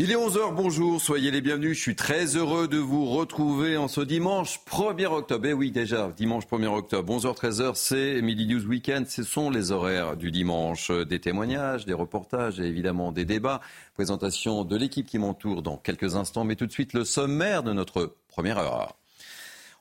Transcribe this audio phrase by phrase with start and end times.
[0.00, 1.76] Il est 11h, bonjour, soyez les bienvenus.
[1.76, 5.46] Je suis très heureux de vous retrouver en ce dimanche 1er octobre.
[5.46, 9.06] Eh oui, déjà, dimanche 1er octobre, 11h, 13h, c'est Midi News Weekend.
[9.06, 10.90] Ce sont les horaires du dimanche.
[10.90, 13.60] Des témoignages, des reportages et évidemment des débats.
[13.94, 16.42] Présentation de l'équipe qui m'entoure dans quelques instants.
[16.42, 18.96] Mais tout de suite, le sommaire de notre première heure.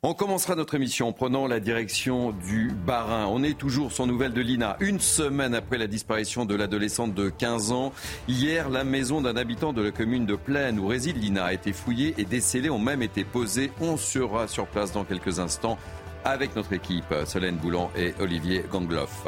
[0.06, 3.26] On commencera notre émission en prenant la direction du Barin.
[3.28, 4.76] On est toujours sans nouvelles de Lina.
[4.82, 7.94] Une semaine après la disparition de l'adolescente de 15 ans,
[8.28, 11.72] hier, la maison d'un habitant de la commune de Plaine où réside Lina a été
[11.72, 13.72] fouillée et des scellés ont même été posés.
[13.80, 15.78] On sera sur place dans quelques instants
[16.26, 19.26] avec notre équipe, Solène Boulan et Olivier Gangloff.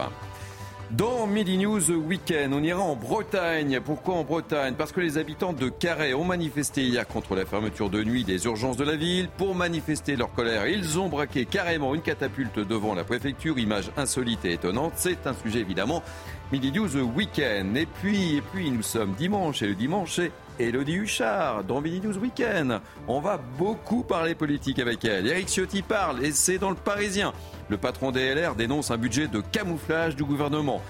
[0.91, 3.79] Dans Midi News Weekend, on ira en Bretagne.
[3.83, 4.75] Pourquoi en Bretagne?
[4.77, 8.45] Parce que les habitants de Carhaix ont manifesté hier contre la fermeture de nuit des
[8.45, 9.27] urgences de la ville.
[9.35, 13.57] Pour manifester leur colère, ils ont braqué carrément une catapulte devant la préfecture.
[13.57, 14.93] Image insolite et étonnante.
[14.95, 16.03] C'est un sujet évidemment
[16.51, 17.75] Midi News Weekend.
[17.75, 22.01] Et puis, et puis, nous sommes dimanche et le dimanche c'est Elodie Huchard dans Midi
[22.05, 22.79] News Weekend.
[23.07, 25.27] On va beaucoup parler politique avec elle.
[25.27, 27.33] Eric Ciotti parle et c'est dans le Parisien.
[27.69, 30.81] Le patron des dénonce un budget de camouflage du gouvernement.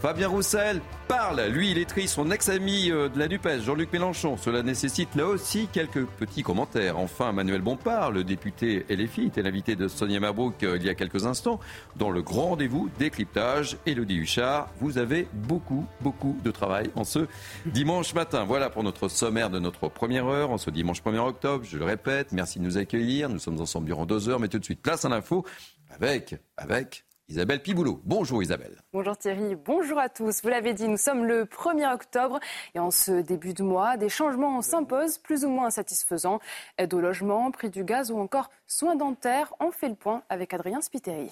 [0.00, 1.40] Fabien Roussel parle.
[1.46, 2.14] Lui, il triste.
[2.14, 4.36] Son ex-ami euh, de la NUPES, Jean-Luc Mélenchon.
[4.36, 6.98] Cela nécessite là aussi quelques petits commentaires.
[6.98, 10.94] Enfin, Manuel Bompard, le député LFI, était l'invité de Sonia Mabrouk euh, il y a
[10.94, 11.60] quelques instants
[11.96, 13.78] dans le grand rendez-vous décryptage.
[13.86, 17.26] Elodie Huchard, vous avez beaucoup, beaucoup de travail en ce
[17.64, 18.44] dimanche matin.
[18.44, 21.64] Voilà pour notre sommaire de notre première heure, en ce dimanche 1er octobre.
[21.64, 23.28] Je le répète, merci de nous accueillir.
[23.28, 25.44] Nous sommes ensemble durant deux heures, mais tout de suite, place à l'info
[25.90, 28.00] avec, avec Isabelle Piboulot.
[28.04, 28.80] Bonjour Isabelle.
[28.92, 30.42] Bonjour Thierry, bonjour à tous.
[30.42, 32.38] Vous l'avez dit, nous sommes le 1er octobre
[32.76, 36.38] et en ce début de mois, des changements s'imposent plus ou moins satisfaisants.
[36.78, 39.52] Aide au logement, prix du gaz ou encore soins dentaires.
[39.58, 41.30] On fait le point avec Adrien Spiteri.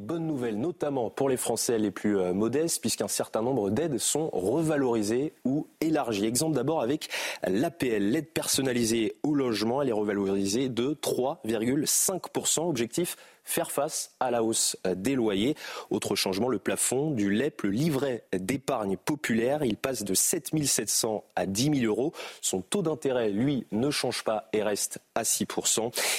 [0.00, 4.30] Bonne nouvelle, notamment pour les Français les plus euh, modestes, puisqu'un certain nombre d'aides sont
[4.30, 6.24] revalorisées ou élargies.
[6.24, 7.08] Exemple d'abord avec
[7.44, 12.68] l'APL, l'aide personnalisée au logement, elle est revalorisée de 3,5%.
[12.68, 13.16] Objectif
[13.48, 15.56] faire face à la hausse des loyers.
[15.90, 21.24] Autre changement, le plafond du LEP, le livret d'épargne populaire, il passe de 7 700
[21.34, 22.12] à 10 000 euros.
[22.40, 25.46] Son taux d'intérêt, lui, ne change pas et reste à 6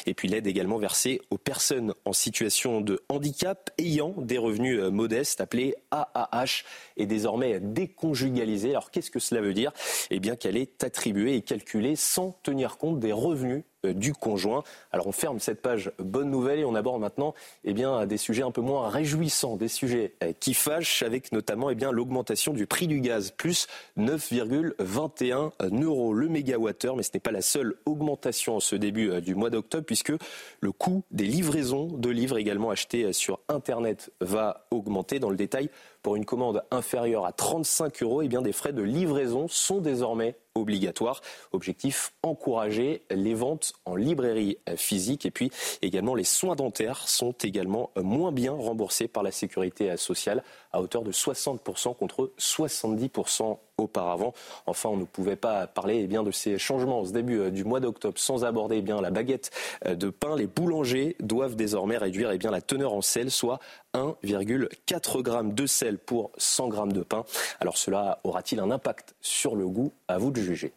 [0.05, 5.41] Et puis l'aide également versée aux personnes en situation de handicap ayant des revenus modestes,
[5.41, 6.63] appelée AAH,
[6.97, 8.71] est désormais déconjugalisée.
[8.71, 9.71] Alors qu'est-ce que cela veut dire?
[10.09, 14.63] Eh bien qu'elle est attribuée et calculée sans tenir compte des revenus euh, du conjoint.
[14.91, 18.51] Alors on ferme cette page bonne nouvelle et on aborde maintenant eh des sujets un
[18.51, 22.99] peu moins réjouissants, des sujets euh, qui fâchent avec notamment eh l'augmentation du prix du
[22.99, 25.51] gaz, plus 9,21
[25.83, 26.95] euros le mégawattheure.
[26.95, 30.13] Mais ce n'est pas la seule augmentation en ce début euh, du mois d'octobre puisque
[30.59, 35.19] le coût des livraisons de livres également achetés sur Internet va augmenter.
[35.19, 35.69] Dans le détail,
[36.01, 41.21] pour une commande inférieure à 35 euros, eh des frais de livraison sont désormais obligatoires.
[41.51, 45.25] Objectif, encourager les ventes en librairie physique.
[45.25, 45.51] Et puis
[45.81, 51.03] également, les soins dentaires sont également moins bien remboursés par la sécurité sociale à hauteur
[51.03, 54.33] de 60% contre 70% auparavant.
[54.65, 57.63] Enfin, on ne pouvait pas parler eh bien, de ces changements ce début euh, du
[57.63, 59.51] mois d'octobre sans aborder eh bien, la baguette
[59.85, 60.35] euh, de pain.
[60.35, 63.59] Les boulangers doivent désormais réduire eh la teneur en sel, soit
[63.93, 67.25] 1,4 g de sel pour 100 g de pain.
[67.59, 69.91] Alors cela aura-t-il un impact sur le goût?
[70.07, 70.73] À vous de juger.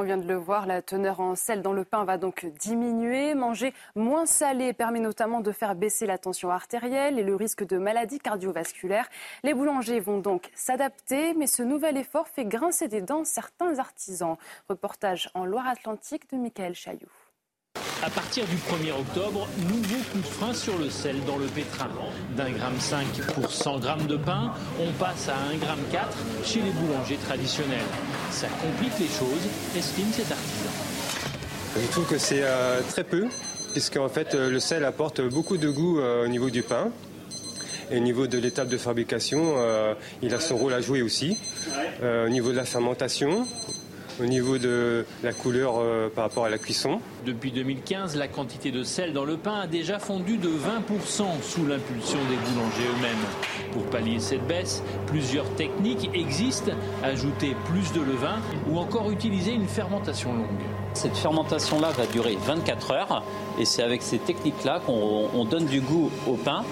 [0.00, 3.34] On vient de le voir, la teneur en sel dans le pain va donc diminuer.
[3.34, 7.78] Manger moins salé permet notamment de faire baisser la tension artérielle et le risque de
[7.78, 9.08] maladies cardiovasculaires.
[9.42, 14.36] Les boulangers vont donc s'adapter, mais ce nouvel effort fait grincer des dents certains artisans.
[14.68, 17.27] Reportage en Loire-Atlantique de Michael Chailloux.
[18.00, 21.88] À partir du 1er octobre, nouveau coup de frein sur le sel dans le pétrin.
[22.36, 23.04] D'un gramme 5
[23.34, 26.06] pour 100 grammes de pain, on passe à 1 gramme 4
[26.44, 27.78] chez les boulangers traditionnels.
[28.30, 30.70] Ça complique les choses, estime cet artisan.
[31.76, 33.26] Je trouve que c'est euh, très peu,
[33.72, 36.90] puisqu'en fait euh, le sel apporte beaucoup de goût euh, au niveau du pain.
[37.90, 39.54] Et au niveau de l'étape de fabrication,
[40.20, 41.38] il a son rôle à jouer aussi.
[42.02, 43.46] au niveau de la fermentation,
[44.20, 47.00] au niveau de la couleur euh, par rapport à la cuisson.
[47.24, 51.66] Depuis 2015, la quantité de sel dans le pain a déjà fondu de 20% sous
[51.66, 53.72] l'impulsion des boulangers eux-mêmes.
[53.72, 56.72] Pour pallier cette baisse, plusieurs techniques existent,
[57.02, 60.46] ajouter plus de levain ou encore utiliser une fermentation longue.
[60.94, 63.22] Cette fermentation-là va durer 24 heures
[63.58, 66.64] et c'est avec ces techniques-là qu'on donne du goût au pain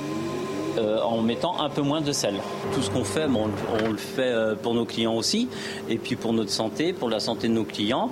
[0.78, 2.34] euh, en mettant un peu moins de sel.
[2.74, 5.48] Tout ce qu'on fait, on, le fait euh, pour nos clients aussi,
[5.88, 8.10] et puis pour notre santé, pour la santé de nos clients.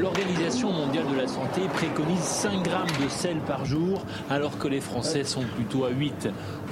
[0.00, 4.80] L'Organisation mondiale de la santé préconise 5 grammes de sel par jour, alors que les
[4.80, 6.28] Français sont plutôt à 8.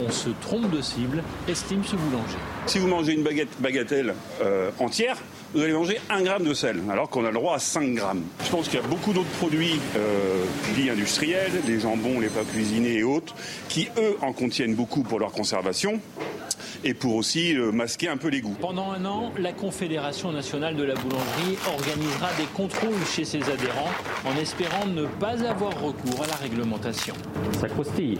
[0.06, 2.38] On se trompe de cible, estime ce boulanger.
[2.66, 5.16] Si vous mangez une baguette bagatelle euh, entière,
[5.56, 8.24] vous allez manger 1 gramme de sel, alors qu'on a le droit à 5 grammes.
[8.44, 10.44] Je pense qu'il y a beaucoup d'autres produits euh,
[10.74, 13.34] dits industriels, des jambons, les plats cuisinés et autres,
[13.70, 15.98] qui eux en contiennent beaucoup pour leur conservation
[16.84, 18.56] et pour aussi euh, masquer un peu les goûts.
[18.60, 23.92] Pendant un an, la Confédération nationale de la boulangerie organisera des contrôles chez ses adhérents
[24.26, 27.14] en espérant ne pas avoir recours à la réglementation.
[27.58, 28.18] Ça croustille.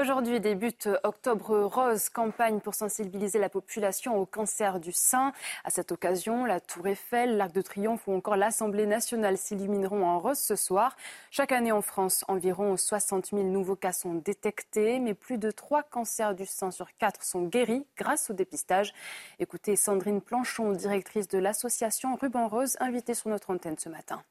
[0.00, 5.34] Aujourd'hui débute Octobre Rose, campagne pour sensibiliser la population au cancer du sein.
[5.62, 10.18] À cette occasion, la Tour Eiffel, l'Arc de Triomphe ou encore l'Assemblée nationale s'illumineront en
[10.18, 10.96] rose ce soir.
[11.30, 15.82] Chaque année en France, environ 60 000 nouveaux cas sont détectés, mais plus de 3
[15.82, 18.94] cancers du sein sur 4 sont guéris grâce au dépistage.
[19.38, 24.22] Écoutez Sandrine Planchon, directrice de l'association Ruban Rose, invitée sur notre antenne ce matin.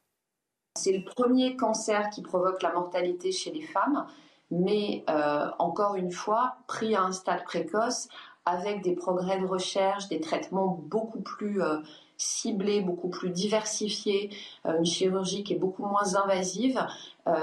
[0.80, 4.07] C'est le premier cancer qui provoque la mortalité chez les femmes
[4.51, 8.07] mais euh, encore une fois, pris à un stade précoce,
[8.46, 11.78] avec des progrès de recherche, des traitements beaucoup plus euh,
[12.18, 14.31] ciblés, beaucoup plus diversifiés,
[14.66, 16.86] euh, une chirurgie qui est beaucoup moins invasive,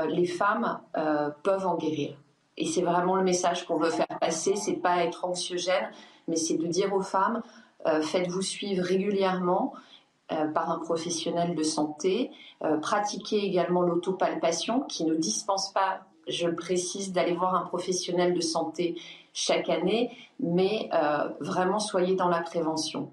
[0.09, 0.81] les femmes
[1.45, 2.17] peuvent en guérir.
[2.57, 5.91] Et c'est vraiment le message qu'on veut faire passer, c'est pas être anxiogène,
[6.27, 7.41] mais c'est de dire aux femmes,
[7.85, 9.75] faites-vous suivre régulièrement
[10.55, 12.33] par un professionnel de santé,
[12.83, 18.97] pratiquez également l'autopalpation qui ne dispense pas je précise, d'aller voir un professionnel de santé
[19.33, 23.11] chaque année, mais euh, vraiment soyez dans la prévention.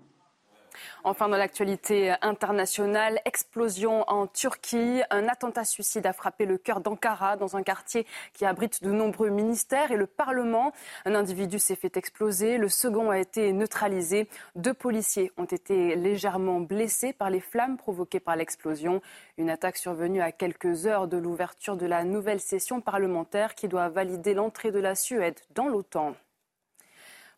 [1.06, 5.02] Enfin, dans l'actualité internationale, explosion en Turquie.
[5.10, 9.30] Un attentat suicide a frappé le cœur d'Ankara, dans un quartier qui abrite de nombreux
[9.30, 10.72] ministères et le Parlement.
[11.04, 12.58] Un individu s'est fait exploser.
[12.58, 14.30] Le second a été neutralisé.
[14.56, 19.02] Deux policiers ont été légèrement blessés par les flammes provoquées par l'explosion.
[19.38, 23.90] Une attaque survenue à quelques heures de l'ouverture de la nouvelle session parlementaire qui doit
[23.90, 26.16] valider l'entrée de la Suède dans l'OTAN.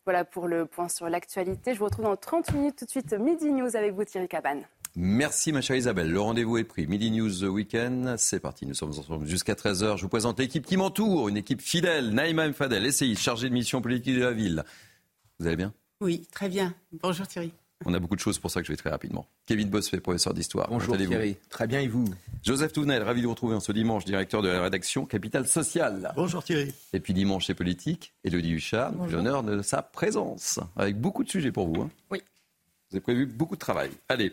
[0.06, 1.74] Voilà pour le point sur l'actualité.
[1.74, 4.62] Je vous retrouve dans 30 minutes tout de suite Midi News avec vous Thierry Cabane.
[4.94, 6.12] Merci ma chère Isabelle.
[6.12, 6.86] Le rendez-vous est pris.
[6.86, 8.66] Midi News Weekend, c'est parti.
[8.66, 9.96] Nous sommes ensemble jusqu'à 13h.
[9.96, 12.10] Je vous présente l'équipe qui m'entoure, une équipe fidèle.
[12.10, 14.62] Naïma Mfadel, essayiste, chargée de mission politique de la ville.
[15.40, 15.74] Vous allez bien?
[16.00, 16.72] Oui, très bien.
[16.92, 17.52] Bonjour Thierry.
[17.84, 19.26] On a beaucoup de choses pour ça que je vais très rapidement.
[19.44, 20.68] Kevin Bossuet, professeur d'histoire.
[20.70, 21.36] Bonjour Thierry.
[21.50, 22.06] Très bien et vous
[22.42, 26.12] Joseph Touvenel, ravi de vous retrouver en ce dimanche, directeur de la rédaction Capital Social.
[26.16, 26.72] Bonjour Thierry.
[26.94, 28.14] Et puis dimanche c'est politique.
[28.24, 31.82] Elodie Huchard, l'honneur de sa présence, avec beaucoup de sujets pour vous.
[31.82, 31.90] Hein.
[32.10, 32.22] Oui.
[32.90, 33.90] Vous avez prévu beaucoup de travail.
[34.08, 34.32] Allez.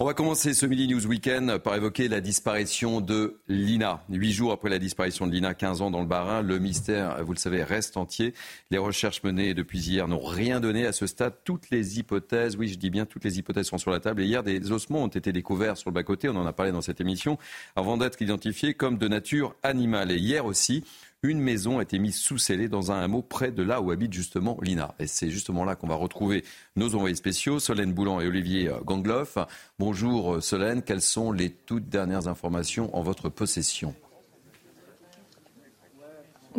[0.00, 4.04] On va commencer ce Midi News Weekend par évoquer la disparition de Lina.
[4.08, 7.32] Huit jours après la disparition de Lina, 15 ans dans le Barin, le mystère, vous
[7.32, 8.32] le savez, reste entier.
[8.70, 11.34] Les recherches menées depuis hier n'ont rien donné à ce stade.
[11.42, 14.22] Toutes les hypothèses, oui, je dis bien toutes les hypothèses sont sur la table.
[14.22, 16.80] Et hier, des ossements ont été découverts sur le bas-côté, on en a parlé dans
[16.80, 17.36] cette émission,
[17.74, 20.12] avant d'être identifiés comme de nature animale.
[20.12, 20.84] Et hier aussi,
[21.22, 24.12] une maison a été mise sous scellé dans un hameau près de là où habite
[24.12, 24.94] justement Lina.
[24.98, 26.44] Et c'est justement là qu'on va retrouver
[26.76, 29.38] nos envoyés spéciaux, Solène Boulan et Olivier Gangloff.
[29.78, 33.94] Bonjour Solène, quelles sont les toutes dernières informations en votre possession?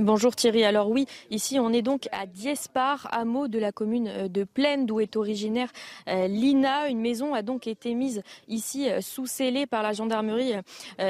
[0.02, 0.64] Bonjour Thierry.
[0.64, 4.86] Alors oui, ici on est donc à Diespar, hameau de la commune euh, de Plaine
[4.86, 5.70] d'où est originaire
[6.08, 6.88] euh, Lina.
[6.88, 10.54] Une maison a donc été mise ici euh, sous scellée par la gendarmerie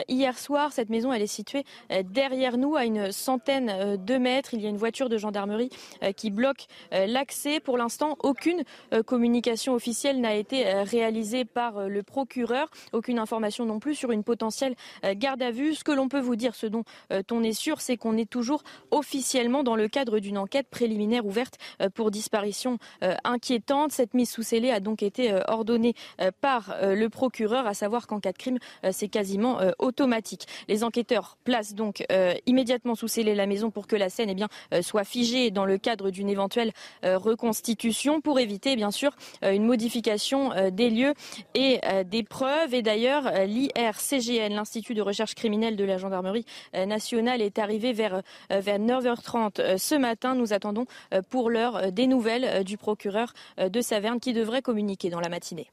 [0.08, 0.72] hier soir.
[0.72, 1.63] Cette maison elle est située
[2.03, 4.55] derrière nous à une centaine de mètres.
[4.55, 5.69] Il y a une voiture de gendarmerie
[6.15, 7.60] qui bloque l'accès.
[7.60, 8.63] Pour l'instant, aucune
[9.05, 12.69] communication officielle n'a été réalisée par le procureur.
[12.93, 14.75] Aucune information non plus sur une potentielle
[15.15, 15.75] garde à vue.
[15.75, 16.84] Ce que l'on peut vous dire, ce dont
[17.31, 21.57] on est sûr, c'est qu'on est toujours officiellement dans le cadre d'une enquête préliminaire ouverte
[21.81, 23.91] euh, pour disparition euh, inquiétante.
[23.91, 25.93] Cette mise sous scellé a donc été euh, ordonnée
[26.41, 28.57] par le procureur, à savoir qu'en cas de crime,
[28.91, 30.45] c'est quasiment automatique.
[30.67, 32.05] Les enquêteurs placent donc
[32.45, 34.48] immédiatement sous scellé la maison pour que la scène eh bien,
[34.81, 36.71] soit figée dans le cadre d'une éventuelle
[37.03, 41.13] reconstitution pour éviter bien sûr une modification des lieux
[41.55, 42.74] et des preuves.
[42.74, 48.68] Et d'ailleurs, l'IRCGN, l'Institut de recherche criminelle de la gendarmerie nationale, est arrivé vers vers
[48.77, 50.35] 9h30 euh, ce matin.
[50.35, 55.09] Nous attendons euh, pour l'heure euh, des nouvelles du procureur de Saverne qui devrait communiquer
[55.09, 55.67] dans la matinée.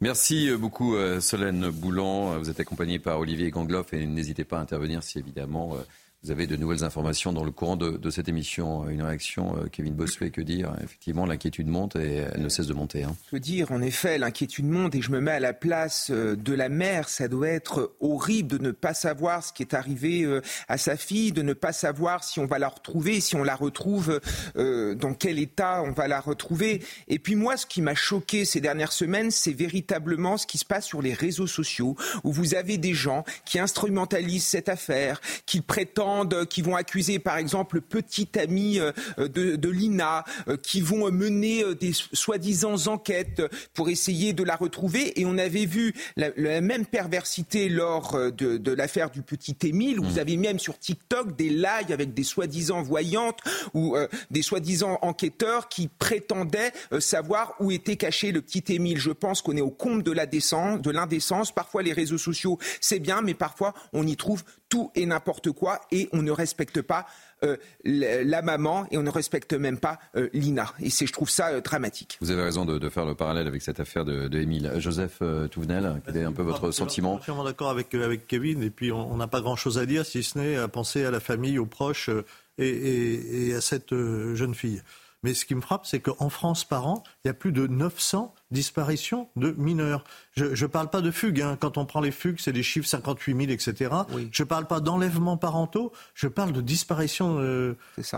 [0.00, 2.38] Merci beaucoup Solène Boulan.
[2.38, 5.76] Vous êtes accompagnée par Olivier Gangloff et n'hésitez pas à intervenir si évidemment
[6.24, 8.88] vous avez de nouvelles informations dans le courant de, cette émission.
[8.88, 10.72] Une réaction, euh, Kevin Bossuet, que dire?
[10.82, 13.04] Effectivement, l'inquiétude monte et elle ne cesse de monter.
[13.04, 13.14] Hein.
[13.30, 16.54] Veux dire, en effet, l'inquiétude monte et je me mets à la place euh, de
[16.54, 17.10] la mère.
[17.10, 20.96] Ça doit être horrible de ne pas savoir ce qui est arrivé euh, à sa
[20.96, 24.18] fille, de ne pas savoir si on va la retrouver, si on la retrouve,
[24.54, 26.82] dans quel état on va la retrouver.
[27.08, 30.64] Et puis moi, ce qui m'a choqué ces dernières semaines, c'est véritablement ce qui se
[30.64, 35.60] passe sur les réseaux sociaux, où vous avez des gens qui instrumentalisent cette affaire, qui
[35.60, 36.13] prétendent
[36.48, 38.92] qui vont accuser par exemple le petit ami euh,
[39.28, 43.42] de, Lina, euh, qui vont mener euh, des soi-disant enquêtes
[43.72, 45.20] pour essayer de la retrouver.
[45.20, 50.16] Et on avait vu la, même perversité lors de, l'affaire du petit Émile, où vous
[50.16, 50.18] mmh.
[50.18, 53.38] avez même sur TikTok des lives avec des soi-disant voyantes
[53.72, 53.96] ou
[54.30, 58.98] des soi-disant enquêteurs qui prétendaient savoir où était caché le petit Émile.
[58.98, 61.52] Je pense qu'on est au comble de la de l'indécence.
[61.52, 65.80] Parfois les réseaux sociaux, c'est bien, mais parfois on y trouve tout et n'importe quoi
[65.92, 67.06] et on ne respecte pas
[67.42, 70.72] euh, la maman et on ne respecte même pas euh, Lina.
[70.80, 72.16] Et c'est, je trouve ça euh, dramatique.
[72.20, 75.20] Vous avez raison de, faire le parallèle avec cette affaire de, de Joseph
[75.50, 78.70] Touvenel, quel est un peu votre sentiment Je suis entièrement d'accord avec, avec Kevin et
[78.70, 81.58] puis on n'a pas grand-chose à dire si ce n'est à penser à la famille,
[81.58, 82.10] aux proches
[82.58, 84.82] et, et à cette jeune fille.
[85.24, 87.66] Mais ce qui me frappe, c'est qu'en France, par an, il y a plus de
[87.66, 90.04] 900 disparitions de mineurs.
[90.34, 91.42] Je ne parle pas de fugues.
[91.42, 91.58] Hein.
[91.60, 93.90] Quand on prend les fugues, c'est des chiffres 58 000, etc.
[94.32, 95.92] Je ne parle pas d'enlèvements parentaux.
[96.14, 97.76] Je parle de disparitions euh,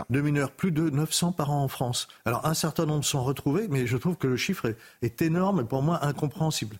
[0.09, 0.51] de mineurs.
[0.51, 2.07] Plus de 900 par an en France.
[2.25, 5.59] Alors, un certain nombre sont retrouvés, mais je trouve que le chiffre est, est énorme
[5.59, 6.77] et pour moi incompréhensible.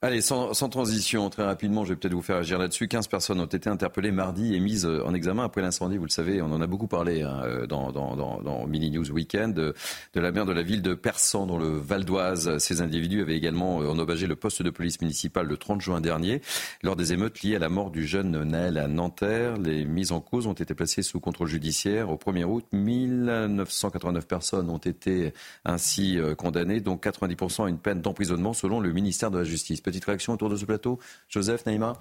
[0.00, 2.86] Allez, sans, transition, très rapidement, je vais peut-être vous faire agir là-dessus.
[2.86, 5.96] 15 personnes ont été interpellées mardi et mises en examen après l'incendie.
[5.96, 9.74] Vous le savez, on en a beaucoup parlé hein, euh, dans, Mini News Weekend de,
[10.14, 12.58] la mer de la ville de Persan, dans le Val d'Oise.
[12.58, 16.42] Ces individus avaient également euh, endommagé le poste de police municipal le 30 juin dernier
[16.84, 19.56] lors des émeutes liées à la mort du jeune Naël à Nanterre.
[19.56, 22.08] Les mises en cause ont été placées sous contrôle judiciaire.
[22.08, 25.32] Au 1er août, 1989 personnes ont été
[25.64, 29.80] ainsi euh, condamnées, dont 90% à une peine d'emprisonnement selon le ministère de la Justice.
[29.88, 30.98] Petite réaction autour de ce plateau
[31.30, 31.98] Joseph, Naïma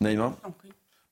[0.00, 0.34] Naïma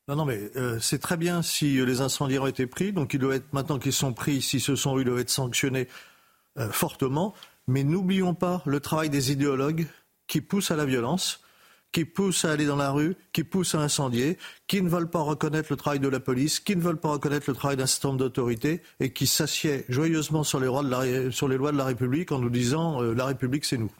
[0.08, 2.92] non, non, mais euh, c'est très bien si euh, les incendiaires ont été pris.
[2.92, 5.30] Donc, ils doivent être, maintenant qu'ils sont pris, si ce sont eux, ils doivent être
[5.30, 5.88] sanctionnés
[6.58, 7.34] euh, fortement.
[7.66, 9.86] Mais n'oublions pas le travail des idéologues
[10.28, 11.40] qui poussent à la violence,
[11.90, 14.38] qui poussent à aller dans la rue, qui poussent à incendier,
[14.68, 17.50] qui ne veulent pas reconnaître le travail de la police, qui ne veulent pas reconnaître
[17.50, 21.84] le travail d'un certain nombre d'autorités et qui s'assiedent joyeusement sur les, lois de la
[21.84, 23.90] République en nous disant la République, c'est nous.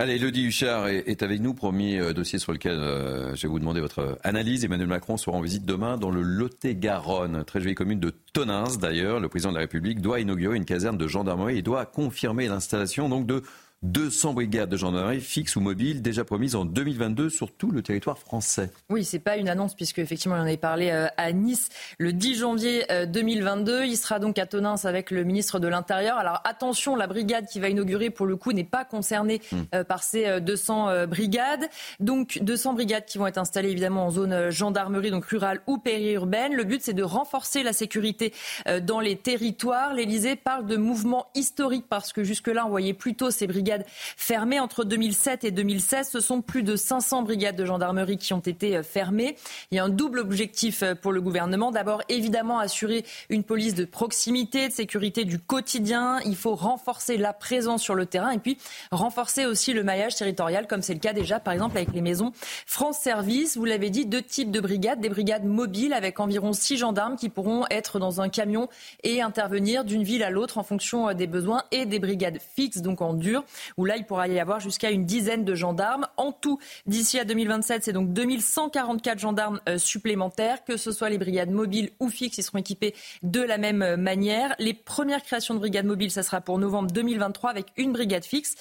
[0.00, 1.52] Allez, Elodie Huchard est, avec nous.
[1.52, 4.64] Premier euh, dossier sur lequel euh, je vais vous demander votre analyse.
[4.64, 9.20] Emmanuel Macron sera en visite demain dans le Lot-et-Garonne, très jolie commune de Tonins d'ailleurs.
[9.20, 13.10] Le président de la République doit inaugurer une caserne de gendarmerie et doit confirmer l'installation
[13.10, 13.42] donc de
[13.82, 18.18] 200 brigades de gendarmerie fixes ou mobiles déjà promises en 2022 sur tout le territoire
[18.18, 18.70] français.
[18.90, 22.12] Oui, c'est pas une annonce puisque effectivement on en avait parlé euh, à Nice le
[22.12, 23.72] 10 janvier 2022.
[23.72, 26.18] Euh, il sera donc à Tonins avec le ministre de l'Intérieur.
[26.18, 29.56] Alors attention, la brigade qui va inaugurer pour le coup n'est pas concernée hmm.
[29.74, 31.66] euh, par ces 200 brigades.
[32.00, 36.52] Donc 200 brigades qui vont être installées évidemment en zone gendarmerie donc rurale ou périurbaine.
[36.52, 38.34] Le but c'est de renforcer la sécurité
[38.82, 39.94] dans les territoires.
[39.94, 43.69] L'Élysée parle de mouvement historique parce que jusque-là on voyait plutôt ces brigades
[44.16, 46.08] fermées entre 2007 et 2016.
[46.10, 49.36] Ce sont plus de 500 brigades de gendarmerie qui ont été euh, fermées.
[49.70, 51.70] Il y a un double objectif euh, pour le gouvernement.
[51.70, 56.20] D'abord, évidemment, assurer une police de proximité, de sécurité du quotidien.
[56.24, 58.58] Il faut renforcer la présence sur le terrain et puis
[58.90, 62.32] renforcer aussi le maillage territorial, comme c'est le cas déjà, par exemple, avec les maisons
[62.66, 63.56] France Service.
[63.56, 65.00] Vous l'avez dit, deux types de brigades.
[65.00, 68.68] Des brigades mobiles avec environ six gendarmes qui pourront être dans un camion
[69.02, 72.78] et intervenir d'une ville à l'autre en fonction euh, des besoins et des brigades fixes,
[72.78, 73.44] donc en dur
[73.76, 76.06] où là, il pourra y avoir jusqu'à une dizaine de gendarmes.
[76.16, 81.18] En tout, d'ici à 2027, c'est donc 2144 gendarmes euh, supplémentaires, que ce soit les
[81.18, 84.54] brigades mobiles ou fixes, ils seront équipés de la même euh, manière.
[84.58, 88.54] Les premières créations de brigades mobiles, ça sera pour novembre 2023 avec une brigade fixe.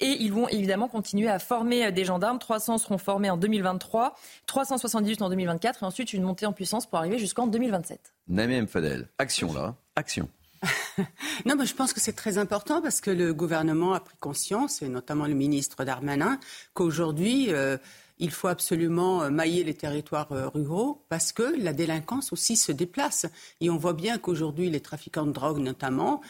[0.00, 2.38] Et ils vont évidemment continuer à former euh, des gendarmes.
[2.38, 4.14] 300 seront formés en 2023,
[4.46, 8.14] 378 en 2024 et ensuite une montée en puissance pour arriver jusqu'en 2027.
[8.28, 10.28] Namiem Fadel, action là, action.
[11.46, 14.82] non, mais je pense que c'est très important parce que le gouvernement a pris conscience,
[14.82, 16.38] et notamment le ministre Darmanin,
[16.74, 17.76] qu'aujourd'hui, euh,
[18.18, 22.72] il faut absolument euh, mailler les territoires euh, ruraux parce que la délinquance aussi se
[22.72, 23.26] déplace.
[23.60, 26.20] Et on voit bien qu'aujourd'hui, les trafiquants de drogue notamment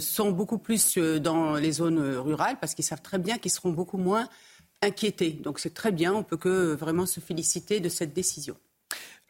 [0.00, 3.98] sont beaucoup plus dans les zones rurales parce qu'ils savent très bien qu'ils seront beaucoup
[3.98, 4.28] moins
[4.80, 5.32] inquiétés.
[5.32, 8.56] Donc c'est très bien, on peut que vraiment se féliciter de cette décision.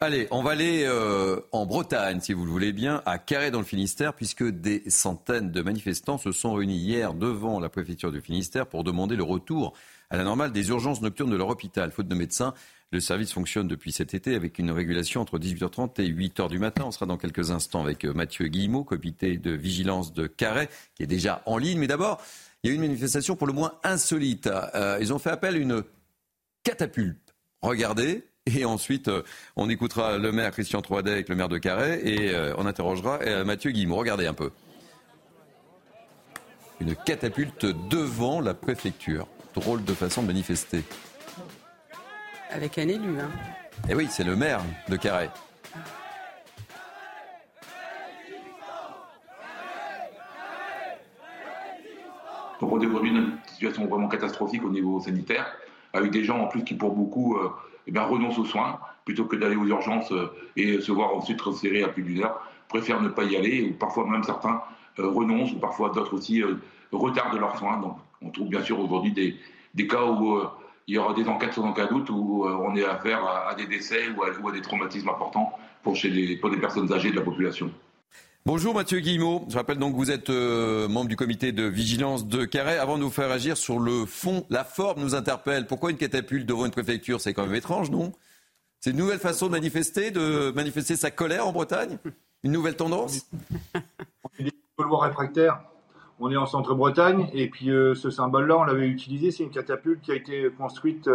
[0.01, 3.59] Allez, on va aller euh, en Bretagne, si vous le voulez bien, à Carré dans
[3.59, 8.21] le Finistère, puisque des centaines de manifestants se sont réunis hier devant la préfecture du
[8.21, 9.73] Finistère pour demander le retour
[10.09, 11.91] à la normale des urgences nocturnes de leur hôpital.
[11.91, 12.53] Faute de médecins,
[12.93, 16.85] le service fonctionne depuis cet été avec une régulation entre 18h30 et 8h du matin.
[16.85, 21.03] On sera dans quelques instants avec euh, Mathieu Guillemot, comité de vigilance de Carré, qui
[21.03, 21.77] est déjà en ligne.
[21.77, 22.21] Mais d'abord,
[22.63, 24.47] il y a une manifestation pour le moins insolite.
[24.47, 25.83] Euh, ils ont fait appel à une
[26.63, 27.35] catapulte.
[27.61, 28.23] Regardez,
[28.57, 29.23] et ensuite, euh,
[29.55, 33.19] on écoutera le maire Christian Troidet avec le maire de Carré et euh, on interrogera
[33.21, 33.95] euh, Mathieu Guillemot.
[33.95, 34.51] Regardez un peu.
[36.79, 39.27] Une catapulte devant la préfecture.
[39.53, 40.83] Drôle de façon de manifester.
[42.51, 43.29] Avec un élu, hein.
[43.89, 45.29] Eh oui, c'est le maire de Carré.
[52.61, 55.55] Donc on développe une situation vraiment catastrophique au niveau sanitaire,
[55.93, 57.37] avec des gens en plus qui pour beaucoup
[57.89, 61.41] eh bien, renoncent aux soins plutôt que d'aller aux urgences euh, et se voir ensuite
[61.41, 64.61] resserrer à plus d'une heure, préfèrent ne pas y aller, ou parfois même certains
[64.99, 66.53] euh, renoncent, ou parfois d'autres aussi euh,
[66.91, 67.79] retardent leurs soins.
[67.79, 70.39] Donc on trouve bien sûr aujourd'hui des, cas où
[70.85, 74.09] il y aura des enquêtes sans aucun doute, où on est affaire à, des décès
[74.15, 77.71] ou à, des traumatismes importants pour, les, pour des personnes âgées de la population.
[78.45, 79.45] Bonjour Mathieu Guillemot.
[79.49, 82.77] Je rappelle donc que vous êtes euh, membre du comité de vigilance de Carré.
[82.77, 85.67] Avant de vous faire agir sur le fond, la forme nous interpelle.
[85.67, 87.19] Pourquoi une catapulte devant une préfecture?
[87.19, 88.13] C'est quand même étrange, non?
[88.79, 91.97] C'est une nouvelle façon de manifester, de manifester sa colère en Bretagne?
[92.43, 93.29] Une nouvelle tendance?
[93.75, 93.79] On
[94.39, 95.61] est des réfractaires.
[96.21, 99.31] On est en centre-Bretagne et puis euh, ce symbole-là, on l'avait utilisé.
[99.31, 101.09] C'est une catapulte qui a été construite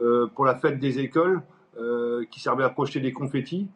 [0.00, 1.42] euh, pour la fête des écoles,
[2.30, 3.68] qui servait à projeter des confettis.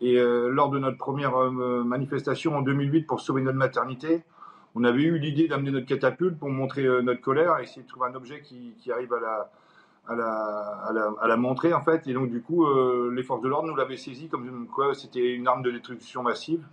[0.00, 4.22] Et euh, lors de notre première euh, manifestation en 2008 pour sauver notre maternité,
[4.74, 8.08] on avait eu l'idée d'amener notre catapulte pour montrer euh, notre colère essayer de trouver
[8.08, 9.50] un objet qui, arrive à
[10.14, 12.06] la, montrer en fait.
[12.06, 12.66] Et donc du coup,
[13.10, 16.64] les forces de l'ordre nous l'avaient saisi comme quoi c'était une arme de destruction massive.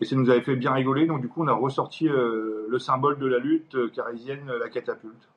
[0.00, 1.06] Et ça nous avait fait bien rigoler.
[1.06, 5.28] Donc du coup, on a ressorti le symbole de la lutte carisienne, la catapulte.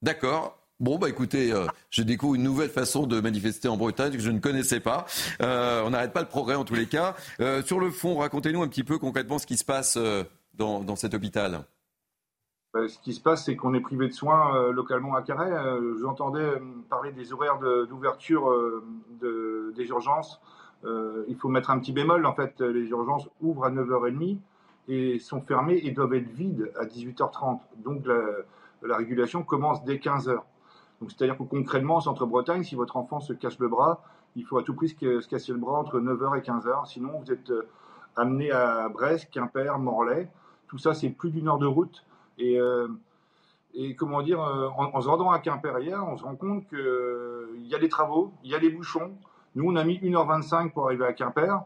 [0.00, 0.58] D'accord.
[0.80, 4.30] Bon, bah écoutez, euh, je découvre une nouvelle façon de manifester en Bretagne que je
[4.30, 5.06] ne connaissais pas.
[5.42, 7.16] Euh, on n'arrête pas le progrès en tous les cas.
[7.40, 10.22] Euh, sur le fond, racontez-nous un petit peu concrètement ce qui se passe euh,
[10.54, 11.64] dans, cet hôpital.
[12.74, 15.52] ce qui se passe, c'est qu'on est privé de soins localement à Carhaix.
[16.00, 16.48] J'entendais
[16.88, 18.48] parler des horaires d'ouverture
[19.20, 20.40] de, des urgences.
[20.84, 22.24] il faut mettre un petit bémol.
[22.24, 24.38] En fait, les urgences ouvrent à 9h30
[24.88, 27.60] et sont fermées et doivent être vides à 18h30.
[27.78, 28.18] Donc la,
[28.82, 30.40] la régulation commence dès 15h.
[31.00, 34.02] Donc, c'est-à-dire que concrètement, en Centre-Bretagne, si votre enfant se casse le bras,
[34.36, 36.86] il faut à tout prix se casser le bras entre 9h et 15h.
[36.86, 37.52] Sinon, vous êtes
[38.16, 40.28] amené à Brest, Quimper, Morlaix.
[40.66, 42.04] Tout ça, c'est plus d'une heure de route.
[42.36, 42.88] Et, euh,
[43.96, 47.54] comment dire, en, en, se rendant à Quimper hier, on se rend compte qu'il euh,
[47.58, 49.12] y a des travaux, il y a des bouchons.
[49.54, 51.62] Nous, on a mis 1h25 pour arriver à Quimper.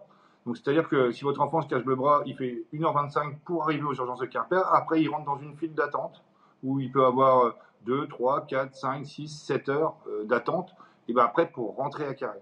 [0.47, 3.85] Donc, c'est-à-dire que si votre enfant se casse le bras, il fait 1h25 pour arriver
[3.85, 4.63] aux urgences de Quimper.
[4.73, 6.23] Après, il rentre dans une file d'attente
[6.63, 10.75] où il peut avoir 2, 3, 4, 5, 6, 7 heures euh, d'attente,
[11.09, 12.39] et ben après pour rentrer à Carré.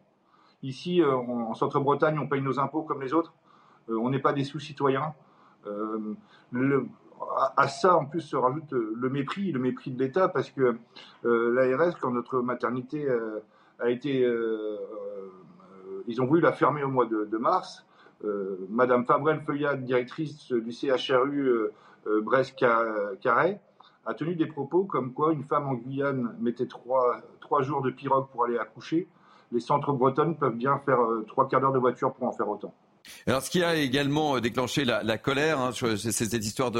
[0.62, 3.32] Ici, euh, en, en Centre-Bretagne, on paye nos impôts comme les autres.
[3.88, 5.14] Euh, on n'est pas des sous-citoyens.
[7.56, 10.78] À, ça, en plus, se rajoute le mépris, le mépris de l'État, parce que
[11.22, 13.06] l'ARS, quand notre maternité
[13.78, 14.26] a été...
[16.06, 17.84] ils ont voulu la fermer au mois de, de mars.
[18.70, 21.68] Madame Fabrel Feuillade, directrice du CHRU
[22.06, 23.60] Brest-Carré,
[24.10, 27.90] a tenu des propos comme quoi une femme en Guyane mettait trois, trois jours de
[27.90, 29.08] pirogue pour aller accoucher.
[29.52, 32.48] Les centres bretonnes peuvent bien faire euh, trois quarts d'heure de voiture pour en faire
[32.48, 32.74] autant.
[33.26, 36.72] Alors, ce qui a également déclenché la, colère, hein, c'est cette histoire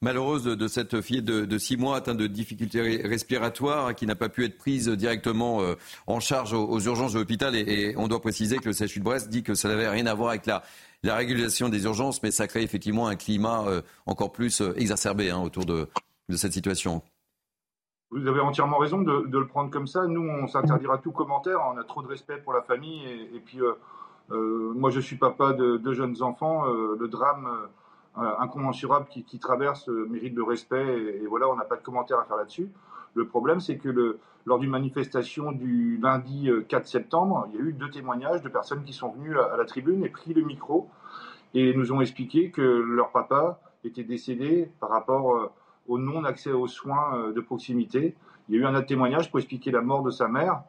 [0.00, 4.44] malheureuse de, cette fille de, six mois atteinte de difficultés respiratoires qui n'a pas pu
[4.44, 5.74] être prise directement euh,
[6.06, 7.54] en charge aux, urgences de l'hôpital.
[7.54, 10.14] Et, on doit préciser que le CHU de Brest dit que ça n'avait rien à
[10.14, 10.62] voir avec la,
[11.02, 15.30] la, régulation des urgences, mais ça crée effectivement un climat euh, encore plus euh, exacerbé
[15.30, 15.88] hein, autour de,
[16.28, 17.02] de cette situation.
[18.10, 20.06] Vous avez entièrement raison de, le prendre comme ça.
[20.06, 21.58] Nous, on s'interdira tout commentaire.
[21.72, 23.04] On a trop de respect pour la famille.
[23.34, 23.72] Et, puis, euh,
[24.30, 26.66] euh, moi, je suis papa de deux jeunes enfants.
[26.68, 27.48] Euh, le drame
[28.14, 31.18] incommensurable qui, qui traverse mérite de respect.
[31.20, 32.70] Et, voilà, on n'a pas de commentaire à faire là-dessus.
[33.14, 37.66] Le problème, c'est que le, lors d'une manifestation du lundi 4 septembre, il y a
[37.66, 40.88] eu deux témoignages de personnes qui sont venues à la tribune et pris le micro
[41.54, 45.50] et nous ont expliqué que leur papa était décédé par rapport
[45.88, 48.14] au non-accès aux soins de proximité.
[48.48, 50.62] Il y a eu un témoignage pour expliquer la mort de sa mère.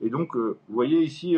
[0.00, 1.36] Et donc, vous voyez ici,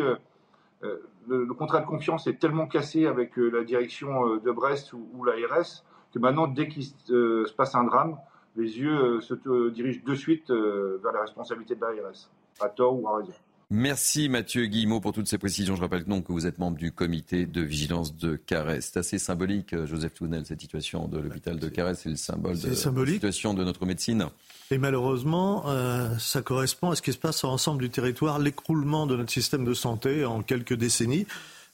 [0.81, 5.83] le, le, contrat de confiance est tellement cassé avec la direction de Brest ou l'ARS
[6.13, 8.17] que maintenant, dès qu'il se passe un drame,
[8.55, 9.33] les yeux se
[9.69, 12.29] dirigent de suite vers la responsabilité de l'ARS,
[12.61, 13.33] à tort ou à raison.
[13.75, 15.75] Merci Mathieu Guillemot pour toutes ces précisions.
[15.75, 18.81] Je rappelle donc que vous êtes membre du comité de vigilance de Carré.
[18.81, 21.95] C'est assez symbolique, euh, Joseph Tounel, cette situation de l'hôpital de Carré.
[21.95, 24.27] C'est le symbole de la situation de notre médecine.
[24.69, 29.07] Et malheureusement, euh, ça correspond à ce qui se passe sur l'ensemble du territoire, l'écroulement
[29.07, 31.25] de notre système de santé en quelques décennies.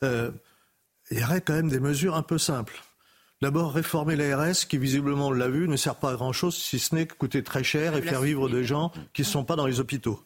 [0.03, 0.31] Euh,
[1.11, 2.81] il y aurait quand même des mesures un peu simples.
[3.41, 6.95] D'abord, réformer l'ARS, qui visiblement, on l'a vu, ne sert pas à grand-chose, si ce
[6.95, 9.67] n'est que coûter très cher et faire vivre des gens qui ne sont pas dans
[9.67, 10.23] les hôpitaux.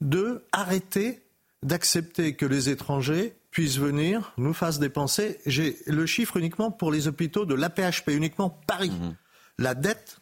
[0.00, 1.22] Deux, arrêter
[1.62, 5.38] d'accepter que les étrangers puissent venir, nous fassent dépenser.
[5.46, 8.90] J'ai le chiffre uniquement pour les hôpitaux de l'APHP, uniquement Paris.
[8.90, 9.16] Mmh.
[9.58, 10.20] La dette,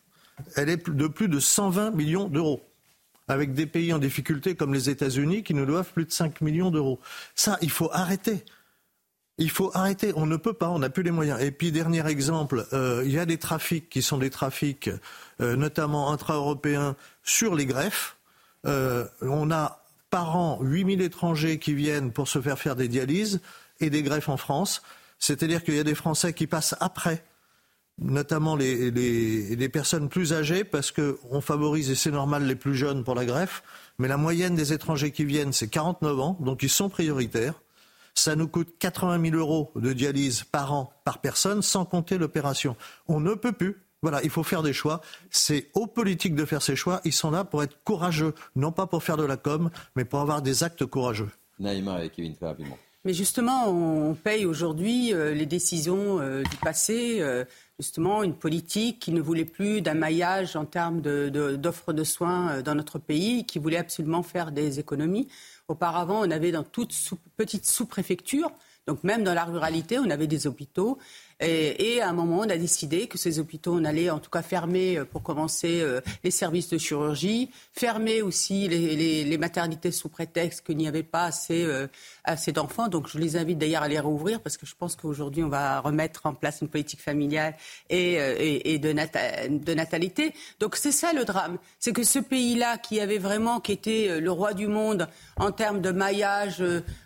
[0.57, 2.65] elle est de plus de 120 millions d'euros.
[3.29, 6.71] Avec des pays en difficulté comme les États-Unis qui nous doivent plus de 5 millions
[6.71, 6.99] d'euros.
[7.35, 8.45] Ça, il faut arrêter.
[9.37, 10.13] Il faut arrêter.
[10.17, 11.41] On ne peut pas, on n'a plus les moyens.
[11.41, 14.91] Et puis, dernier exemple, euh, il y a des trafics qui sont des trafics,
[15.41, 18.18] euh, notamment intra-européens, sur les greffes.
[18.67, 23.41] Euh, on a par an 8000 étrangers qui viennent pour se faire faire des dialyses
[23.81, 24.83] et des greffes en France.
[25.19, 27.25] C'est-à-dire qu'il y a des Français qui passent après,
[27.99, 33.05] notamment les, les personnes plus âgées, parce qu'on favorise, et c'est normal, les plus jeunes
[33.05, 33.63] pour la greffe.
[33.99, 37.55] Mais la moyenne des étrangers qui viennent, c'est 49 ans, donc ils sont prioritaires.
[38.15, 42.77] Ça nous coûte 80 000 euros de dialyse par an par personne, sans compter l'opération.
[43.07, 43.77] On ne peut plus.
[44.03, 45.01] Voilà, il faut faire des choix.
[45.31, 47.01] C'est aux politiques de faire ces choix.
[47.05, 50.21] Ils sont là pour être courageux, non pas pour faire de la com, mais pour
[50.21, 51.31] avoir des actes courageux.
[51.59, 52.79] Naïma et Kevin, très rapidement.
[53.05, 57.19] Mais justement, on paye aujourd'hui euh, les décisions euh, du passé.
[57.21, 57.45] Euh,
[57.79, 62.61] justement, une politique qui ne voulait plus d'un maillage en termes d'offres de, de, soins
[62.63, 65.29] dans notre pays, qui voulait absolument faire des économies.
[65.69, 66.93] Auparavant, on avait dans toute
[67.37, 68.51] petite sous-préfecture,
[68.89, 70.99] donc même dans la ruralité, on avait des hôpitaux
[71.41, 74.43] et, à un moment, on a décidé que ces hôpitaux, on allait en tout cas
[74.43, 80.67] fermer euh, pour commencer euh, les services de chirurgie, fermer aussi les, maternités sous prétexte
[80.67, 81.87] qu'il n'y avait pas assez, euh,
[82.25, 82.89] assez d'enfants.
[82.89, 85.79] Donc je les invite d'ailleurs à les rouvrir parce que je pense qu'aujourd'hui, on va
[85.79, 87.55] remettre en place une politique familiale
[87.89, 88.15] et,
[88.65, 90.35] et, de, de, natalité.
[90.59, 91.59] Donc c'est ça le drame.
[91.79, 95.81] C'est que ce pays-là, qui avait vraiment, qui était le roi du monde en termes
[95.81, 96.65] de maillage,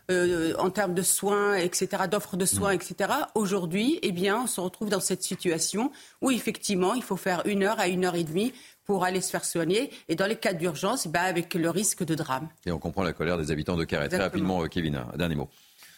[0.08, 4.88] en termes de soins, etc., d'offres de soins, etc., aujourd'hui, eh bien, on se retrouve
[4.88, 8.52] dans cette situation où effectivement, il faut faire une heure à une heure et demie
[8.84, 9.90] pour aller se faire soigner.
[10.08, 12.48] Et dans les cas d'urgence, bah, avec le risque de drame.
[12.66, 14.08] Et on comprend la colère des habitants de Carré.
[14.08, 15.48] Très rapidement, euh, Kevin, un dernier mot.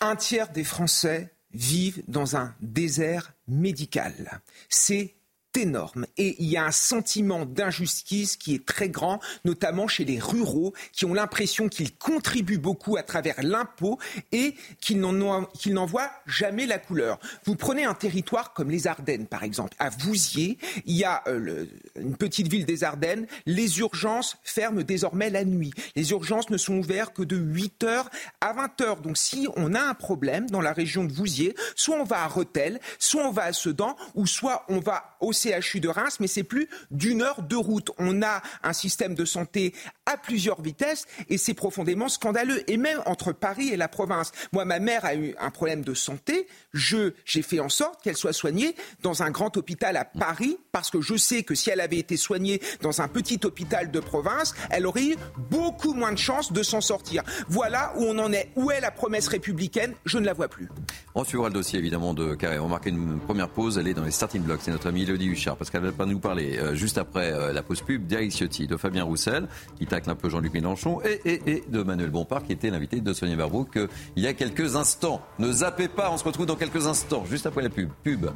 [0.01, 4.41] Un tiers des Français vivent dans un désert médical.
[4.69, 5.15] C'est
[5.57, 10.19] énorme et il y a un sentiment d'injustice qui est très grand, notamment chez les
[10.19, 13.99] ruraux qui ont l'impression qu'ils contribuent beaucoup à travers l'impôt
[14.33, 17.19] et qu'ils n'en voient jamais la couleur.
[17.45, 19.75] Vous prenez un territoire comme les Ardennes, par exemple.
[19.79, 23.27] À Vouziers, il y a euh, une petite ville des Ardennes.
[23.47, 25.73] Les urgences ferment désormais la nuit.
[25.97, 28.05] Les urgences ne sont ouvertes que de 8h
[28.41, 29.01] à 20h.
[29.03, 32.29] Donc si on a un problème dans la région de Vouziers, soit on va à
[32.29, 36.27] Rethel, soit on va à Sedan, ou soit on va au CHU de Reims, mais
[36.27, 37.91] c'est plus d'une heure de route.
[37.99, 39.75] On a un système de santé
[40.07, 42.63] à plusieurs vitesses et c'est profondément scandaleux.
[42.71, 44.33] Et même entre Paris et la province.
[44.53, 46.47] Moi, ma mère a eu un problème de santé.
[46.73, 50.91] Je, j'ai fait en sorte qu'elle soit soignée dans un grand hôpital à Paris parce
[50.91, 54.55] que je sais que si elle avait été soignée dans un petit hôpital de province,
[54.71, 55.17] elle aurait eu
[55.51, 57.23] beaucoup moins de chances de s'en sortir.
[57.49, 58.51] Voilà où on en est.
[58.57, 59.95] Où est la promesse républicaine?
[60.05, 60.69] Je ne la vois plus.
[61.15, 62.59] On suivra le dossier évidemment de Carré.
[62.59, 63.79] On va marquer une première pause.
[63.79, 64.61] Elle est dans les starting blocks.
[64.63, 67.53] C'est notre amie Elodie Huchard parce qu'elle va pas nous parler euh, juste après euh,
[67.53, 69.47] la pause pub d'Eric Ciotti, de Fabien Roussel
[69.79, 73.37] qui tacle un peu Jean-Luc Mélenchon et, de Manuel Bompard qui était l'invité de Sonia
[73.37, 75.21] Verbrook euh, il y a quelques instants.
[75.39, 77.91] Ne zappez pas, on se retrouve dans quelques instants, juste après la pub.
[78.03, 78.31] Pub.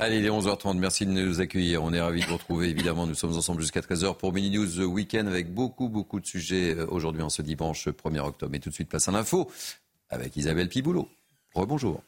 [0.00, 1.82] Allez, il est 11h30, merci de nous accueillir.
[1.82, 3.08] On est ravis de vous retrouver, évidemment.
[3.08, 6.86] Nous sommes ensemble jusqu'à 13h pour Mini News Weekend avec beaucoup, beaucoup de sujets euh,
[6.88, 8.54] aujourd'hui en ce dimanche 1er octobre.
[8.54, 9.50] Et tout de suite, place à l'info
[10.08, 11.08] avec Isabelle Piboulot.
[11.52, 12.00] Rebonjour.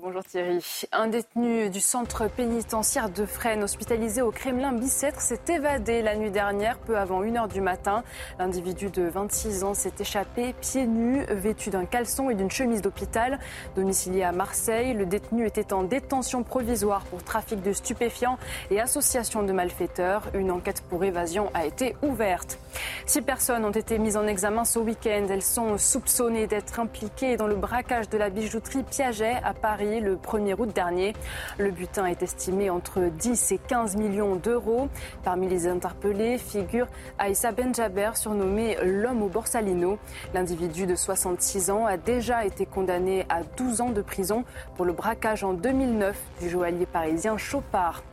[0.00, 0.64] Bonjour Thierry.
[0.90, 6.30] Un détenu du centre pénitentiaire de Fresnes, hospitalisé au Kremlin Bicêtre, s'est évadé la nuit
[6.30, 8.02] dernière, peu avant 1h du matin.
[8.38, 13.38] L'individu de 26 ans s'est échappé pieds nus, vêtu d'un caleçon et d'une chemise d'hôpital.
[13.76, 18.38] Domicilié à Marseille, le détenu était en détention provisoire pour trafic de stupéfiants
[18.70, 20.22] et association de malfaiteurs.
[20.32, 22.58] Une enquête pour évasion a été ouverte.
[23.04, 25.26] Six personnes ont été mises en examen ce week-end.
[25.28, 30.14] Elles sont soupçonnées d'être impliquées dans le braquage de la bijouterie Piaget à Paris Le
[30.14, 31.12] 1er août dernier.
[31.58, 34.88] Le butin est estimé entre 10 et 15 millions d'euros.
[35.24, 36.86] Parmi les interpellés figure
[37.18, 39.98] Aïssa Benjaber, surnommé l'homme au Borsalino.
[40.34, 44.44] L'individu de 66 ans a déjà été condamné à 12 ans de prison
[44.76, 48.04] pour le braquage en 2009 du joaillier parisien Chopard.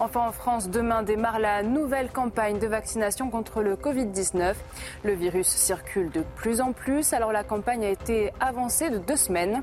[0.00, 4.54] Enfin, en France, demain démarre la nouvelle campagne de vaccination contre le Covid-19.
[5.04, 9.16] Le virus circule de plus en plus, alors la campagne a été avancée de deux
[9.16, 9.62] semaines.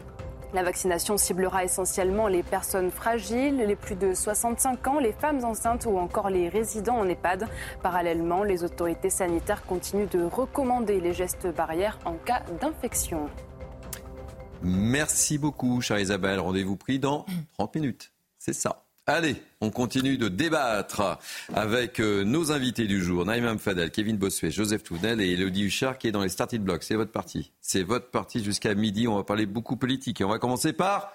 [0.51, 5.85] La vaccination ciblera essentiellement les personnes fragiles, les plus de 65 ans, les femmes enceintes
[5.85, 7.47] ou encore les résidents en EHPAD.
[7.83, 13.29] Parallèlement, les autorités sanitaires continuent de recommander les gestes barrières en cas d'infection.
[14.63, 16.39] Merci beaucoup, chère Isabelle.
[16.39, 18.11] Rendez-vous pris dans 30 minutes.
[18.39, 18.83] C'est ça.
[19.09, 21.17] Allez, on continue de débattre
[21.55, 25.97] avec euh, nos invités du jour, Naïm Fadel, Kevin Bossuet, Joseph Tounel et Elodie Huchard
[25.97, 26.83] qui est dans les starting blocks.
[26.83, 27.51] C'est votre parti.
[27.59, 29.07] C'est votre parti jusqu'à midi.
[29.07, 31.11] On va parler beaucoup politique et on va commencer par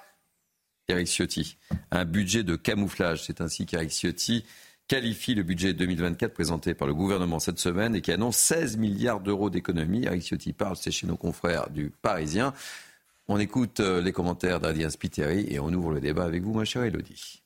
[0.89, 1.57] Eric Ciotti.
[1.93, 3.23] Un budget de camouflage.
[3.23, 4.45] C'est ainsi qu'Eric Ciotti
[4.89, 9.21] qualifie le budget 2024 présenté par le gouvernement cette semaine et qui annonce 16 milliards
[9.21, 10.07] d'euros d'économies.
[10.07, 12.55] Eric Ciotti parle, c'est chez nos confrères du Parisien.
[13.29, 16.65] On écoute euh, les commentaires d'Adrien Spiteri et on ouvre le débat avec vous, ma
[16.65, 17.44] chère Elodie.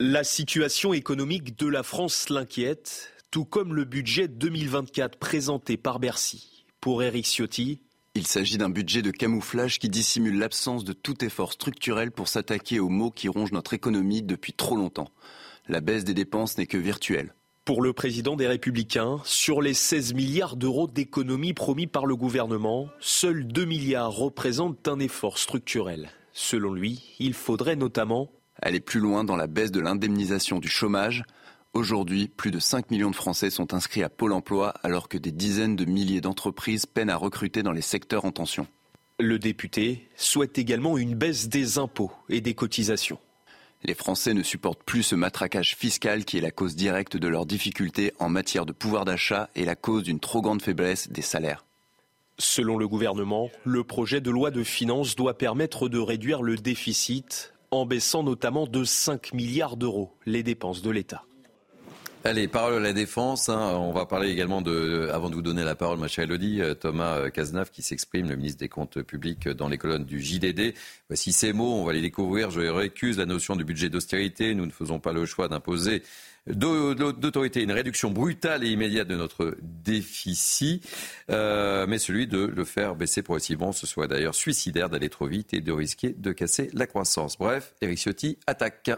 [0.00, 6.64] La situation économique de la France l'inquiète, tout comme le budget 2024 présenté par Bercy.
[6.80, 7.80] Pour Éric Ciotti,
[8.14, 12.78] il s'agit d'un budget de camouflage qui dissimule l'absence de tout effort structurel pour s'attaquer
[12.78, 15.10] aux maux qui rongent notre économie depuis trop longtemps.
[15.66, 17.34] La baisse des dépenses n'est que virtuelle.
[17.64, 22.88] Pour le président des Républicains, sur les 16 milliards d'euros d'économies promis par le gouvernement,
[23.00, 26.10] seuls 2 milliards représentent un effort structurel.
[26.32, 28.30] Selon lui, il faudrait notamment
[28.62, 31.24] aller plus loin dans la baisse de l'indemnisation du chômage.
[31.74, 35.32] Aujourd'hui, plus de 5 millions de Français sont inscrits à Pôle Emploi alors que des
[35.32, 38.66] dizaines de milliers d'entreprises peinent à recruter dans les secteurs en tension.
[39.20, 43.18] Le député souhaite également une baisse des impôts et des cotisations.
[43.84, 47.46] Les Français ne supportent plus ce matraquage fiscal qui est la cause directe de leurs
[47.46, 51.64] difficultés en matière de pouvoir d'achat et la cause d'une trop grande faiblesse des salaires.
[52.38, 57.52] Selon le gouvernement, le projet de loi de finances doit permettre de réduire le déficit
[57.70, 61.24] en baissant notamment de 5 milliards d'euros les dépenses de l'État.
[62.24, 63.48] Allez, parole à la défense.
[63.48, 63.76] Hein.
[63.76, 66.74] On va parler également de, avant de vous donner la parole, ma chère Elodie, euh,
[66.74, 70.74] Thomas euh, Cazenave qui s'exprime, le ministre des Comptes publics, dans les colonnes du JDD.
[71.08, 72.50] Voici ces mots, on va les découvrir.
[72.50, 74.54] Je récuse la notion du budget d'austérité.
[74.54, 76.02] Nous ne faisons pas le choix d'imposer
[76.48, 80.86] d'autorité une réduction brutale et immédiate de notre déficit,
[81.30, 83.72] euh, mais celui de le faire baisser progressivement.
[83.72, 87.38] Ce soit d'ailleurs suicidaire d'aller trop vite et de risquer de casser la croissance.
[87.38, 88.90] Bref, Eric Ciotti attaque.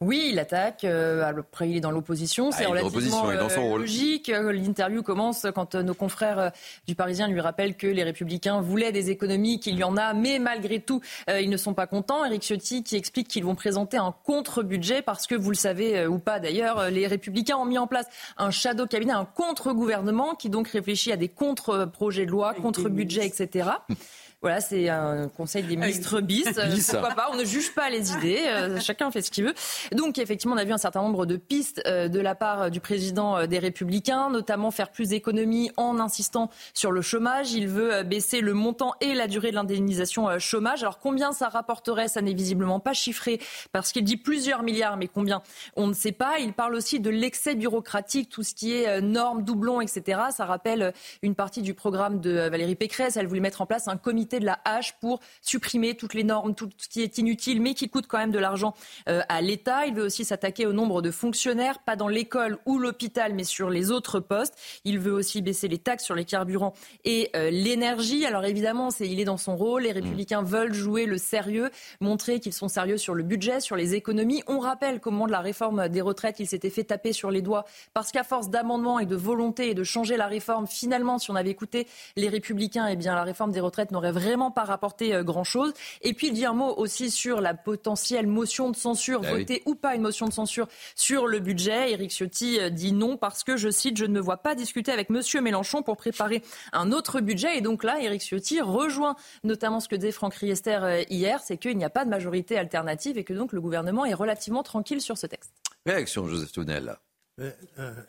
[0.00, 0.84] Oui, il attaque.
[0.84, 2.52] Euh, après, il est dans l'opposition.
[2.52, 4.28] C'est ah, relativement dans son euh, logique.
[4.28, 6.52] L'interview commence quand euh, nos confrères
[6.86, 10.38] du Parisien lui rappellent que les Républicains voulaient des économies, qu'il y en a, mais
[10.38, 12.24] malgré tout, ils ne sont pas contents.
[12.24, 16.18] Éric Ciotti qui explique qu'ils vont présenter un contre-budget parce que, vous le savez ou
[16.18, 18.06] pas d'ailleurs, les Républicains ont mis en place
[18.36, 23.70] un shadow cabinet, un contre-gouvernement qui donc réfléchit à des contre-projets de loi, contre-budget, etc.
[24.40, 26.44] Voilà, c'est un conseil des ministres bis.
[26.90, 28.44] Pourquoi pas On ne juge pas les idées.
[28.46, 29.54] Euh, chacun fait ce qu'il veut.
[29.90, 32.78] Donc, effectivement, on a vu un certain nombre de pistes euh, de la part du
[32.78, 37.52] président euh, des Républicains, notamment faire plus d'économies en insistant sur le chômage.
[37.52, 40.84] Il veut baisser le montant et la durée de l'indemnisation chômage.
[40.84, 42.06] Alors, combien ça rapporterait?
[42.06, 43.40] Ça n'est visiblement pas chiffré
[43.72, 45.42] parce qu'il dit plusieurs milliards, mais combien?
[45.74, 46.38] On ne sait pas.
[46.38, 50.20] Il parle aussi de l'excès bureaucratique, tout ce qui est normes, doublons, etc.
[50.30, 53.16] Ça rappelle une partie du programme de Valérie Pécresse.
[53.16, 56.54] Elle voulait mettre en place un comité de la hache pour supprimer toutes les normes,
[56.54, 58.74] tout ce qui est inutile, mais qui coûte quand même de l'argent
[59.08, 59.86] euh, à l'État.
[59.86, 63.70] Il veut aussi s'attaquer au nombre de fonctionnaires, pas dans l'école ou l'hôpital, mais sur
[63.70, 64.54] les autres postes.
[64.84, 68.26] Il veut aussi baisser les taxes sur les carburants et euh, l'énergie.
[68.26, 69.82] Alors évidemment, c'est, il est dans son rôle.
[69.82, 73.94] Les républicains veulent jouer le sérieux, montrer qu'ils sont sérieux sur le budget, sur les
[73.94, 74.42] économies.
[74.46, 77.64] On rappelle comment de la réforme des retraites, il s'était fait taper sur les doigts
[77.94, 81.34] parce qu'à force d'amendements et de volonté et de changer la réforme, finalement, si on
[81.36, 81.86] avait écouté
[82.16, 85.72] les républicains, eh bien la réforme des retraites n'aurait vraiment pas rapporté euh, grand-chose.
[86.02, 89.62] Et puis il dit un mot aussi sur la potentielle motion de censure, ah voter
[89.66, 91.92] ou pas une motion de censure sur le budget.
[91.92, 94.92] Éric Ciotti euh, dit non parce que, je cite, je ne me vois pas discuter
[94.92, 95.20] avec M.
[95.42, 97.56] Mélenchon pour préparer un autre budget.
[97.56, 101.56] Et donc là, Éric Ciotti rejoint notamment ce que disait Franck Riester euh, hier, c'est
[101.56, 105.00] qu'il n'y a pas de majorité alternative et que donc le gouvernement est relativement tranquille
[105.00, 105.52] sur ce texte.
[105.86, 106.96] Réaction, Joseph Tounel.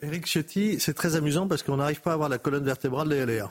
[0.02, 3.24] Éric Ciotti, c'est très amusant parce qu'on n'arrive pas à avoir la colonne vertébrale des
[3.24, 3.50] LR.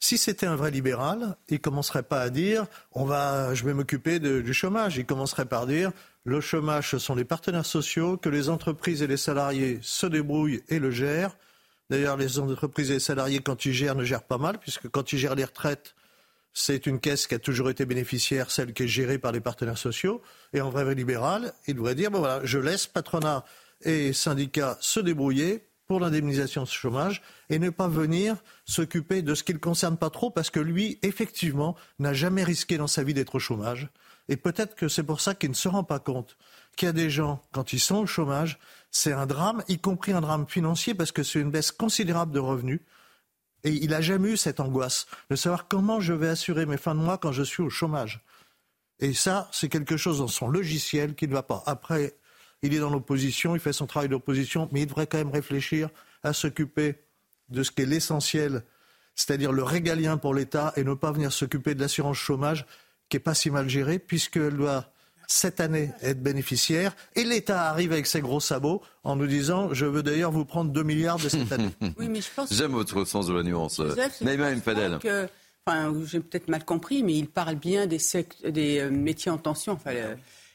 [0.00, 4.20] Si c'était un vrai libéral, il commencerait pas à dire on va, je vais m'occuper
[4.20, 4.96] du chômage.
[4.96, 5.90] Il commencerait par dire
[6.24, 10.62] le chômage, ce sont les partenaires sociaux, que les entreprises et les salariés se débrouillent
[10.68, 11.36] et le gèrent.
[11.90, 15.12] D'ailleurs, les entreprises et les salariés, quand ils gèrent, ne gèrent pas mal, puisque quand
[15.12, 15.94] ils gèrent les retraites,
[16.52, 19.78] c'est une caisse qui a toujours été bénéficiaire, celle qui est gérée par les partenaires
[19.78, 20.20] sociaux.
[20.52, 23.44] Et en vrai libéral, il devrait dire, bon voilà, je laisse patronat
[23.82, 29.42] et syndicats se débrouiller pour l'indemnisation de chômage et ne pas venir s'occuper de ce
[29.42, 33.02] qui ne le concerne pas trop parce que lui, effectivement, n'a jamais risqué dans sa
[33.02, 33.88] vie d'être au chômage.
[34.28, 36.36] Et peut-être que c'est pour ça qu'il ne se rend pas compte
[36.76, 38.58] qu'il y a des gens, quand ils sont au chômage,
[38.90, 42.38] c'est un drame, y compris un drame financier parce que c'est une baisse considérable de
[42.38, 42.80] revenus.
[43.64, 46.94] Et il n'a jamais eu cette angoisse de savoir comment je vais assurer mes fins
[46.94, 48.22] de mois quand je suis au chômage.
[49.00, 51.64] Et ça, c'est quelque chose dans son logiciel qui ne va pas.
[51.66, 52.14] Après,
[52.62, 55.88] il est dans l'opposition, il fait son travail d'opposition, mais il devrait quand même réfléchir
[56.22, 56.96] à s'occuper
[57.48, 58.62] de ce qui est l'essentiel,
[59.14, 62.66] c'est-à-dire le régalien pour l'État, et ne pas venir s'occuper de l'assurance chômage,
[63.08, 64.92] qui n'est pas si mal gérée, puisqu'elle doit
[65.28, 66.96] cette année être bénéficiaire.
[67.14, 70.72] Et l'État arrive avec ses gros sabots en nous disant Je veux d'ailleurs vous prendre
[70.72, 71.70] 2 milliards de cette année.
[71.98, 73.80] oui, mais je pense J'aime votre sens de la nuance.
[74.22, 74.98] Mais même Fadel.
[75.66, 77.98] Enfin, j'ai peut-être mal compris, mais il parle bien des,
[78.48, 79.74] des euh, métiers en tension.
[79.74, 79.92] Enfin,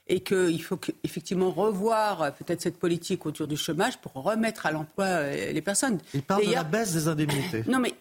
[0.08, 5.06] et qu'il faut effectivement revoir peut-être cette politique autour du chômage pour remettre à l'emploi
[5.06, 6.00] euh, les personnes.
[6.14, 7.64] Il parle de la baisse des indemnités.
[7.68, 7.94] Non mais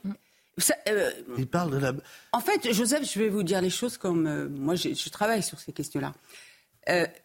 [0.88, 1.92] euh, il parle de la.
[2.32, 5.60] En fait, Joseph, je vais vous dire les choses comme euh, moi, je, travaille sur
[5.60, 6.12] ces questions-là.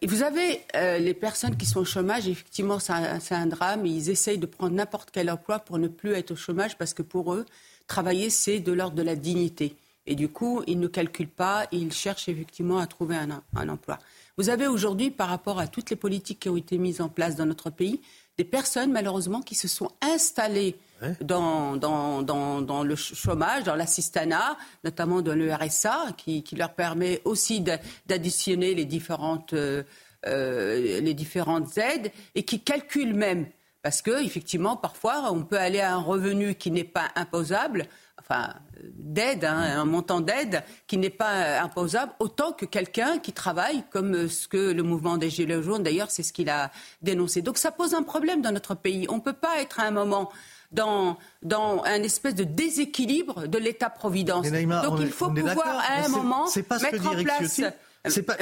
[0.06, 0.62] vous avez
[1.00, 3.84] les personnes qui sont au chômage, effectivement, c'est un, un, drame.
[3.84, 7.02] Ils essayent de prendre n'importe quel emploi pour ne plus être au chômage parce que
[7.02, 7.44] pour eux,
[7.88, 9.74] travailler, c'est de l'ordre de la dignité.
[10.06, 13.98] Et du coup, ils ne calculent pas, ils cherchent effectivement à trouver un, un emploi.
[14.38, 17.34] Vous avez aujourd'hui, par rapport à toutes les politiques qui ont été mises en place
[17.34, 18.00] dans notre pays,
[18.38, 20.76] des personnes malheureusement qui se sont installées
[21.20, 27.20] dans, dans, dans, le chômage, dans l'assistanat, notamment dans le RSA, qui, qui leur permet
[27.24, 27.64] aussi
[28.06, 29.82] d'additionner les différentes, euh,
[30.26, 33.48] euh, les différentes aides et qui calculent même.
[33.82, 37.86] Parce que, effectivement, parfois, on peut aller à un revenu qui n'est pas imposable
[38.28, 38.54] enfin,
[38.94, 44.28] d'aide, hein, un montant d'aide qui n'est pas imposable, autant que quelqu'un qui travaille, comme
[44.28, 46.70] ce que le mouvement des Gilets jaunes, d'ailleurs, c'est ce qu'il a
[47.02, 47.42] dénoncé.
[47.42, 49.06] Donc ça pose un problème dans notre pays.
[49.08, 50.30] On ne peut pas être à un moment
[50.72, 54.50] dans, dans un espèce de déséquilibre de l'État-providence.
[54.50, 57.60] Donc il faut pouvoir à un moment mettre en place...
[58.06, 58.36] C'est pas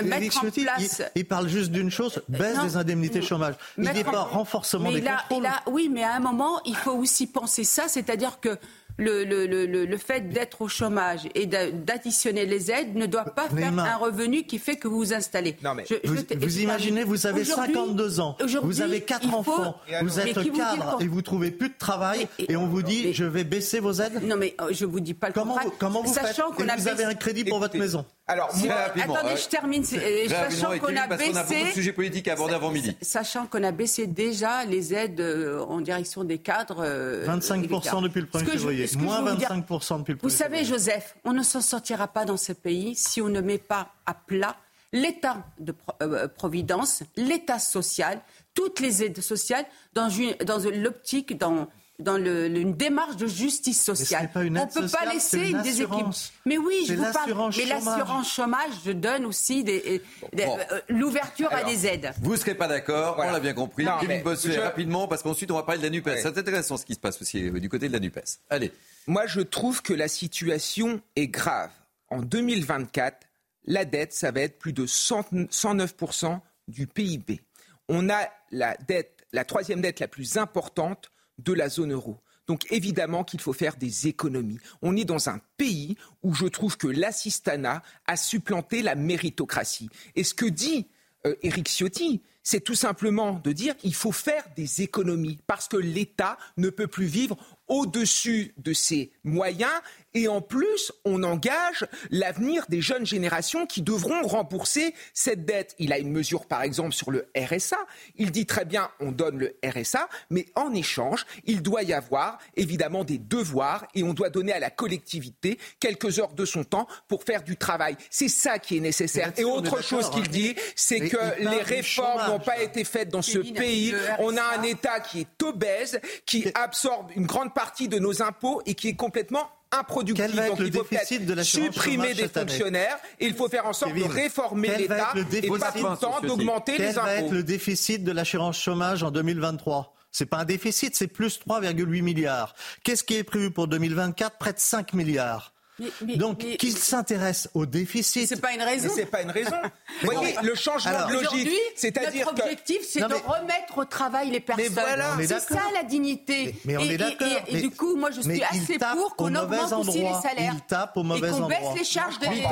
[1.15, 3.55] il, parle juste d'une chose, baisse des indemnités chômage.
[3.79, 5.49] Il n'est pas renforcement des contrôles.
[5.67, 8.59] oui, mais à un moment, il faut aussi penser ça, c'est-à-dire que
[8.99, 13.49] le, le, le, le fait d'être au chômage et d'additionner les aides ne doit pas
[13.49, 15.57] faire un revenu qui fait que vous vous installez.
[15.63, 20.99] Non, mais vous, imaginez, vous avez 52 ans, vous avez quatre enfants, vous êtes cadre
[21.01, 24.23] et vous trouvez plus de travail et, on vous dit je vais baisser vos aides
[24.23, 25.73] Non mais euh, je vous dis pas le comment, contraire.
[25.79, 28.05] Comment vous Sachant faites et Vous avez un crédit pour votre maison.
[28.29, 29.85] Alors, attendez, je termine.
[29.85, 31.37] Sachant qu'on a baissé.
[31.37, 32.97] a beaucoup de sujets politiques à aborder avant midi.
[33.01, 36.85] Sachant qu'on a baissé déjà les aides euh, en direction des cadres.
[36.85, 38.91] 25% euh, depuis le 1er février.
[38.99, 42.53] Moins 25% depuis le 1er Vous savez, Joseph, on ne s'en sortira pas dans ce
[42.53, 44.57] pays si on ne met pas à plat
[44.93, 48.21] l'état de euh, providence, l'état social,
[48.55, 50.09] toutes les aides sociales dans,
[50.45, 54.31] dans l'optique, dans dans le, une démarche de justice sociale.
[54.35, 56.15] on ne peut pas laisser une déséquilibre.
[56.45, 57.51] Mais oui, je vous parle.
[57.57, 60.03] Mais l'assurance chômage, je donne aussi des,
[60.39, 62.13] euh, l'ouverture à des aides.
[62.21, 63.87] Vous ne serez pas d'accord, on l'a bien compris.
[64.01, 66.21] Kevin Bossuet, rapidement, parce qu'ensuite on va parler de la NUPES.
[66.23, 68.41] C'est intéressant ce qui se passe aussi euh, du côté de la NUPES.
[68.51, 68.73] Allez.
[69.07, 71.71] Moi, je trouve que la situation est grave.
[72.09, 73.27] En 2024,
[73.65, 77.41] la dette, ça va être plus de 109% du PIB.
[77.89, 82.19] On a la dette, la troisième dette la plus importante de la zone euro.
[82.47, 84.59] Donc évidemment qu'il faut faire des économies.
[84.83, 89.89] On est dans un pays où je trouve que l'assistanat a supplanté la méritocratie.
[90.15, 90.87] Et ce que dit
[91.27, 95.77] euh, Éric Ciotti, c'est tout simplement de dire qu'il faut faire des économies parce que
[95.77, 97.37] l'État ne peut plus vivre
[97.69, 99.73] au-dessus de ses moyens
[100.17, 105.75] et en plus, on engage l'avenir des jeunes générations qui devront rembourser cette dette.
[105.79, 107.77] Il a une mesure, par exemple, sur le RSA.
[108.17, 112.39] Il dit très bien, on donne le RSA, mais en échange, il doit y avoir
[112.57, 116.89] évidemment des devoirs et on doit donner à la collectivité quelques heures de son temps
[117.09, 117.95] pour faire du travail.
[118.09, 119.35] C'est ça qui est nécessaire.
[119.37, 120.31] Et autre chose qu'il hein.
[120.31, 123.95] dit, c'est que les réformes n'ont pas été faites dans ce pays.
[124.21, 128.61] On a un État qui est obèse, qui absorbe une grande partie de nos impôts
[128.67, 130.37] et qui est complètement improductif.
[130.37, 134.05] Donc il faut déficit de supprimer des fonctionnaires et il faut faire en sorte de
[134.05, 137.01] réformer l'État et pas tout le temps d'augmenter les impôts.
[137.07, 141.09] Quel va être le déficit de l'assurance chômage en 2023 c'est pas un déficit, c'est
[141.09, 142.55] plus 3,8 milliards.
[142.83, 145.53] Qu'est-ce qui est prévu pour 2024 Près de 5 milliards.
[146.01, 148.29] Donc, qu'il s'intéresse au déficit.
[148.29, 148.89] C'est pas une raison.
[148.95, 149.57] C'est pas une raison.
[150.03, 154.41] Vous voyez, le changement de logique, c'est-à-dire notre objectif, c'est de remettre au travail les
[154.41, 154.73] personnes.
[154.73, 156.55] voilà, c'est ça la dignité.
[156.65, 157.29] Mais, on est d'accord.
[157.49, 160.55] Et, du coup, moi, je suis assez pour qu'on augmente aussi les salaires.
[160.55, 161.49] Il tape au mauvais et qu'on endroit.
[161.49, 162.47] baisse les charges des,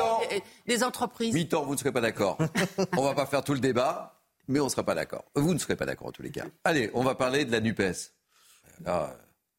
[0.67, 1.35] des entreprises.
[1.35, 2.39] 8 ans, vous ne serez pas d'accord.
[2.97, 5.25] on va pas faire tout le débat, mais on ne sera pas d'accord.
[5.35, 6.45] Vous ne serez pas d'accord en tous les cas.
[6.65, 8.13] Allez, on va parler de la NUPES.
[8.85, 9.17] Là,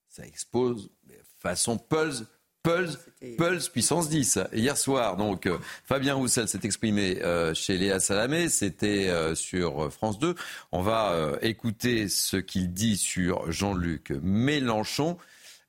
[0.09, 2.25] ça expose de façon Pulse.
[2.65, 2.99] Pulse,
[3.37, 4.39] Pulse puissance 10.
[4.53, 9.91] Hier soir, donc, euh, Fabien Roussel s'est exprimé euh, chez Léa Salamé, c'était euh, sur
[9.93, 10.35] France 2.
[10.71, 15.17] On va euh, écouter ce qu'il dit sur Jean-Luc Mélenchon.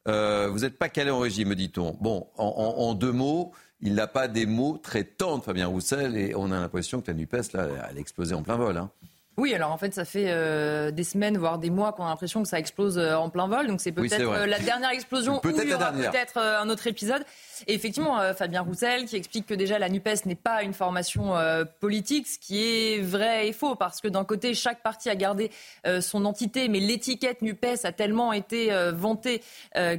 [0.07, 1.97] Vous n'êtes pas calé en régime, me dit-on.
[2.01, 6.17] Bon, en, en- en deux mots, il n'a pas des mots très tendres, Fabien Roussel,
[6.17, 8.77] et on a l'impression que la NUPES, là, elle a explosé en plein vol.
[8.77, 8.91] Hein.
[9.37, 12.43] Oui, alors en fait, ça fait euh, des semaines, voire des mois qu'on a l'impression
[12.43, 13.67] que ça explose euh, en plein vol.
[13.67, 16.87] Donc c'est peut-être euh, la dernière explosion ou il y aura peut-être euh, un autre
[16.87, 17.23] épisode.
[17.67, 21.37] Et effectivement, euh, Fabien Roussel qui explique que déjà la NUPES n'est pas une formation
[21.37, 25.17] euh, politique, ce qui est vrai et faux, parce que d'un côté, chaque parti a
[25.17, 25.51] gardé
[25.87, 29.43] euh, son entité, mais l'étiquette NUPES a tellement été vantée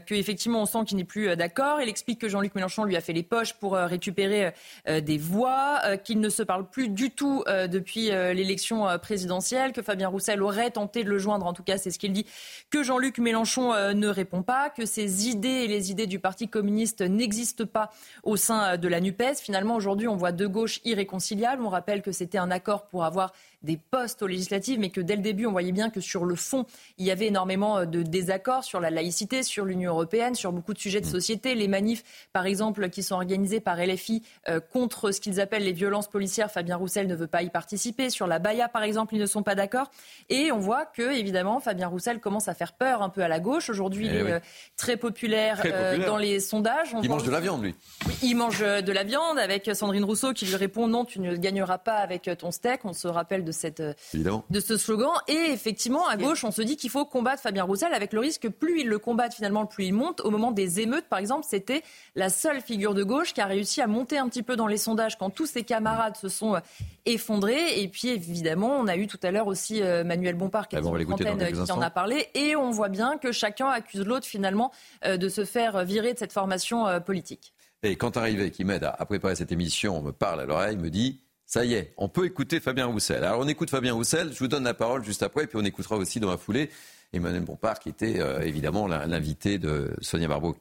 [0.05, 1.82] qu'effectivement on sent qu'il n'est plus d'accord.
[1.82, 4.53] Il explique que Jean-Luc Mélenchon lui a fait les poches pour récupérer
[4.86, 10.41] des voix, qu'il ne se parle plus du tout depuis l'élection présidentielle, que Fabien Roussel
[10.41, 12.26] aurait tenté de le joindre, en tout cas c'est ce qu'il dit,
[12.70, 17.01] que Jean-Luc Mélenchon ne répond pas, que ses idées et les idées du Parti communiste
[17.01, 17.91] n'existent pas
[18.23, 19.35] au sein euh, de la NUPES.
[19.41, 21.63] Finalement, aujourd'hui, on voit deux gauches irréconciliables.
[21.63, 23.33] On rappelle que c'était un accord pour avoir
[23.64, 26.36] des postes aux législatives, mais que dès le début, on voyait bien que sur le
[26.36, 26.66] fond,
[26.97, 30.74] il y avait énormément euh, de désaccords sur la laïcité, sur l'Union européenne, sur beaucoup
[30.74, 31.55] de sujets de société.
[31.55, 32.03] Les manifs,
[32.34, 36.51] par exemple, qui sont organisés par LFI euh, contre ce qu'ils appellent les violences policières,
[36.51, 38.10] Fabien Roussel ne veut pas y participer.
[38.10, 39.89] Sur la Baïa, par exemple, ils ne sont pas d'accord.
[40.30, 43.39] Et on voit que, évidemment, Fabien Roussel commence à faire peur un peu à la
[43.39, 43.70] gauche.
[43.70, 44.32] Aujourd'hui, il Eh est oui.
[44.32, 44.39] euh,
[44.78, 46.93] très populaire, Très euh, dans les sondages.
[46.93, 47.76] On Il mange de la viande, lui.
[48.05, 51.36] oui, il mange de la viande avec Sandrine Rousseau qui lui répond non, tu ne
[51.36, 52.86] gagneras pas avec ton steak.
[52.86, 54.45] On se rappelle de cette euh, Évidemment.
[54.49, 55.11] de ce slogan.
[55.27, 58.43] Et effectivement, à gauche, on se dit qu'il faut combattre Fabien Roussel avec le risque
[58.43, 60.21] que plus il le combattent, finalement, plus il monte.
[60.21, 61.81] Au moment des émeutes, par exemple, c'était
[62.15, 64.77] la seule figure de gauche qui a réussi à monter un petit peu dans les
[64.77, 66.59] sondages quand tous ses camarades se sont euh,
[67.05, 67.81] effondrés.
[67.81, 70.81] Et puis, évidemment, on a eu tout à l'heure aussi euh, Manuel Bompard qui, Ah
[70.81, 72.27] bon, on qui en a parlé.
[72.35, 74.71] Et on voit bien que chacun accuse l'autre, finalement,
[75.05, 77.53] de se faire virer de cette formation politique.
[77.83, 80.89] Et quand arrivé, qui m'aide à, à préparer cette émission, me parle à l'oreille, me
[80.89, 83.23] dit ça y est, on peut écouter Fabien Roussel.
[83.23, 85.95] Alors on écoute Fabien Roussel, je vous donne la parole juste après, puis on écoutera
[85.95, 86.69] aussi dans la foulée
[87.13, 90.55] Emmanuel Bompard, qui était euh, évidemment l'invité de Sonia Barbeau.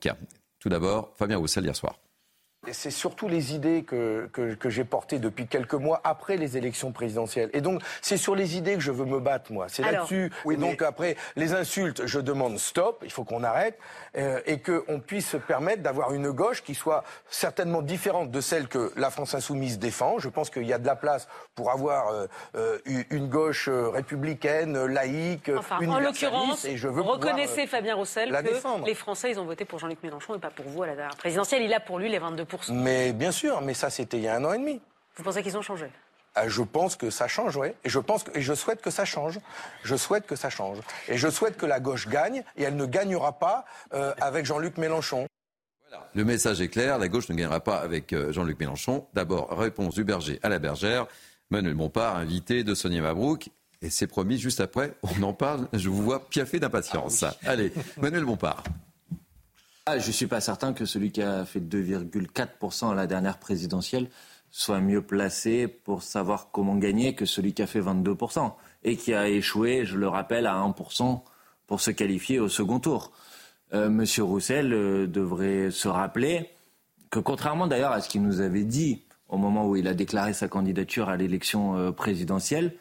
[0.61, 1.99] Tout d'abord, Fabien Roussel hier soir.
[2.73, 6.93] C'est surtout les idées que, que, que j'ai portées depuis quelques mois après les élections
[6.93, 7.51] présidentielles.
[7.53, 9.67] Et donc, c'est sur les idées que je veux me battre, moi.
[9.69, 10.33] C'est là-dessus.
[10.45, 13.79] oui, et donc, mais- après, les insultes, je demande stop, il faut qu'on arrête,
[14.17, 18.69] euh, et qu'on puisse se permettre d'avoir une gauche qui soit certainement différente de celle
[18.69, 20.19] que la France insoumise défend.
[20.19, 22.79] Je pense qu'il y a de la place pour avoir euh, euh,
[23.11, 28.31] une gauche républicaine, laïque, Enfin, en l'occurrence, et je veux pouvoir, reconnaissez euh, Fabien Roussel
[28.31, 28.87] la que défendre.
[28.87, 31.17] les Français, ils ont voté pour Jean-Luc Mélenchon et pas pour vous à la dernière
[31.17, 31.62] présidentielle.
[31.62, 32.56] Il a pour lui les 22%.
[32.71, 34.81] Mais bien sûr, mais ça, c'était il y a un an et demi.
[35.17, 35.87] Vous pensez qu'ils ont changé?
[36.35, 37.69] Ah, Je pense que ça change, oui.
[37.85, 39.41] Et je pense que, et je souhaite que ça change.
[39.83, 40.79] Je souhaite que ça change.
[41.09, 42.45] Et je souhaite que la gauche gagne.
[42.57, 45.27] Et elle ne gagnera pas euh, avec Jean-Luc Mélenchon.
[46.15, 49.07] Le message est clair, la gauche ne gagnera pas avec euh, Jean-Luc Mélenchon.
[49.15, 51.07] D'abord, réponse du berger à la bergère.
[51.51, 53.49] Manuel Bompard, invité de Sonia Mabrouk.
[53.81, 55.69] Et c'est promis, juste après, on en parle.
[55.73, 57.25] Je vous vois piaffer d'impatience.
[57.47, 58.63] Allez, Manuel Bompard.
[59.89, 63.39] Ah, je ne suis pas certain que celui qui a fait 2,4% à la dernière
[63.39, 64.11] présidentielle
[64.51, 69.14] soit mieux placé pour savoir comment gagner que celui qui a fait 22% et qui
[69.14, 71.20] a échoué, je le rappelle, à 1%
[71.68, 73.12] pour se qualifier au second tour.
[73.74, 76.51] Euh, Monsieur Roussel euh, devrait se rappeler
[77.11, 80.32] que contrairement d'ailleurs à ce qu'il nous avait dit au moment où il a déclaré
[80.32, 82.74] sa candidature à l'élection euh, présidentielle,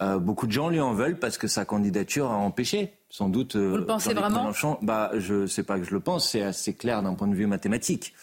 [0.00, 3.56] euh, beaucoup de gens lui en veulent parce que sa candidature a empêché, sans doute.
[3.56, 4.78] euh, Vous le pensez vraiment Mélenchon.
[4.82, 7.46] Bah, je sais pas que je le pense, c'est assez clair d'un point de vue
[7.46, 8.14] mathématique.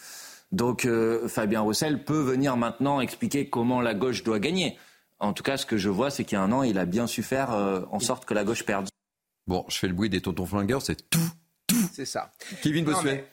[0.52, 4.76] Donc euh, Fabien Roussel peut venir maintenant expliquer comment la gauche doit gagner.
[5.18, 6.84] En tout cas, ce que je vois, c'est qu'il y a un an, il a
[6.84, 8.88] bien su faire euh, en sorte que la gauche perde.
[9.46, 11.20] Bon, je fais le bruit des tontons flingueurs, c'est tout.
[11.92, 12.32] C'est ça.
[12.62, 13.24] Kevin Non, Bossuet.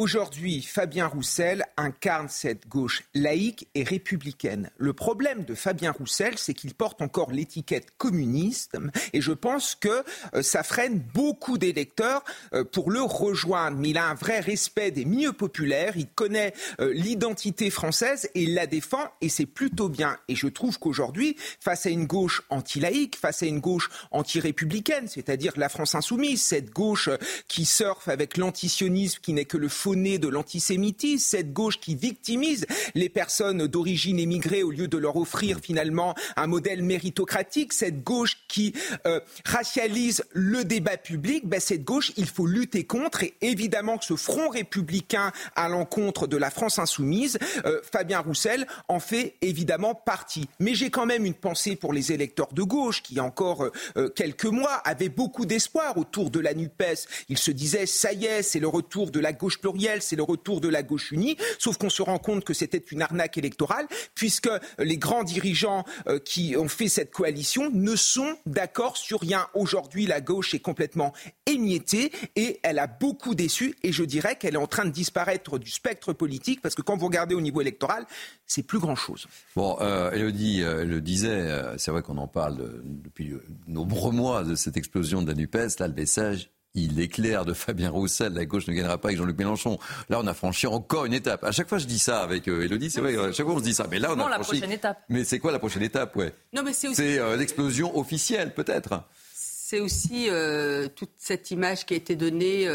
[0.00, 4.70] Aujourd'hui, Fabien Roussel incarne cette gauche laïque et républicaine.
[4.78, 8.78] Le problème de Fabien Roussel, c'est qu'il porte encore l'étiquette communiste
[9.12, 12.24] et je pense que euh, ça freine beaucoup d'électeurs
[12.54, 13.76] euh, pour le rejoindre.
[13.76, 18.44] Mais il a un vrai respect des milieux populaires, il connaît euh, l'identité française et
[18.44, 20.16] il la défend et c'est plutôt bien.
[20.28, 25.52] Et je trouve qu'aujourd'hui, face à une gauche anti-laïque, face à une gauche anti-républicaine, c'est-à-dire
[25.56, 27.10] la France insoumise, cette gauche
[27.48, 32.64] qui surfe avec l'antisionisme qui n'est que le faux de l'antisémitisme, cette gauche qui victimise
[32.94, 38.38] les personnes d'origine émigrée au lieu de leur offrir finalement un modèle méritocratique, cette gauche
[38.46, 38.72] qui
[39.06, 44.04] euh, racialise le débat public, ben cette gauche, il faut lutter contre et évidemment que
[44.04, 49.94] ce front républicain à l'encontre de la France insoumise, euh, Fabien Roussel en fait évidemment
[49.94, 50.48] partie.
[50.60, 54.44] Mais j'ai quand même une pensée pour les électeurs de gauche qui, encore euh, quelques
[54.44, 57.08] mois, avaient beaucoup d'espoir autour de la NUPES.
[57.28, 59.60] Ils se disaient, ça y est, c'est le retour de la gauche
[60.00, 61.36] c'est le retour de la gauche unie.
[61.58, 66.18] Sauf qu'on se rend compte que c'était une arnaque électorale, puisque les grands dirigeants euh,
[66.18, 69.46] qui ont fait cette coalition ne sont d'accord sur rien.
[69.54, 71.12] Aujourd'hui, la gauche est complètement
[71.46, 73.76] émiettée et elle a beaucoup déçu.
[73.82, 76.96] Et je dirais qu'elle est en train de disparaître du spectre politique, parce que quand
[76.96, 78.06] vous regardez au niveau électoral,
[78.46, 79.26] c'est plus grand-chose.
[79.54, 81.48] Bon, euh, Elodie euh, le disait,
[81.78, 85.78] c'est vrai qu'on en parle depuis de nombreux mois de cette explosion de la NUPES.
[85.78, 89.18] Là, le message, il est clair de Fabien Roussel, la gauche ne gagnera pas avec
[89.18, 89.78] Jean-Luc Mélenchon.
[90.08, 91.42] Là, on a franchi encore une étape.
[91.44, 93.64] À chaque fois, je dis ça avec Elodie, c'est vrai, à chaque fois, on se
[93.64, 93.86] dit ça.
[93.90, 94.58] Mais là, on a la franchi...
[94.58, 95.02] prochaine étape.
[95.08, 96.32] Mais c'est quoi la prochaine étape, ouais?
[96.52, 96.96] Non, mais c'est aussi...
[96.96, 99.02] C'est l'explosion officielle, peut-être.
[99.34, 100.28] C'est aussi
[100.96, 102.68] toute cette image qui a été donnée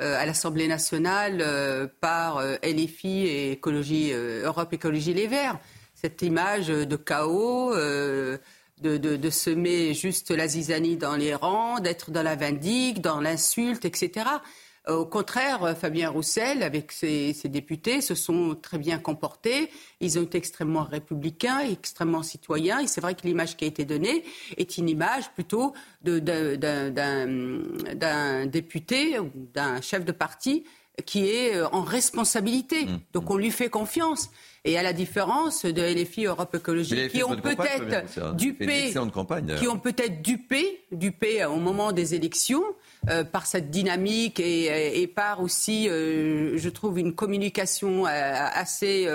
[0.00, 5.58] euh, à l'Assemblée nationale euh, par euh, LFI et Écologie, Europe Écologie Les Verts.
[5.94, 7.72] Cette image de chaos,
[8.82, 14.26] de, semer juste la zizanie dans les rangs, d'être dans la vindique, dans l'insulte, etc.
[14.88, 19.70] Euh, au contraire, Fabien Roussel, avec ses, députés, se sont très bien comportés.
[20.00, 22.80] Ils ont été extrêmement républicains, extrêmement citoyens.
[22.80, 24.24] Et c'est vrai que l'image qui a été donnée
[24.56, 25.72] est une image plutôt
[26.02, 26.16] d'un
[28.46, 30.64] député ou d'un chef de parti
[31.04, 32.86] qui est euh, en responsabilité.
[32.86, 33.00] Mmh.
[33.12, 34.30] Donc on lui fait confiance.
[34.64, 38.92] Et à la différence de LFI Europe Écologie, qui ont peut-être dupé,
[39.58, 42.62] qui ont peut-être dupé, dupé au moment des élections
[43.10, 49.08] euh, par cette dynamique et, et par aussi, euh, je trouve, une communication assez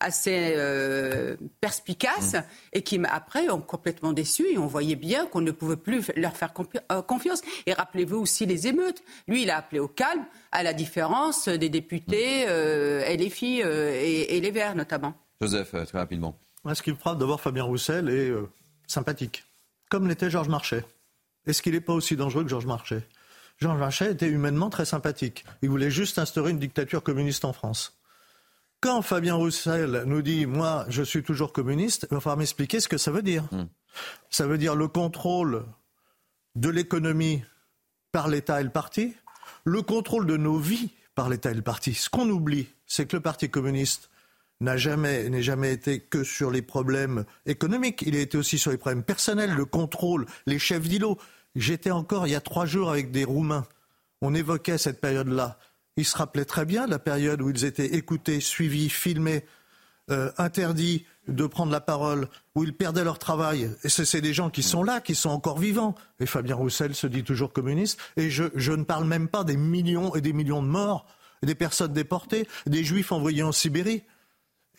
[0.00, 2.44] assez euh, perspicaces mm.
[2.74, 6.36] et qui après ont complètement déçu et on voyait bien qu'on ne pouvait plus leur
[6.36, 6.52] faire
[6.92, 7.42] euh, confiance.
[7.66, 9.02] Et rappelez-vous aussi les émeutes.
[9.28, 12.48] Lui, il a appelé au calme, à la différence des députés mm.
[12.48, 15.14] euh, LFI euh, et, et, les Verts notamment.
[15.40, 16.38] Joseph, très rapidement.
[16.72, 18.32] Ce qui me frappe d'abord, Fabien Roussel est
[18.88, 19.44] sympathique,
[19.88, 20.84] comme l'était Georges Marchais.
[21.46, 23.02] Est-ce qu'il n'est pas aussi dangereux que Georges Marchais?
[23.58, 25.44] Georges Marchais était humainement très sympathique.
[25.62, 27.98] Il voulait juste instaurer une dictature communiste en France.
[28.86, 32.86] Quand Fabien Roussel nous dit Moi, je suis toujours communiste, il va falloir m'expliquer ce
[32.86, 33.42] que ça veut dire.
[33.50, 33.64] Hmm.
[34.30, 35.64] Ça veut dire le contrôle
[36.54, 37.42] de l'économie
[38.12, 39.16] par l'État et le parti,
[39.64, 41.94] le contrôle de nos vies par l'État et le parti.
[41.94, 44.08] Ce qu'on oublie, c'est que le Parti communiste
[44.60, 48.04] n'a jamais, n'est jamais été que sur les problèmes économiques.
[48.06, 51.18] Il a été aussi sur les problèmes personnels, le contrôle, les chefs d'îlot.
[51.56, 53.66] J'étais encore il y a trois jours avec des Roumains.
[54.22, 55.58] On évoquait cette période-là.
[55.96, 59.44] Ils se rappelaient très bien la période où ils étaient écoutés, suivis, filmés,
[60.10, 63.70] euh, interdits de prendre la parole, où ils perdaient leur travail.
[63.82, 65.96] Et c'est des gens qui sont là, qui sont encore vivants.
[66.20, 67.98] Et Fabien Roussel se dit toujours communiste.
[68.16, 71.06] Et je, je ne parle même pas des millions et des millions de morts,
[71.42, 74.04] des personnes déportées, des juifs envoyés en Sibérie.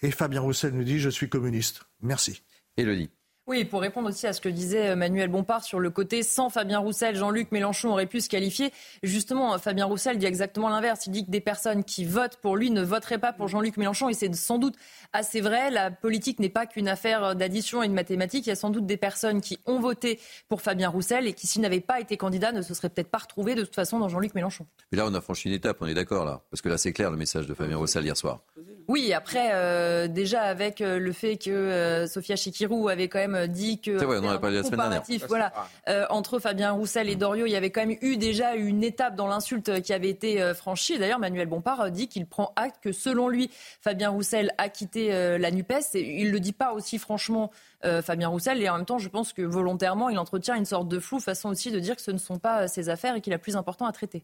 [0.01, 1.81] Et Fabien Roussel nous dit je suis communiste.
[2.01, 2.41] Merci.
[2.77, 3.09] Élodie.
[3.49, 6.49] Oui, pour répondre aussi à ce que disait euh, Manuel Bompard sur le côté sans
[6.49, 8.73] Fabien Roussel, Jean-Luc Mélenchon aurait pu se qualifier.
[9.03, 11.05] Justement, euh, Fabien Roussel dit exactement l'inverse.
[11.07, 14.09] Il dit que des personnes qui votent pour lui ne voteraient pas pour Jean-Luc Mélenchon
[14.09, 14.75] et c'est sans doute
[15.13, 15.71] assez vrai.
[15.71, 18.47] La politique n'est pas qu'une affaire d'addition et de mathématiques.
[18.47, 20.19] Il y a sans doute des personnes qui ont voté
[20.49, 23.19] pour Fabien Roussel et qui, s'il n'avait pas été candidat, ne se seraient peut-être pas
[23.19, 24.65] retrouvés de toute façon dans Jean-Luc Mélenchon.
[24.91, 26.91] Mais là, on a franchi une étape, on est d'accord là Parce que là, c'est
[26.91, 28.41] clair le message de Fabien Roussel hier soir.
[28.89, 34.03] Oui, après, euh, déjà avec le fait que Sophia Chikirou avait quand même dit que
[34.03, 35.03] on en a parlé la semaine dernière.
[35.27, 35.53] Voilà,
[35.87, 39.15] euh, entre Fabien Roussel et Doriot, il y avait quand même eu déjà une étape
[39.15, 40.97] dans l'insulte qui avait été euh, franchie.
[40.97, 43.49] D'ailleurs, Manuel Bompard euh, dit qu'il prend acte que selon lui,
[43.81, 45.95] Fabien Roussel a quitté la NUPES.
[45.95, 47.51] Et il ne le dit pas aussi franchement,
[47.83, 48.61] Fabien Roussel.
[48.61, 51.49] Et en même temps, je pense que volontairement, il entretient une sorte de flou, façon
[51.49, 53.85] aussi de dire que ce ne sont pas ses affaires et qu'il a plus important
[53.85, 54.23] à traiter.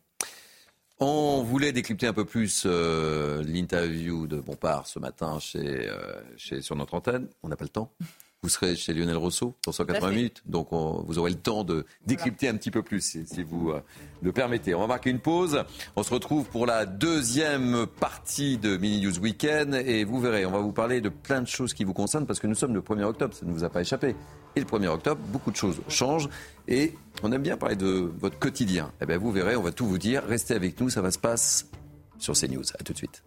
[0.99, 5.89] On voulait décrypter un peu plus l'interview de Bompard ce matin chez,
[6.38, 7.28] chez, sur notre antenne.
[7.43, 7.91] On n'a pas le temps.
[8.44, 12.50] Vous serez chez Lionel Rousseau dans 180 minutes, donc vous aurez le temps de décrypter
[12.50, 13.82] un petit peu plus, si, vous euh,
[14.22, 14.76] le permettez.
[14.76, 15.64] On va marquer une pause.
[15.96, 20.52] On se retrouve pour la deuxième partie de Mini News Weekend et vous verrez, on
[20.52, 22.82] va vous parler de plein de choses qui vous concernent parce que nous sommes le
[22.82, 24.14] 1er octobre, ça ne vous a pas échappé.
[24.58, 26.28] Et le 1er octobre, beaucoup de choses changent
[26.68, 28.91] et on aime bien parler de votre quotidien.
[29.00, 30.22] Eh bien, vous verrez, on va tout vous dire.
[30.28, 31.66] Restez avec nous, ça va se passer
[32.18, 32.64] sur CNews.
[32.78, 33.24] À tout de suite.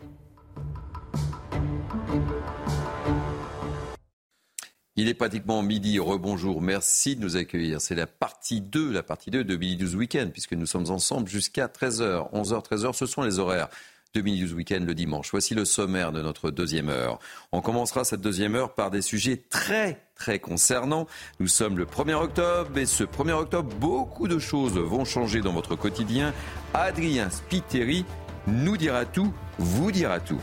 [4.98, 5.98] Il est pratiquement midi.
[5.98, 6.62] Rebonjour.
[6.62, 7.82] Merci de nous accueillir.
[7.82, 11.28] C'est la partie 2, la partie 2 de Midi 12 Weekend, puisque nous sommes ensemble
[11.28, 12.32] jusqu'à 13h.
[12.32, 13.68] 11h, 13h, ce sont les horaires
[14.14, 15.28] de Mini News Weekend le dimanche.
[15.30, 17.18] Voici le sommaire de notre deuxième heure.
[17.52, 21.06] On commencera cette deuxième heure par des sujets très très concernants.
[21.40, 25.52] Nous sommes le 1er octobre et ce 1er octobre, beaucoup de choses vont changer dans
[25.52, 26.32] votre quotidien.
[26.72, 28.06] Adrien Spiteri
[28.46, 30.40] nous dira tout, vous dira tout.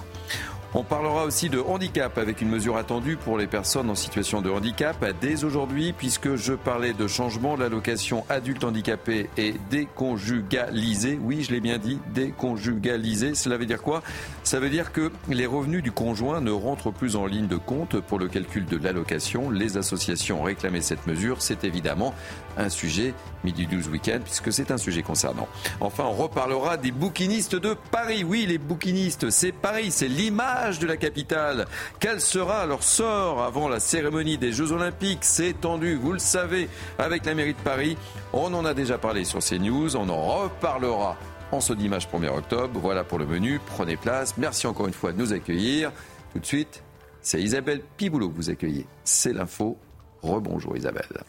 [0.76, 4.50] On parlera aussi de handicap avec une mesure attendue pour les personnes en situation de
[4.50, 7.56] handicap dès aujourd'hui puisque je parlais de changement.
[7.56, 11.20] L'allocation adulte handicapé est déconjugalisée.
[11.22, 13.36] Oui, je l'ai bien dit, déconjugalisée.
[13.36, 14.02] Cela veut dire quoi?
[14.44, 18.00] Ça veut dire que les revenus du conjoint ne rentrent plus en ligne de compte
[18.00, 19.52] pour le calcul de l'allocation.
[19.52, 20.48] Les associations ont
[20.82, 21.44] cette mesure.
[21.44, 22.16] C'est évidemment
[22.58, 23.14] un sujet
[23.44, 25.48] Midi 12 Week-end, puisque c'est un sujet concernant.
[25.82, 28.24] Enfin, on reparlera des bouquinistes de Paris.
[28.24, 31.66] Oui, les bouquinistes, c'est Paris, c'est l'image de la capitale.
[32.00, 35.24] Quel sera leur sort avant la cérémonie des Jeux Olympiques?
[35.26, 37.98] C'est tendu, vous le savez, avec la mairie de Paris.
[38.32, 41.18] On en a déjà parlé sur CNews, on en reparlera
[41.52, 42.80] en ce dimanche 1er octobre.
[42.80, 44.36] Voilà pour le menu, prenez place.
[44.38, 45.92] Merci encore une fois de nous accueillir.
[46.32, 46.82] Tout de suite,
[47.22, 48.88] c'est Isabelle Piboulot que vous accueillez.
[49.04, 49.78] C'est l'info.
[50.22, 51.24] Rebonjour Isabelle.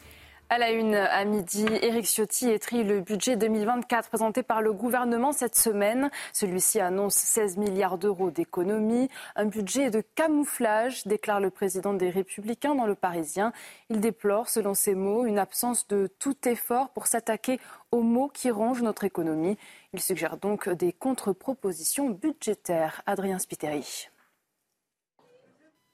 [0.50, 5.32] À la une, à midi, Éric Ciotti étrit le budget 2024 présenté par le gouvernement
[5.32, 6.10] cette semaine.
[6.34, 9.08] Celui-ci annonce 16 milliards d'euros d'économies.
[9.36, 13.52] Un budget de camouflage, déclare le président des Républicains dans le Parisien.
[13.88, 17.58] Il déplore, selon ses mots, une absence de tout effort pour s'attaquer
[17.90, 19.56] aux maux qui rongent notre économie.
[19.94, 23.00] Il suggère donc des contre-propositions budgétaires.
[23.06, 24.08] Adrien Spiteri.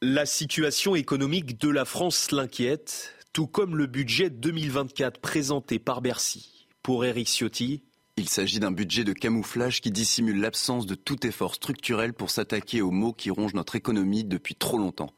[0.03, 6.67] La situation économique de la France l'inquiète tout comme le budget 2024 présenté par Bercy.
[6.83, 7.83] Pour Éric Ciotti,
[8.17, 12.83] il s'agit d'un budget de camouflage qui dissimule l'absence de tout effort structurel pour s'attaquer
[12.83, 15.15] aux maux qui rongent notre économie depuis trop longtemps.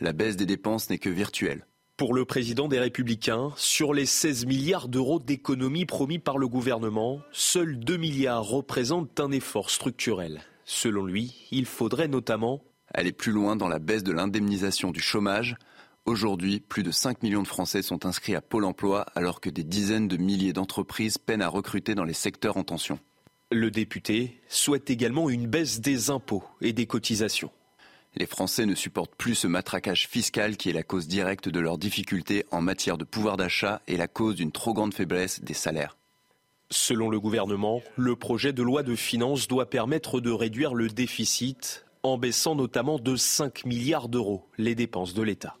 [0.00, 1.66] La baisse des dépenses n'est que virtuelle.
[1.98, 7.20] Pour le président des Républicains, sur les 16 milliards d'euros d'économies promis par le gouvernement,
[7.30, 10.40] seuls 2 milliards représentent un effort structurel.
[10.64, 12.62] Selon lui, il faudrait notamment
[12.94, 15.56] aller plus loin dans la baisse de l'indemnisation du chômage,
[16.10, 19.62] Aujourd'hui, plus de 5 millions de Français sont inscrits à Pôle emploi alors que des
[19.62, 22.98] dizaines de milliers d'entreprises peinent à recruter dans les secteurs en tension.
[23.52, 27.52] Le député souhaite également une baisse des impôts et des cotisations.
[28.16, 31.78] Les Français ne supportent plus ce matraquage fiscal qui est la cause directe de leurs
[31.78, 35.96] difficultés en matière de pouvoir d'achat et la cause d'une trop grande faiblesse des salaires.
[36.70, 41.86] Selon le gouvernement, le projet de loi de finances doit permettre de réduire le déficit
[42.02, 45.54] en baissant notamment de 5 milliards d'euros les dépenses de l'État.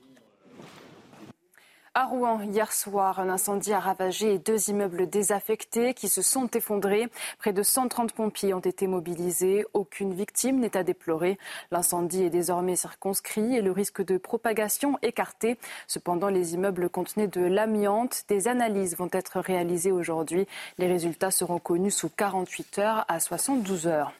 [1.92, 7.08] À Rouen, hier soir, un incendie a ravagé deux immeubles désaffectés qui se sont effondrés.
[7.38, 9.66] Près de 130 pompiers ont été mobilisés.
[9.74, 11.36] Aucune victime n'est à déplorer.
[11.72, 15.58] L'incendie est désormais circonscrit et le risque de propagation écarté.
[15.88, 18.22] Cependant, les immeubles contenaient de l'amiante.
[18.28, 20.46] Des analyses vont être réalisées aujourd'hui.
[20.78, 24.12] Les résultats seront connus sous 48 heures à 72 heures.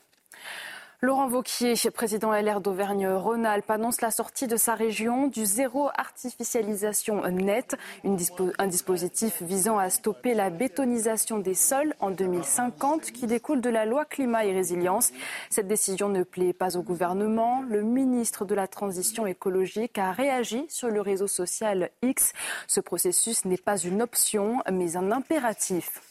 [1.03, 7.75] Laurent Vauquier, président LR d'Auvergne-Rhône-Alpes, annonce la sortie de sa région du zéro artificialisation nette,
[8.05, 13.87] un dispositif visant à stopper la bétonisation des sols en 2050 qui découle de la
[13.87, 15.11] loi climat et résilience.
[15.49, 17.63] Cette décision ne plaît pas au gouvernement.
[17.63, 22.35] Le ministre de la Transition écologique a réagi sur le réseau social X.
[22.67, 26.10] Ce processus n'est pas une option, mais un impératif.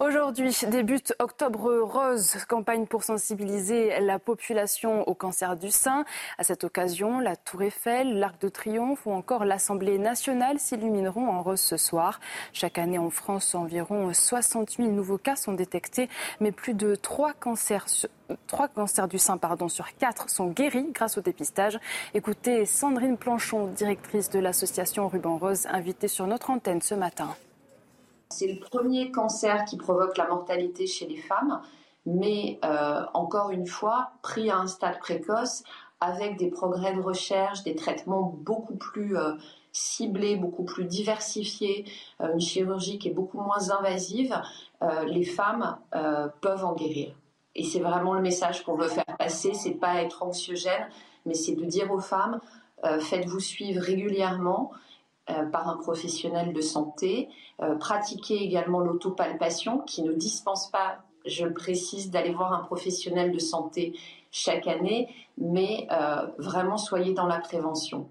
[0.00, 6.04] Aujourd'hui débute Octobre Rose, campagne pour sensibiliser la population au cancer du sein.
[6.38, 11.42] À cette occasion, la Tour Eiffel, l'Arc de Triomphe ou encore l'Assemblée nationale s'illumineront en
[11.42, 12.20] rose ce soir.
[12.52, 16.08] Chaque année en France, environ 60 000 nouveaux cas sont détectés,
[16.40, 17.86] mais plus de 3 cancers,
[19.08, 21.78] du sein pardon, sur 4 sont guéris grâce au dépistage.
[22.14, 27.36] Écoutez Sandrine Planchon, directrice de l'association Ruban Rose, invitée sur notre antenne ce matin.
[28.32, 31.60] C'est le premier cancer qui provoque la mortalité chez les femmes,
[32.06, 35.62] mais euh, encore une fois, pris à un stade précoce,
[36.00, 39.34] avec des progrès de recherche, des traitements beaucoup plus euh,
[39.70, 41.84] ciblés, beaucoup plus diversifiés,
[42.20, 44.34] euh, une chirurgie qui est beaucoup moins invasive,
[45.06, 45.78] les femmes
[46.40, 47.14] peuvent en guérir.
[47.54, 50.88] Et c'est vraiment le message qu'on veut faire passer, c'est pas être anxiogène,
[51.24, 52.40] mais c'est de dire aux femmes,
[52.82, 54.72] faites-vous suivre régulièrement
[55.30, 57.28] euh, par un professionnel de santé.
[57.60, 63.30] Euh, pratiquer également l'autopalpation qui ne dispense pas, je le précise, d'aller voir un professionnel
[63.30, 63.96] de santé
[64.32, 65.08] chaque année,
[65.38, 68.08] mais euh, vraiment soyez dans la prévention.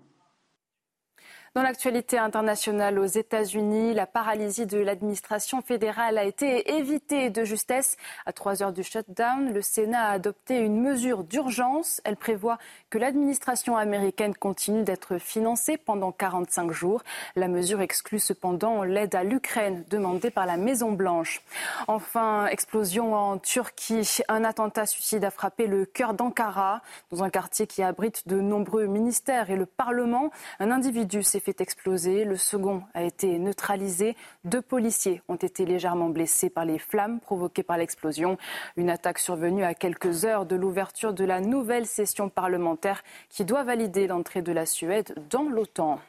[1.53, 7.97] Dans l'actualité internationale aux États-Unis, la paralysie de l'administration fédérale a été évitée de justesse.
[8.25, 11.99] À trois heures du shutdown, le Sénat a adopté une mesure d'urgence.
[12.05, 12.57] Elle prévoit
[12.89, 17.03] que l'administration américaine continue d'être financée pendant 45 jours.
[17.35, 21.41] La mesure exclut cependant l'aide à l'Ukraine demandée par la Maison-Blanche.
[21.89, 24.19] Enfin, explosion en Turquie.
[24.29, 26.81] Un attentat suicide a frappé le cœur d'Ankara,
[27.11, 30.31] dans un quartier qui abrite de nombreux ministères et le Parlement.
[30.61, 32.23] Un individu s'est fait exploser.
[32.23, 34.15] Le second a été neutralisé.
[34.45, 38.37] Deux policiers ont été légèrement blessés par les flammes provoquées par l'explosion.
[38.77, 43.63] Une attaque survenue à quelques heures de l'ouverture de la nouvelle session parlementaire qui doit
[43.63, 45.99] valider l'entrée de la Suède dans l'OTAN.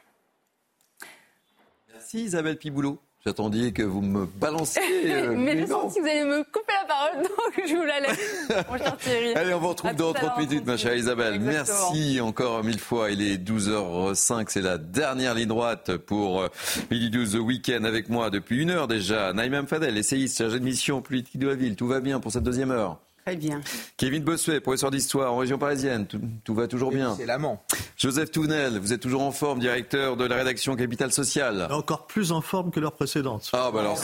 [1.91, 2.99] Merci Isabelle Piboulot.
[3.25, 4.81] J'attendais que vous me balanciez.
[5.03, 7.99] Euh, mais je sens que vous allez me couper la parole, donc je vous la
[7.99, 9.33] laisse, mon cher Thierry.
[9.33, 11.39] Allez, on vous retrouve dans 30 minutes, ma chère Isabelle.
[11.39, 13.11] Merci encore mille fois.
[13.11, 16.47] Il est 12h05, c'est la dernière ligne droite pour euh,
[16.89, 19.33] Midi 12 The Weekend avec moi depuis une heure déjà.
[19.33, 21.75] Naïm Fadel, essayiste, chargé de mission politique de la ville.
[21.75, 23.61] Tout va bien pour cette deuxième heure Très bien.
[23.95, 26.07] Kevin Bossuet, professeur d'histoire en région parisienne.
[26.43, 27.15] Tout, va toujours bien.
[27.15, 27.63] C'est l'amant.
[27.95, 31.67] Joseph Tounel, vous êtes toujours en forme, directeur de la rédaction Capital Social.
[31.71, 33.49] Encore plus en forme que leur précédente.
[33.53, 33.99] Ah, bah alors,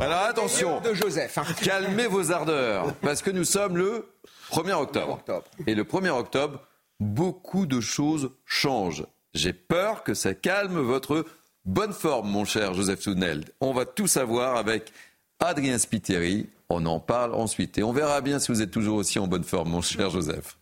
[0.00, 0.80] alors, attention.
[0.80, 1.38] De Joseph.
[1.38, 1.44] Hein.
[1.60, 4.06] Calmez vos ardeurs, parce que nous sommes le
[4.52, 5.20] 1er octobre.
[5.66, 6.60] Et le 1er octobre,
[7.00, 9.06] beaucoup de choses changent.
[9.34, 11.24] J'ai peur que ça calme votre
[11.64, 13.44] bonne forme, mon cher Joseph Tounel.
[13.60, 14.92] On va tout savoir avec
[15.40, 17.78] Adrien Spiteri, on en parle ensuite.
[17.78, 20.56] Et on verra bien si vous êtes toujours aussi en bonne forme, mon cher Joseph.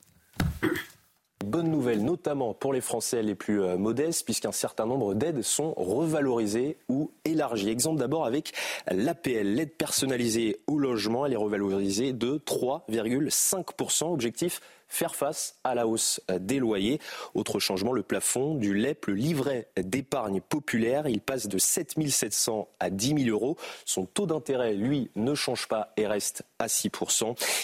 [1.44, 5.74] Bonne nouvelle, notamment pour les Français les plus euh, modestes, puisqu'un certain nombre d'aides sont
[5.74, 7.68] revalorisées ou élargies.
[7.68, 8.52] Exemple d'abord avec
[8.90, 14.12] l'APL, l'aide personnalisée au logement, elle est revalorisée de 3,5%.
[14.12, 17.00] Objectif faire face à la hausse des loyers.
[17.34, 22.68] Autre changement, le plafond du LEP, le livret d'épargne populaire, il passe de 7 700
[22.80, 23.56] à 10 000 euros.
[23.84, 26.90] Son taux d'intérêt, lui, ne change pas et reste à 6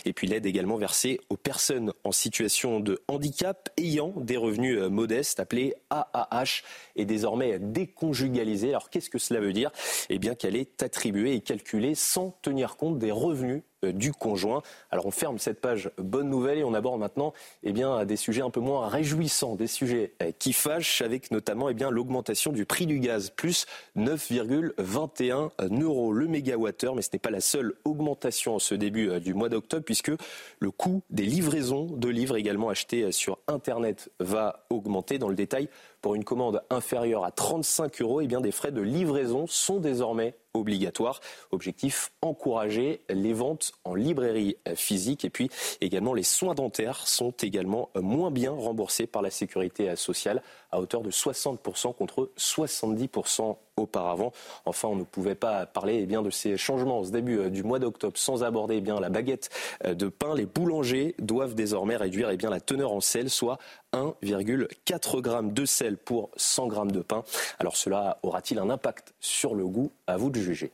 [0.04, 5.40] Et puis l'aide également versée aux personnes en situation de handicap ayant des revenus modestes,
[5.40, 6.62] appelée AAH,
[6.96, 8.70] est désormais déconjugalisée.
[8.70, 9.70] Alors qu'est-ce que cela veut dire?
[10.08, 14.62] Eh bien qu'elle est attribuée et calculée sans tenir compte des revenus euh, du conjoint.
[14.90, 18.42] Alors on ferme cette page bonne nouvelle et on aborde maintenant eh bien, des sujets
[18.42, 22.86] un peu moins réjouissants, des sujets euh, qui fâchent avec notamment eh l'augmentation du prix
[22.86, 23.66] du gaz, plus
[23.96, 25.50] 9,21
[25.82, 26.94] euros le mégawattheure.
[26.94, 30.12] Mais ce n'est pas la seule augmentation en ce début euh, du mois d'octobre puisque
[30.60, 35.18] le coût des livraisons de livres également achetés sur Internet va augmenter.
[35.18, 35.68] Dans le détail,
[36.00, 40.34] pour une commande inférieure à 35 euros, eh bien, des frais de livraison sont désormais
[40.54, 41.20] obligatoires.
[41.50, 45.24] Objectif, encourager les ventes en librairie physique.
[45.24, 45.50] Et puis
[45.80, 50.42] également, les soins dentaires sont également moins bien remboursés par la sécurité sociale
[50.72, 54.32] à hauteur de 60% contre 70% auparavant.
[54.64, 57.62] Enfin, on ne pouvait pas parler eh bien, de ces changements au début euh, du
[57.62, 59.50] mois d'octobre sans aborder eh bien, la baguette
[59.84, 60.34] euh, de pain.
[60.34, 63.58] Les boulangers doivent désormais réduire eh bien, la teneur en sel, soit
[63.92, 67.24] 1,4 g de sel pour 100 g de pain.
[67.58, 69.90] Alors cela aura-t-il un impact sur le goût?
[70.06, 70.72] À vous de juger.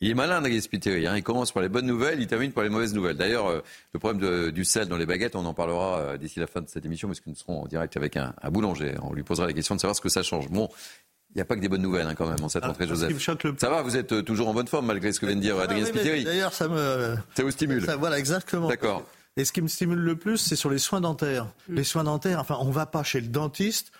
[0.00, 1.06] Il est malin, Nagui Spiteri.
[1.06, 1.16] Hein.
[1.16, 3.16] Il commence par les bonnes nouvelles, il termine par les mauvaises nouvelles.
[3.16, 6.46] D'ailleurs, euh, le problème du sel dans les baguettes, on en parlera euh, d'ici la
[6.46, 8.94] fin de cette émission, parce que nous serons en direct avec un, boulanger.
[9.02, 10.48] On lui posera la question de savoir ce que ça change.
[10.50, 10.68] Bon,
[11.30, 12.86] il n'y a pas que des bonnes nouvelles hein, quand même en cette ah, rentrée,
[12.86, 13.12] Joseph.
[13.58, 15.58] Ça va, vous êtes euh, toujours en bonne forme malgré ce que vient de dire
[15.58, 16.22] Adrien Spiteri.
[16.22, 17.16] D'ailleurs, ça me.
[17.34, 17.84] Ça vous stimule.
[17.98, 18.68] voilà, exactement.
[18.68, 19.04] D'accord.
[19.36, 21.46] Et ce qui me stimule le plus, c'est sur les soins dentaires.
[21.68, 21.74] Mm.
[21.74, 23.92] Les soins dentaires, enfin, on ne va pas chez le dentiste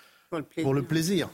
[0.62, 1.28] pour le plaisir.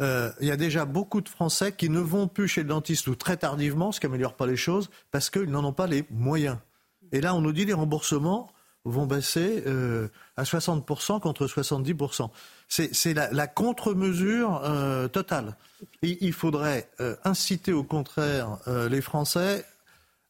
[0.00, 3.06] Euh, il y a déjà beaucoup de Français qui ne vont plus chez le dentiste
[3.06, 6.04] ou très tardivement, ce qui n'améliore pas les choses, parce qu'ils n'en ont pas les
[6.10, 6.58] moyens.
[7.12, 8.50] Et là, on nous dit les remboursements
[8.84, 12.28] vont baisser euh, à 60% contre 70%.
[12.68, 15.56] C'est la, contre-mesure euh, totale.
[16.02, 16.90] il faudrait
[17.24, 19.64] inciter au contraire les Français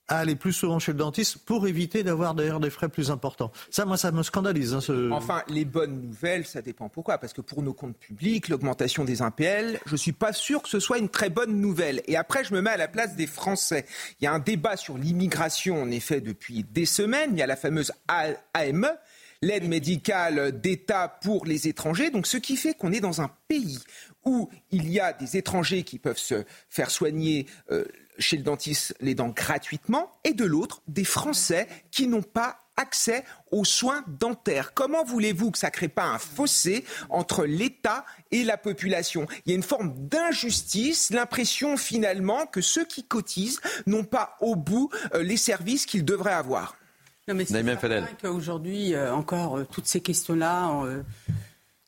[0.08, 3.50] à aller plus souvent chez le dentiste pour éviter d'avoir d'ailleurs des frais plus importants.
[3.70, 4.74] Ça, moi, ça me scandalise.
[4.74, 7.18] Hein, enfin, les bonnes nouvelles, ça dépend pourquoi.
[7.18, 10.68] Parce que pour nos comptes publics, l'augmentation des impl je ne suis pas sûr que
[10.68, 12.02] ce soit une très bonne nouvelle.
[12.06, 13.86] Et après, je me mets à la place des Français.
[14.20, 17.30] Il y a un débat sur l'immigration, en effet, depuis des semaines.
[17.32, 18.90] Il y a la fameuse AME,
[19.42, 22.10] l'aide médicale d'État pour les étrangers.
[22.10, 23.78] Donc, ce qui fait qu'on est dans un pays
[24.24, 27.84] où il y a des étrangers qui peuvent se faire soigner euh,
[28.18, 33.24] chez le dentiste les dents gratuitement, et de l'autre, des Français qui n'ont pas accès
[33.50, 34.74] aux soins dentaires.
[34.74, 39.26] Comment voulez-vous que ça ne crée pas un fossé entre l'État et la population?
[39.46, 44.56] Il y a une forme d'injustice, l'impression finalement que ceux qui cotisent n'ont pas au
[44.56, 46.76] bout euh, les services qu'ils devraient avoir.
[47.26, 47.64] Non, mais c'est
[48.20, 50.84] qu'aujourd'hui, euh, encore, euh, toutes ces questions-là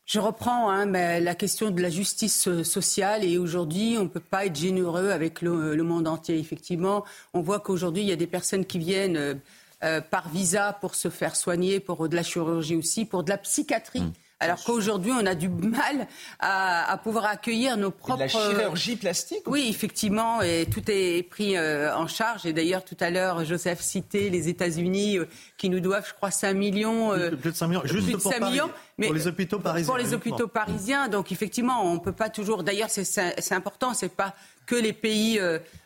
[0.07, 4.21] Je reprends hein, la question de la justice euh, sociale et aujourd'hui, on ne peut
[4.21, 6.39] pas être généreux avec le, monde entier.
[6.39, 7.05] Effectivement,
[7.35, 9.35] on voit qu'aujourd'hui, il y a des personnes qui viennent euh,
[9.83, 13.39] euh, par visa pour se faire soigner, pour de la chirurgie aussi, pour de la
[13.39, 14.03] psychiatrie.
[14.03, 14.13] Mmh.
[14.39, 16.07] Alors qu'aujourd'hui, on a du mal
[16.41, 18.21] à, pouvoir accueillir nos propres.
[18.21, 22.45] la chirurgie plastique Oui, effectivement, et tout est pris euh, en charge.
[22.45, 26.31] Et d'ailleurs, tout à l'heure, Joseph citait les États-Unis euh, qui nous doivent, je crois,
[26.31, 27.15] 5 millions.
[27.15, 29.87] Euh, plus de 5 millions, juste pour, 5 millions, mais pour les hôpitaux parisiens.
[29.87, 31.09] Pour les hôpitaux parisiens.
[31.09, 32.63] Donc, effectivement, on ne peut pas toujours.
[32.63, 34.35] D'ailleurs, c'est important, c'est pas
[34.67, 35.41] que les pays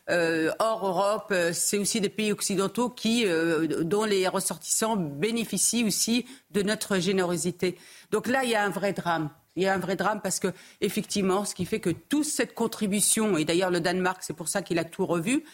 [0.08, 3.26] hors Europe, c'est aussi des pays occidentaux qui,
[3.82, 7.78] dont les ressortissants bénéficient aussi de notre générosité.
[8.10, 9.30] Donc là, il y a un vrai drame.
[9.56, 10.48] Il y a un vrai drame parce que,
[10.80, 14.62] effectivement, ce qui fait que toute cette contribution, et d'ailleurs le Danemark, c'est pour ça
[14.62, 15.44] qu'il a tout revu,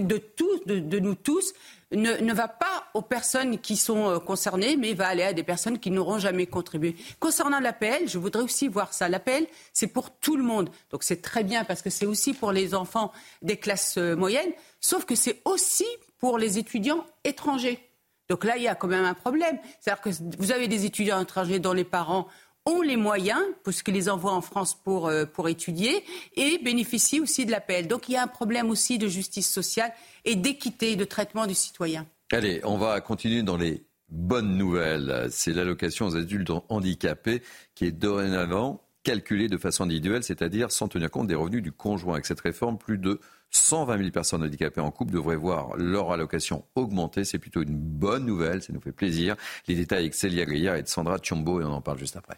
[0.00, 1.52] de, tous, de, nous tous,
[1.92, 5.78] ne, va pas aux personnes qui sont euh, concernées, mais va aller à des personnes
[5.78, 6.96] qui n'auront jamais contribué.
[7.18, 9.08] Concernant l'APL, je voudrais aussi voir ça.
[9.08, 10.70] L'APL, c'est pour tout le monde.
[10.90, 13.12] Donc c'est très bien parce que c'est aussi pour les enfants
[13.42, 15.86] des classes euh, moyennes, sauf que c'est aussi
[16.18, 17.88] pour les étudiants étrangers.
[18.28, 19.58] Donc là, il y a quand même un problème.
[19.80, 22.28] C'est-à-dire que vous avez des étudiants étrangers dont les parents
[22.68, 26.04] ont les moyens, puisqu'ils les envoient en France pour, euh, pour étudier,
[26.36, 27.88] et bénéficient aussi de l'appel.
[27.88, 29.92] Donc il y a un problème aussi de justice sociale
[30.24, 32.06] et d'équité de traitement du citoyen.
[32.30, 35.28] Allez, on va continuer dans les bonnes nouvelles.
[35.30, 37.42] C'est l'allocation aux adultes handicapés
[37.74, 42.14] qui est dorénavant calculée de façon individuelle, c'est-à-dire sans tenir compte des revenus du conjoint.
[42.14, 46.66] Avec cette réforme, plus de 120 000 personnes handicapées en couple devraient voir leur allocation
[46.74, 47.24] augmenter.
[47.24, 49.36] C'est plutôt une bonne nouvelle, ça nous fait plaisir.
[49.66, 52.36] Les détails avec Célia Grillard et Sandra Tchombo et on en parle juste après.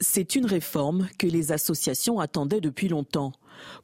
[0.00, 3.32] C'est une réforme que les associations attendaient depuis longtemps.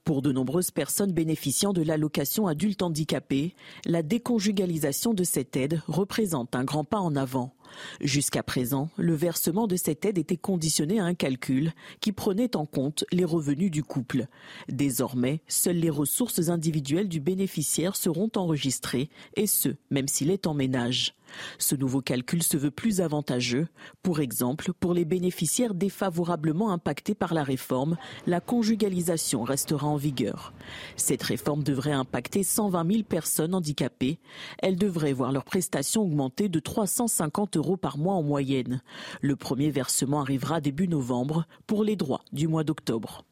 [0.04, 3.54] Pour de nombreuses personnes bénéficiant de l'allocation adulte handicapé,
[3.86, 7.54] la déconjugalisation de cette aide représente un grand pas en avant.
[8.00, 12.66] Jusqu'à présent, le versement de cette aide était conditionné à un calcul qui prenait en
[12.66, 14.26] compte les revenus du couple.
[14.68, 20.54] Désormais, seules les ressources individuelles du bénéficiaire seront enregistrées, et ce, même s'il est en
[20.54, 21.14] ménage.
[21.58, 23.68] Ce nouveau calcul se veut plus avantageux.
[24.02, 30.52] Pour exemple, pour les bénéficiaires défavorablement impactés par la réforme, la conjugalisation restera en vigueur.
[30.96, 34.18] Cette réforme devrait impacter 120 000 personnes handicapées.
[34.58, 38.82] Elles devraient voir leurs prestations augmenter de 350 euros par mois en moyenne.
[39.20, 43.24] Le premier versement arrivera début novembre pour les droits du mois d'octobre.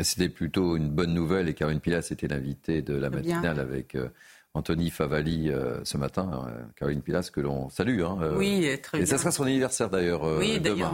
[0.00, 4.08] C'était plutôt une bonne nouvelle et Caroline Pilas était l'invitée de la matinale avec euh,
[4.54, 8.02] Anthony Favali euh, ce matin, euh, Caroline Pilas que l'on salue.
[8.02, 9.04] Hein, oui, très bien.
[9.04, 10.92] Et ça sera son anniversaire d'ailleurs oui, demain.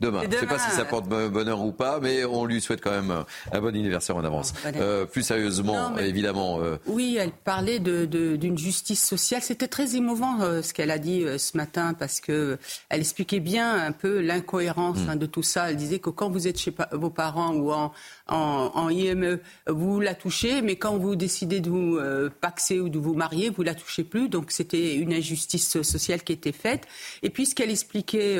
[0.00, 0.22] Demain.
[0.22, 2.92] Je ne sais pas si ça porte bonheur ou pas, mais on lui souhaite quand
[2.92, 4.54] même un bon anniversaire en avance.
[4.76, 6.60] Euh, plus sérieusement, évidemment.
[6.60, 9.42] Euh, oui, elle parlait d'une de, justice sociale.
[9.42, 12.58] C'était très émouvant euh, ce qu'elle a dit ce matin parce que
[12.90, 15.10] elle expliquait bien un peu l'incohérence hmm.
[15.10, 15.70] hein, de tout ça.
[15.70, 17.90] Elle disait que quand vous êtes chez vos parents ou en,
[18.28, 21.98] en, IME, vous la touchez, mais quand vous décidez de vous
[22.40, 24.28] paxer ou de vous marier, vous la touchez plus.
[24.28, 26.86] Donc c'était une injustice sociale qui était faite.
[27.22, 28.38] Et puis ce qu'elle expliquait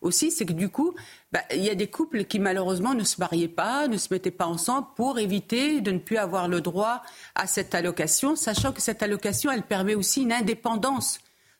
[0.00, 0.94] aussi, c'est que du coup,
[1.34, 4.30] bah, il y a des couples qui malheureusement ne se mariaient pas, ne se mettaient
[4.30, 7.02] pas ensemble pour éviter de ne plus avoir le droit
[7.34, 11.18] à cette allocation, sachant que cette allocation, elle permet aussi une indépendance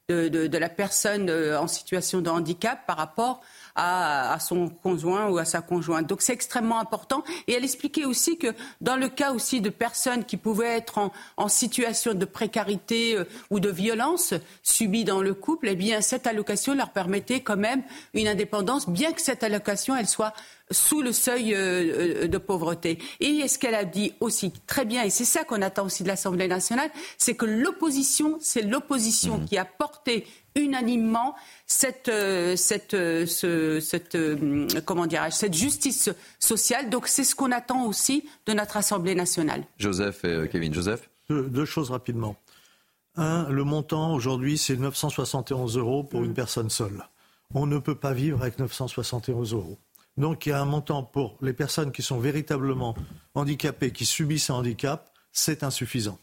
[0.08, 3.40] de la personne euh, en situation de handicap par rapport
[3.74, 6.06] à, son conjoint ou à sa conjointe.
[6.06, 7.24] Donc c'est extrêmement important.
[7.46, 8.48] Et elle expliquait aussi que
[8.80, 13.60] dans le cas aussi de personnes qui pouvaient être en, situation de précarité euh, ou
[13.60, 17.82] de violence subie dans le couple, eh bien cette allocation leur permettait quand même
[18.14, 20.32] une indépendance, bien que cette allocation elle soit
[20.70, 22.98] sous le seuil euh, euh, de pauvreté.
[23.20, 26.08] Et ce qu'elle a dit aussi très bien, et c'est ça qu'on attend aussi de
[26.08, 29.44] l'Assemblée nationale, c'est que l'opposition, c'est l'opposition mmh.
[29.44, 31.34] qui a porté unanimement
[31.66, 36.90] cette, euh, cette, euh, cette, euh, comment cette justice sociale.
[36.90, 39.64] Donc c'est ce qu'on attend aussi de notre Assemblée nationale.
[39.78, 40.72] Joseph et Kevin.
[40.72, 42.36] Joseph deux, choses rapidement.
[43.16, 46.34] Un, le montant aujourd'hui, c'est 971 euros pour une mm.
[46.34, 47.05] personne seule.
[47.55, 49.78] On ne peut pas vivre avec 971 euros.
[50.16, 52.94] Donc il y a un montant pour les personnes qui sont véritablement
[53.34, 56.18] handicapées, qui subissent un handicap, c'est insuffisant.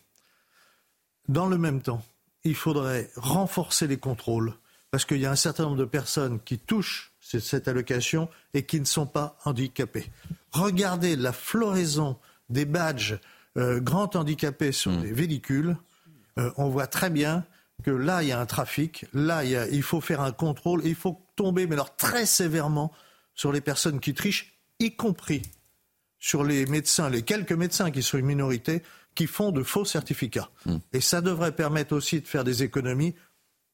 [1.27, 2.03] Dans le même temps,
[2.43, 4.53] il faudrait renforcer les contrôles
[4.89, 8.79] parce qu'il y a un certain nombre de personnes qui touchent cette allocation et qui
[8.79, 10.11] ne sont pas handicapées.
[10.51, 12.17] Regardez la floraison
[12.49, 13.19] des badges
[13.57, 15.15] euh, grands handicapés sur des hmm.
[15.15, 15.77] véhicules.
[16.37, 17.45] Euh, on voit très bien
[17.83, 21.19] que là, il y a un trafic, là, il, faut faire un contrôle, il faut
[21.35, 22.91] tomber, mais alors très sévèrement,
[23.33, 25.41] sur les personnes qui trichent, y compris
[26.19, 28.83] sur les médecins, les quelques médecins qui sont une minorité,
[29.15, 30.49] qui font de faux certificats.
[30.65, 30.77] Hmm.
[30.93, 33.15] Et ça devrait permettre aussi de faire des économies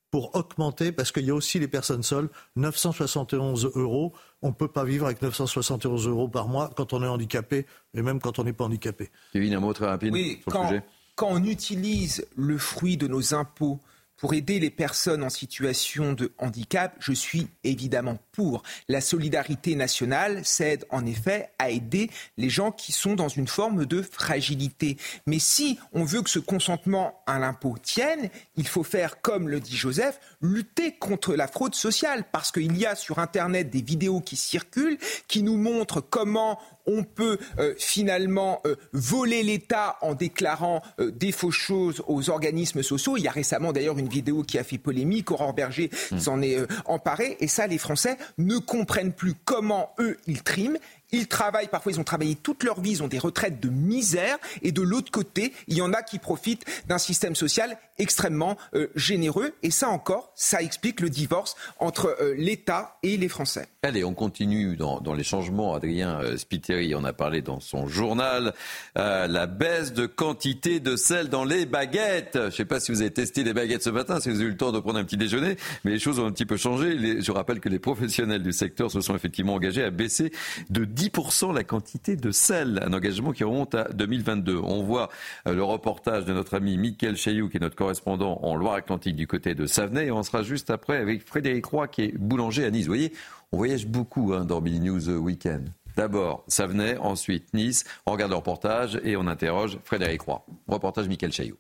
[0.10, 4.14] pour augmenter, parce qu'il y a aussi les personnes seules, 971 euros.
[4.42, 8.02] On ne peut pas vivre avec 971 euros par mois quand on est handicapé, et
[8.02, 9.12] même quand on n'est pas handicapé.
[9.34, 10.84] Kevin, un mot très rapide oui, sur quand, le sujet.
[11.16, 13.82] Quand on utilise le fruit de nos impôts
[14.18, 18.64] pour aider les personnes en situation de handicap, je suis évidemment pour.
[18.90, 23.86] La solidarité nationale s'aide en effet à aider les gens qui sont dans une forme
[23.86, 24.98] de fragilité.
[25.26, 29.60] Mais si on veut que ce consentement à l'impôt tienne, il faut faire, comme le
[29.60, 32.26] dit Joseph, lutter contre la fraude sociale.
[32.32, 34.98] Parce qu'il y a sur Internet des vidéos qui circulent
[35.28, 41.32] qui nous montrent comment on peut euh, finalement euh, voler l'État en déclarant euh, des
[41.32, 43.18] fausses choses aux organismes sociaux.
[43.18, 45.30] Il y a récemment d'ailleurs une vidéo qui a fait polémique.
[45.32, 47.38] Aurore Berger s'en est emparé.
[47.40, 50.78] Et ça, les Français ne comprennent plus comment eux, ils triment.
[51.12, 54.38] Ils travaillent, parfois ils ont travaillé toute leur vie, ils ont des retraites de misère.
[54.62, 58.88] Et de l'autre côté, il y en a qui profitent d'un système social extrêmement euh,
[58.96, 59.54] généreux.
[59.64, 63.68] Et ça encore, ça explique le divorce entre euh, l'État et les Français.
[63.84, 65.74] Allez, on continue dans, les changements.
[65.74, 68.54] Adrien euh, Spiteri en a parlé dans son journal.
[68.96, 72.32] La baisse de quantité de sel dans les baguettes.
[72.34, 74.46] Je ne sais pas si vous avez testé les baguettes ce matin, si vous avez
[74.46, 76.58] eu le temps de prendre un petit déjeuner, mais les choses ont un petit peu
[76.58, 77.22] changé.
[77.22, 80.32] Je rappelle que les professionnels du secteur se sont effectivement engagés à baisser
[80.70, 84.58] de 10% la quantité de sel, un engagement qui remonte à 2022.
[84.58, 85.10] On voit
[85.48, 89.28] euh, le reportage de notre ami Mickaël Chailloux, qui est notre correspondant en Loire-Atlantique du
[89.28, 92.72] côté de Savenay, et on sera juste après avec Frédéric Roy, qui est boulanger à
[92.72, 92.86] Nice.
[92.86, 93.14] Vous voyez,
[93.52, 95.70] on voyage beaucoup hein, dans Billy News Weekend.
[95.96, 97.84] D'abord Savenay, ensuite Nice.
[98.08, 100.44] On regarde le reportage et on interroge Frédéric Roy.
[100.68, 101.58] Reportage Mickaël Chailloux.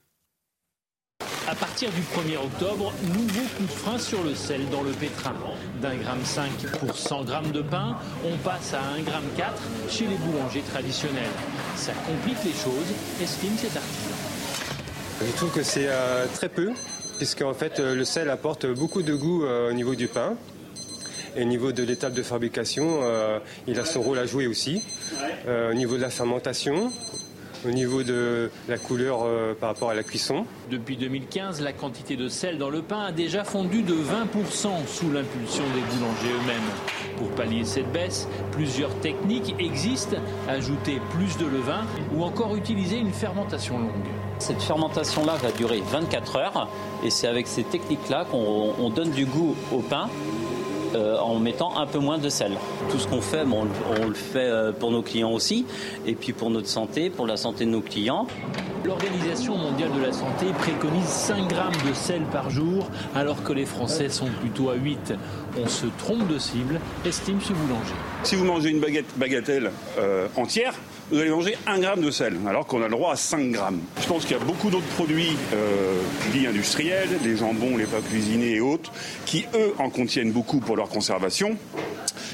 [1.49, 5.33] À partir du 1er octobre, nouveau coup de frein sur le sel dans le pétrin.
[5.81, 7.95] D'un gramme 5 pour 100 grammes de pain,
[8.25, 9.53] on passe à 1 gramme 4
[9.89, 11.23] chez les boulangers traditionnels.
[11.77, 12.91] Ça complique les choses,
[13.23, 14.15] estime cet artisan.
[15.25, 16.73] Je trouve que c'est euh, très peu,
[17.15, 20.35] puisque fait euh, le sel apporte beaucoup de goût euh, au niveau du pain.
[21.37, 22.99] Et au niveau de l'étape de fabrication,
[23.67, 24.81] il a son rôle à jouer aussi.
[25.47, 26.91] Au niveau de la fermentation,
[27.65, 30.45] au niveau de la couleur euh, par rapport à la cuisson.
[30.69, 35.11] Depuis 2015, la quantité de sel dans le pain a déjà fondu de 20% sous
[35.11, 37.17] l'impulsion des boulangers eux-mêmes.
[37.17, 41.85] Pour pallier cette baisse, plusieurs techniques existent, ajouter plus de levain
[42.15, 43.91] ou encore utiliser une fermentation longue.
[44.39, 46.69] Cette fermentation-là va durer 24 heures
[47.03, 50.09] et c'est avec ces techniques-là qu'on on donne du goût au pain
[50.97, 52.51] euh, en mettant un peu moins de sel.
[52.89, 55.65] Tout ce qu'on fait, bon, on, le- on le fait euh, pour nos clients aussi
[56.05, 58.27] et puis pour notre santé, pour la santé de nos clients.
[58.85, 63.65] L'Organisation mondiale de la santé préconise 5 grammes de sel par jour, alors que les
[63.65, 65.13] Français sont plutôt à 8.
[65.61, 67.93] On se trompe de cible, estime ce boulanger.
[68.23, 70.73] Si vous mangez une baguette bagatelle euh, entière,
[71.11, 73.79] vous allez manger un gramme de sel, alors qu'on a le droit à 5 grammes.
[74.01, 76.01] Je pense qu'il y a beaucoup d'autres produits euh,
[76.33, 78.91] dits industriels, des jambons, les plats cuisinés et autres,
[79.25, 81.57] qui eux en contiennent beaucoup pour leur conservation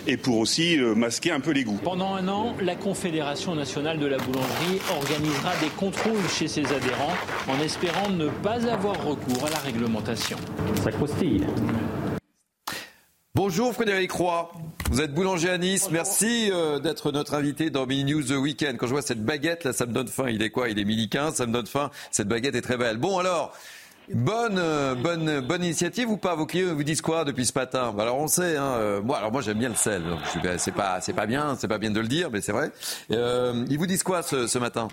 [0.08, 1.80] et pour aussi euh, masquer un peu les goûts.
[1.84, 7.14] Pendant un an, la Confédération nationale de la boulangerie organisera des contrôles chez ses adhérents
[7.48, 10.38] en espérant ne pas avoir recours à la réglementation.
[10.84, 11.46] Ça croustille.
[13.36, 14.52] Bonjour Frédéric Roy,
[14.92, 15.90] vous êtes boulanger à Nice.
[15.90, 18.78] Merci euh, d'être notre invité dans Mini News The Weekend.
[18.78, 20.26] Quand je vois cette baguette, là, ça me donne faim.
[20.30, 20.70] Il est quoi?
[20.70, 21.90] Il est midi 15, ça me donne faim.
[22.12, 22.98] Cette baguette est très belle.
[22.98, 23.52] Bon alors,
[24.14, 26.36] bonne, euh, bonne, bonne initiative ou pas?
[26.36, 27.92] Vos clients vous disent quoi depuis ce matin?
[27.92, 30.04] Bah, Alors on sait, hein, euh, moi, alors moi j'aime bien le sel.
[30.04, 30.20] Donc,
[30.60, 32.70] c'est pas, c'est pas bien, c'est pas bien de le dire, mais c'est vrai.
[33.10, 34.90] Ils vous disent quoi ce, ce matin?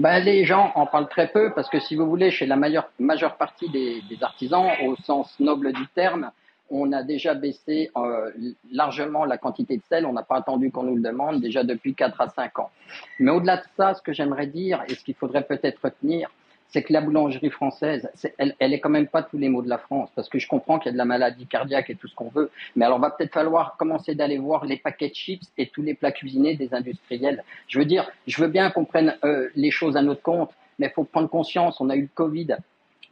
[0.00, 2.90] Ben, les gens en parlent très peu parce que si vous voulez, chez la majeure,
[2.98, 6.30] majeure partie des, des artisans, au sens noble du terme,
[6.70, 8.30] on a déjà baissé euh,
[8.70, 10.06] largement la quantité de sel.
[10.06, 12.70] On n'a pas attendu qu'on nous le demande déjà depuis 4 à 5 ans.
[13.18, 16.30] Mais au-delà de ça, ce que j'aimerais dire et ce qu'il faudrait peut-être retenir,
[16.68, 19.68] c'est que la boulangerie française, elle, elle est quand même pas tous les maux de
[19.68, 22.08] la France, parce que je comprends qu'il y a de la maladie cardiaque et tout
[22.08, 25.48] ce qu'on veut, mais alors va peut-être falloir commencer d'aller voir les paquets de chips
[25.56, 27.44] et tous les plats cuisinés des industriels.
[27.68, 30.88] Je veux dire, je veux bien qu'on prenne euh, les choses à notre compte, mais
[30.88, 32.48] il faut prendre conscience, on a eu le Covid,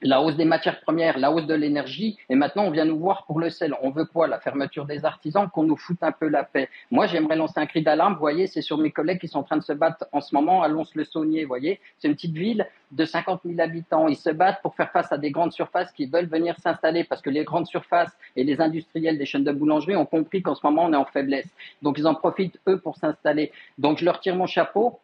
[0.04, 3.24] la hausse des matières premières, la hausse de l'énergie, et maintenant on vient nous voir
[3.26, 3.74] pour le sel.
[3.82, 6.68] On veut quoi La fermeture des artisans, qu'on nous foute un peu la paix.
[6.90, 8.12] Moi, j'aimerais lancer un cri d'alarme.
[8.12, 10.34] Vous voyez, c'est sur mes collègues qui sont en train de se battre en ce
[10.34, 11.42] moment à Lons-le-Saunier.
[11.42, 14.06] Vous voyez, c'est une petite ville de 50 000 habitants.
[14.08, 17.22] Ils se battent pour faire face à des grandes surfaces qui veulent venir s'installer parce
[17.22, 20.64] que les grandes surfaces et les industriels des chaînes de boulangerie ont compris qu'en ce
[20.64, 21.48] moment on est en faiblesse.
[21.82, 23.52] Donc ils en profitent eux pour s'installer.
[23.78, 25.00] Donc je leur tire mon chapeau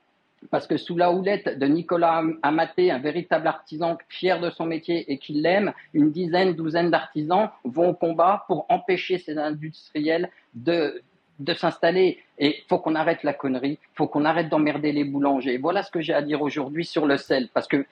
[0.50, 5.10] parce que sous la houlette de Nicolas Amaté, un véritable artisan fier de son métier
[5.12, 11.02] et qui l'aime, une dizaine, douzaine d'artisans vont au combat pour empêcher ces industriels de
[11.40, 12.22] de s'installer.
[12.38, 15.58] Et faut qu'on arrête la connerie, faut qu'on arrête d'emmerder les boulangers.
[15.58, 17.84] Voilà ce que j'ai à dire aujourd'hui sur le sel, parce que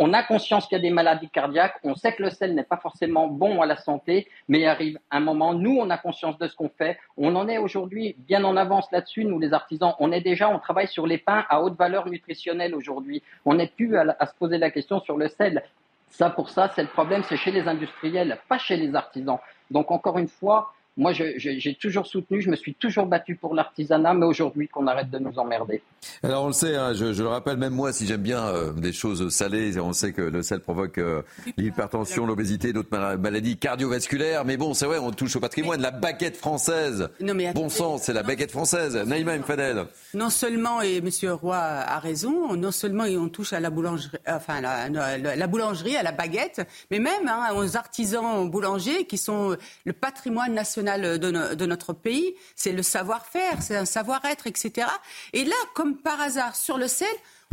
[0.00, 2.64] on a conscience qu'il y a des maladies cardiaques, on sait que le sel n'est
[2.64, 6.36] pas forcément bon à la santé, mais il arrive un moment, nous on a conscience
[6.38, 9.94] de ce qu'on fait, on en est aujourd'hui bien en avance là-dessus, nous les artisans,
[10.00, 13.68] on est déjà, on travaille sur les pains à haute valeur nutritionnelle aujourd'hui, on n'est
[13.68, 15.62] plus à, à se poser la question sur le sel.
[16.10, 19.38] Ça, pour ça, c'est le problème, c'est chez les industriels, pas chez les artisans.
[19.70, 24.14] Donc, encore une fois, moi, j'ai toujours soutenu, je me suis toujours battu pour l'artisanat,
[24.14, 25.82] mais aujourd'hui, qu'on arrête de nous emmerder.
[26.22, 28.92] Alors, on le sait, hein, je, le rappelle, même moi, si j'aime bien euh, des
[28.92, 31.22] choses salées, on sait que le sel provoque euh,
[31.56, 34.44] l'hypertension, l'obésité, d'autres maladies cardiovasculaires.
[34.44, 35.80] Mais bon, c'est vrai, on touche au patrimoine.
[35.80, 37.08] La baguette française.
[37.20, 38.96] Non, mais bon sang, c'est la baguette française.
[38.96, 39.86] Naïma Mfadel.
[40.14, 41.08] Non seulement, et M.
[41.32, 46.12] Roy a raison, non seulement on touche à la boulangerie, enfin, la, boulangerie, à la
[46.12, 52.34] baguette, mais même hein, aux artisans boulangers qui sont le patrimoine national de, notre pays,
[52.56, 54.86] c'est le savoir-faire, c'est un savoir-être, etc.
[55.32, 57.08] Et là, comme par hasard, sur le sel,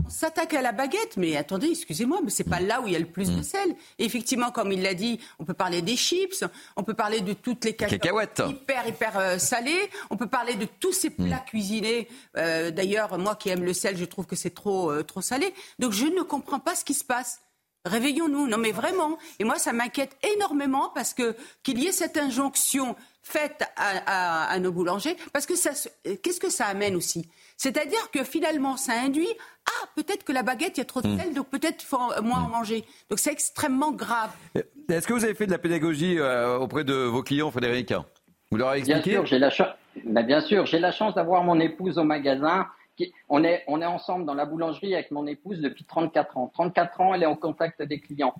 [0.05, 2.95] on s'attaque à la baguette, mais attendez, excusez-moi, mais c'est pas là où il y
[2.95, 3.43] a le plus de mm.
[3.43, 3.75] sel.
[3.99, 6.43] effectivement, comme il l'a dit, on peut parler des chips,
[6.75, 10.65] on peut parler de toutes les cacahuètes hyper hyper euh, salées, on peut parler de
[10.79, 11.27] tous ces mm.
[11.27, 12.07] plats cuisinés.
[12.38, 15.53] Euh, d'ailleurs, moi qui aime le sel, je trouve que c'est trop euh, trop salé.
[15.79, 17.41] Donc je ne comprends pas ce qui se passe.
[17.86, 18.47] Réveillons-nous.
[18.47, 19.17] Non, mais vraiment.
[19.39, 24.72] Et moi, ça m'inquiète énormément parce que qu'il y ait cette injonction faite à, nos
[24.72, 25.72] boulangers, parce que ça,
[26.03, 27.30] qu'est-ce que ça amène aussi?
[27.57, 29.30] C'est-à-dire que finalement, ça induit
[29.67, 31.19] ah peut-être que la baguette il y a trop de hmm.
[31.19, 32.84] sel, donc peut-être faut moins en manger.
[33.09, 34.32] Donc c'est extrêmement grave.
[34.89, 37.93] Est-ce que vous avez fait de la pédagogie euh, auprès de vos clients, Frédéric?
[38.49, 39.11] Vous leur avez expliqué?
[39.11, 39.69] Bien sûr, j'ai la chance.
[40.03, 42.67] Ben, bien sûr, j'ai la chance d'avoir mon épouse au magasin.
[43.30, 46.51] On est, on est ensemble dans la boulangerie avec mon épouse depuis 34 ans.
[46.53, 48.36] 34 ans, elle est en contact des clients.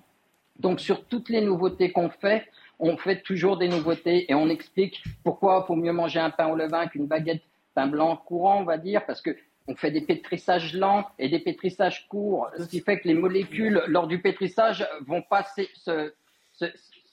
[0.58, 2.46] Donc sur toutes les nouveautés qu'on fait,
[2.78, 6.48] on fait toujours des nouveautés et on explique pourquoi il faut mieux manger un pain
[6.48, 7.42] au levain qu'une baguette
[7.74, 9.36] pain blanc courant, on va dire, parce que
[9.68, 13.82] on fait des pétrissages lents et des pétrissages courts, ce qui fait que les molécules,
[13.86, 16.12] lors du pétrissage, vont pas se,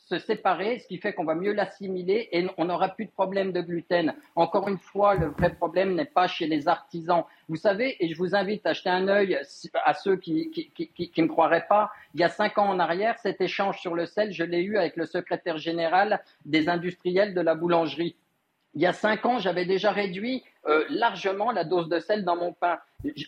[0.10, 3.52] se séparer, ce qui fait qu'on va mieux l'assimiler et on n'aura plus de problème
[3.52, 4.16] de gluten.
[4.36, 7.26] Encore une fois, le vrai problème n'est pas chez les artisans.
[7.48, 9.40] Vous savez, et je vous invite à jeter un œil
[9.86, 10.50] à ceux qui
[11.18, 14.08] ne me croiraient pas, il y a cinq ans en arrière, cet échange sur le
[14.08, 18.16] sel, je l'ai eu avec le secrétaire général des industriels de la boulangerie.
[18.74, 22.36] Il y a cinq ans, j'avais déjà réduit euh, largement la dose de sel dans
[22.36, 22.80] mon pain.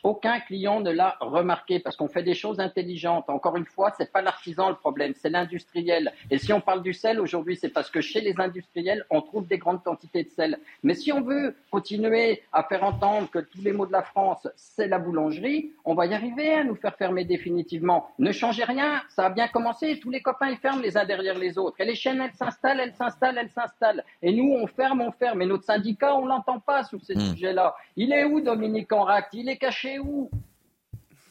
[0.03, 3.29] Aucun client ne l'a remarqué parce qu'on fait des choses intelligentes.
[3.29, 6.11] Encore une fois, c'est pas l'artisan le problème, c'est l'industriel.
[6.29, 9.47] Et si on parle du sel aujourd'hui, c'est parce que chez les industriels, on trouve
[9.47, 10.59] des grandes quantités de sel.
[10.83, 14.45] Mais si on veut continuer à faire entendre que tous les mots de la France,
[14.57, 18.09] c'est la boulangerie, on va y arriver à nous faire fermer définitivement.
[18.19, 19.97] Ne changez rien, ça a bien commencé.
[20.01, 21.79] Tous les copains, ils ferment les uns derrière les autres.
[21.79, 24.03] Et les chaînes, elles s'installent, elles s'installent, elles s'installent.
[24.21, 25.41] Et nous, on ferme, on ferme.
[25.41, 27.20] Et notre syndicat, on l'entend pas sur ces.
[27.33, 27.75] Sujet-là.
[27.95, 30.29] Il est où Dominique Enract Il est caché où?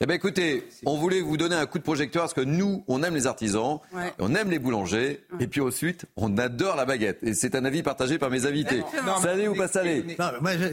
[0.03, 3.03] Eh bien, écoutez, on voulait vous donner un coup de projecteur parce que nous, on
[3.03, 3.81] aime les artisans,
[4.19, 7.23] on aime les boulangers, et puis ensuite, on adore la baguette.
[7.23, 8.83] Et c'est un avis partagé par mes invités.
[9.21, 10.17] Salé ou pas salé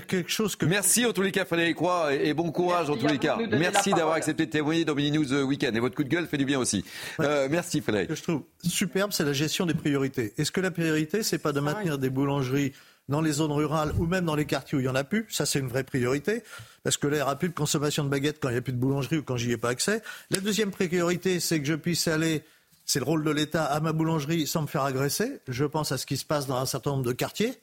[0.07, 0.65] quelque chose que...
[0.65, 3.37] Merci en tous les cas, Frédéric Croix, et, bon courage en tous les cas.
[3.51, 5.75] Merci d'avoir accepté de témoigner dans Mini News Weekend.
[5.75, 6.85] Et votre coup de gueule fait du bien aussi.
[7.19, 8.07] Euh, merci, Frédéric.
[8.07, 10.31] Ce que je trouve superbe, c'est la gestion des priorités.
[10.37, 12.71] Est-ce que la priorité, c'est pas de maintenir des boulangeries
[13.09, 15.25] dans les zones rurales ou même dans les quartiers où il n'y en a plus.
[15.29, 16.43] Ça, c'est une vraie priorité.
[16.83, 18.61] Parce que là, il n'y aura plus de consommation de baguettes quand il n'y a
[18.61, 20.01] plus de boulangerie ou quand j'y ai pas accès.
[20.29, 22.43] La deuxième priorité, c'est que je puisse aller,
[22.85, 25.39] c'est le rôle de l'État, à ma boulangerie sans me faire agresser.
[25.47, 27.59] Je pense à ce qui se passe dans un certain nombre de quartiers.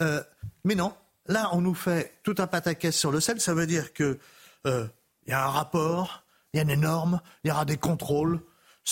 [0.00, 0.22] Euh,
[0.64, 0.92] mais non,
[1.26, 3.40] là, on nous fait tout un pataquès sur le sel.
[3.40, 4.18] Ça veut dire qu'il
[4.66, 4.86] euh,
[5.26, 8.40] y a un rapport, il y a une norme, il y aura des contrôles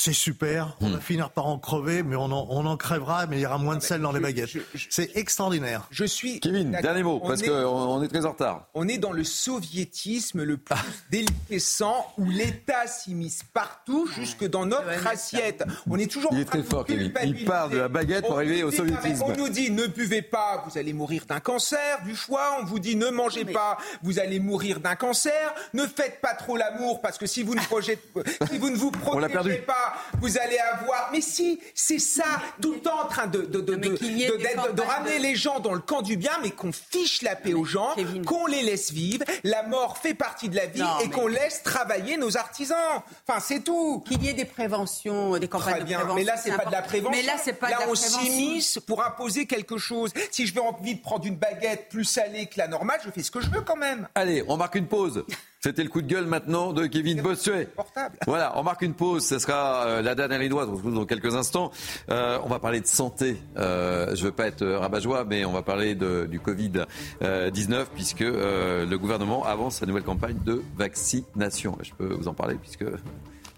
[0.01, 1.01] c'est super, on va hmm.
[1.01, 4.01] finir par en crever, mais on en, crèvera, mais il y aura moins de sel
[4.01, 4.51] dans les baguettes.
[4.91, 5.89] C'est extraordinaire.
[5.91, 6.39] Je suis.
[6.39, 8.69] Kevin, dernier mot, parce qu'on est très en retard.
[8.75, 10.77] On est dans le soviétisme le plus
[11.11, 15.65] déliquescent où l'État s'immisce partout, jusque dans notre assiette.
[15.91, 16.31] On est toujours.
[16.33, 17.13] Il est très fort, Kevin.
[17.25, 19.25] Il part de la baguette pour arriver au soviétisme.
[19.25, 22.59] On nous dit ne buvez pas, vous allez mourir d'un cancer, du choix.
[22.61, 25.55] On vous dit ne mangez pas, vous allez mourir d'un cancer.
[25.75, 27.99] Ne faites pas trop l'amour parce que si vous ne, projetez,
[28.49, 29.88] si vous ne vous protégez pas,
[30.21, 31.11] vous allez avoir.
[31.13, 32.25] Mais si, c'est ça,
[32.61, 36.03] tout le temps en train de, de, de, de, ramener les gens dans le camp
[36.03, 37.95] du bien, mais qu'on fiche la paix aux gens,
[38.27, 39.25] qu'on les laisse vivre.
[39.45, 43.03] La mort fait partie de la vie et qu'on laisse travailler nos artisans.
[43.27, 44.03] Enfin, c'est tout.
[44.07, 46.15] Qu'il y ait des préventions, des campagnes de prévention.
[46.15, 47.19] Mais là, c'est pas de la prévention.
[47.19, 50.13] Mais là, c'est pas là, on s'immisce pour imposer quelque chose.
[50.31, 53.23] Si je veux envie de prendre une baguette plus salée que la normale, je fais
[53.23, 54.09] ce que je veux quand même.
[54.15, 55.25] Allez, on marque une pause.
[55.61, 57.69] C'était le coup de gueule maintenant de Kevin Bossuet.
[58.27, 59.27] Voilà, on marque une pause.
[59.27, 60.69] Ce sera euh, la dernière ligne droite.
[60.69, 61.73] On se retrouve dans quelques instants.
[62.11, 63.37] Euh, on va parler de santé.
[63.57, 68.21] Euh, je ne veux pas être rabat-joie, mais on va parler de, du Covid-19 puisque
[68.21, 71.77] le gouvernement avance sa nouvelle campagne de vaccination.
[71.83, 72.85] Je peux vous en parler puisque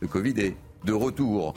[0.00, 1.54] le Covid est de retour.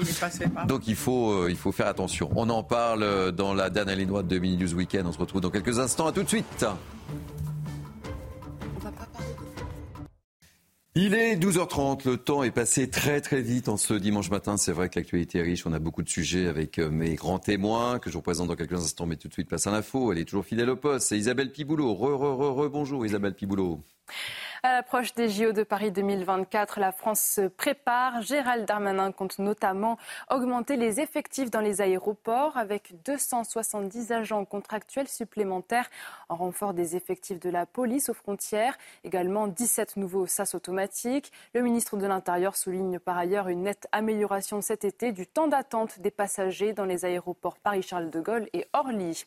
[0.68, 2.30] Donc il faut, il faut faire attention.
[2.36, 5.08] On en parle dans la dernière ligne droite de Mini News Weekend.
[5.08, 6.08] On se retrouve dans quelques instants.
[6.08, 6.66] À tout de suite.
[10.96, 14.58] Il est 12h30, le temps est passé très très vite en ce dimanche matin.
[14.58, 17.40] C'est vrai que l'actualité est riche, on a beaucoup de sujets avec euh, mes grands
[17.40, 20.12] témoins que je vous présente dans quelques instants, mais tout de suite place à l'info.
[20.12, 21.96] Elle est toujours fidèle au poste, c'est Isabelle Piboulot.
[21.96, 23.84] Re, re, re, re, bonjour Isabelle Piboulot.
[24.66, 28.22] À l'approche des JO de Paris 2024, la France se prépare.
[28.22, 29.98] Gérald Darmanin compte notamment
[30.30, 35.90] augmenter les effectifs dans les aéroports avec 270 agents contractuels supplémentaires
[36.30, 41.34] en renfort des effectifs de la police aux frontières, également 17 nouveaux SAS automatiques.
[41.54, 46.00] Le ministre de l'Intérieur souligne par ailleurs une nette amélioration cet été du temps d'attente
[46.00, 49.26] des passagers dans les aéroports Paris-Charles de Gaulle et Orly.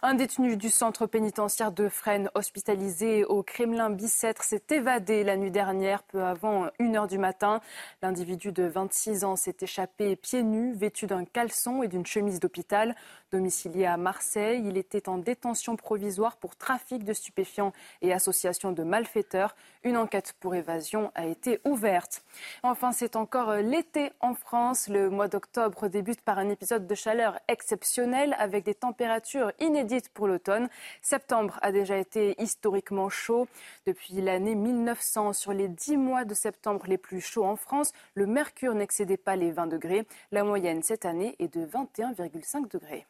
[0.00, 6.02] Un détenu du centre pénitentiaire de Fresnes hospitalisé au Kremlin-Bicêtre s'est évadé la nuit dernière,
[6.02, 7.60] peu avant 1h du matin.
[8.02, 12.94] L'individu de 26 ans s'est échappé pieds nus, vêtu d'un caleçon et d'une chemise d'hôpital.
[13.32, 17.72] Domicilié à Marseille, il était en détention provisoire pour trafic de stupéfiants
[18.02, 19.54] et association de malfaiteurs.
[19.84, 22.24] Une enquête pour évasion a été ouverte.
[22.62, 24.88] Enfin, c'est encore l'été en France.
[24.88, 30.26] Le mois d'octobre débute par un épisode de chaleur exceptionnel avec des températures inédites pour
[30.26, 30.68] l'automne.
[31.00, 33.46] Septembre a déjà été historiquement chaud.
[33.86, 38.26] Depuis l'année 1900, sur les 10 mois de septembre les plus chauds en France, le
[38.26, 40.06] mercure n'excédait pas les 20 degrés.
[40.30, 43.06] La moyenne cette année est de 21,5 degrés.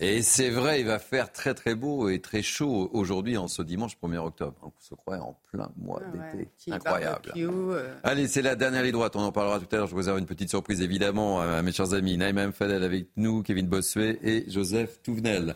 [0.00, 3.62] Et c'est vrai, il va faire très très beau et très chaud aujourd'hui en ce
[3.62, 4.56] dimanche 1er octobre.
[4.64, 6.50] On se croit en plein mois ah d'été.
[6.72, 7.32] Incroyable.
[7.36, 7.94] Euh.
[8.02, 9.14] Allez, c'est la dernière ligne droite.
[9.14, 9.86] On en parlera tout à l'heure.
[9.86, 12.16] Je vous réserve une petite surprise évidemment à mes chers amis.
[12.16, 15.54] Naïma Fadel avec nous, Kevin Bossuet et Joseph Touvenel.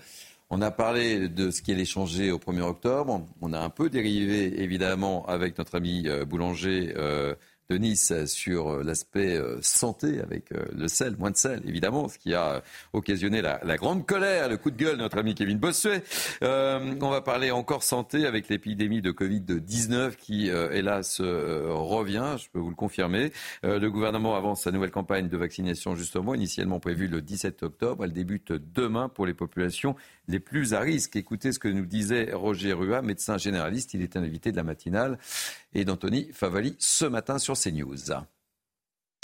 [0.51, 3.27] On a parlé de ce qui allait changer au 1er octobre.
[3.43, 7.35] On a un peu dérivé évidemment avec notre ami euh, boulanger euh,
[7.71, 12.09] de Nice sur euh, l'aspect euh, santé avec euh, le sel, moins de sel, évidemment,
[12.09, 12.63] ce qui a
[12.95, 16.03] occasionné la, grande colère, le coup de gueule de notre ami Kevin Bossuet.
[16.41, 22.71] on va parler encore santé avec l'épidémie de Covid-19 qui, hélas, revient, je peux vous
[22.71, 23.33] le confirmer.
[23.63, 28.05] le gouvernement avance sa nouvelle campagne de vaccination, justement, initialement prévue le 17 octobre.
[28.05, 29.95] Elle débute demain pour les populations
[30.27, 31.17] les plus à risque.
[31.17, 33.95] Écoutez ce que nous disait Roger Rua, médecin généraliste.
[33.95, 35.19] Il est un invité de la matinale
[35.75, 38.13] et d'Anthony Favali ce matin sur CNews.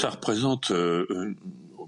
[0.01, 1.35] Ça représente euh, euh,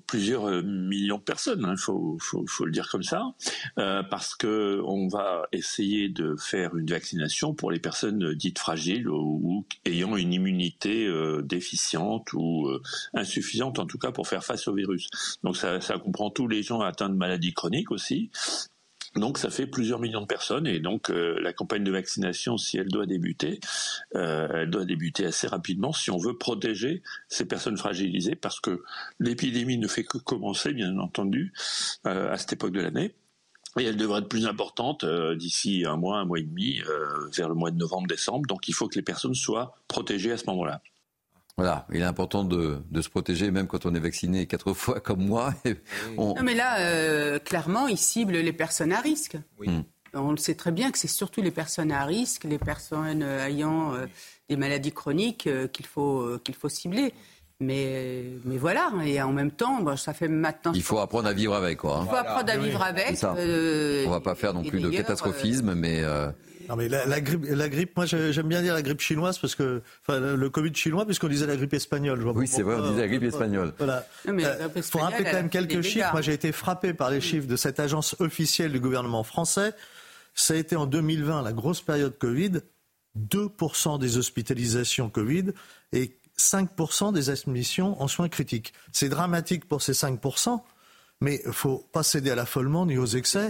[0.07, 2.19] plusieurs euh, millions de personnes, il hein, faut,
[2.65, 3.35] le dire comme ça,
[3.75, 9.67] parce que on va essayer de faire une vaccination pour les personnes dites fragiles ou,
[9.85, 11.11] ayant une immunité
[11.43, 12.71] déficiente ou
[13.13, 15.09] insuffisante, en tout cas pour faire face au virus.
[15.43, 18.31] Donc ça comprend tous les gens atteints de maladies chroniques aussi,
[19.17, 22.77] donc ça fait plusieurs millions de personnes et donc euh, la campagne de vaccination, si
[22.77, 23.61] elle doit débuter,
[24.15, 28.83] euh, elle doit débuter assez rapidement si on veut protéger ces personnes fragilisées parce que
[29.19, 31.53] l'épidémie ne fait que commencer, bien entendu,
[32.07, 33.15] euh, à cette époque de l'année.
[33.79, 36.81] Et elle devrait être plus importante d'ici un mois, un mois et demi,
[37.37, 38.47] vers le mois de novembre-décembre.
[38.47, 40.81] Donc il faut que les personnes soient protégées à ce moment-là.
[41.59, 45.25] Voilà, il est important de, se protéger, même quand on est vacciné quatre fois comme
[45.25, 45.55] moi.
[46.19, 49.39] Non, mais là, euh, clairement, il cible les personnes à risque.
[49.65, 49.81] Hmm.
[50.13, 53.47] On le sait très bien que c'est surtout les personnes à risque, les personnes euh,
[53.47, 54.07] ayant euh,
[54.51, 57.15] des maladies chroniques qu'il faut, qu'il faut cibler.
[57.59, 60.73] Mais, mais voilà, et en même temps, ça fait maintenant.
[60.75, 61.97] Il faut apprendre à vivre avec, quoi.
[61.97, 62.03] Hein.
[62.05, 63.17] Il faut apprendre à vivre avec.
[63.25, 66.05] On ne va pas faire non plus de catastrophisme, mais.
[66.69, 69.83] Non mais la, grippe, la grippe, moi j'aime bien dire la grippe chinoise parce que,
[70.03, 72.23] enfin le Covid chinois puisqu'on disait la grippe espagnole.
[72.35, 73.73] oui c'est vrai, on disait la grippe espagnole.
[73.79, 74.07] Voilà.
[74.25, 76.13] Il euh, faut rappeler quand même quelques chiffres.
[76.13, 79.73] Moi j'ai été frappé par les chiffres de cette agence officielle du gouvernement français.
[80.35, 82.61] Ça a été en 2020 la grosse période Covid,
[83.19, 85.53] 2% des hospitalisations Covid
[85.93, 88.75] et 5% des admissions en soins critiques.
[88.93, 90.61] C'est dramatique pour ces 5%.
[91.21, 93.49] Mais il faut pas céder à l'affolement ni aux excès.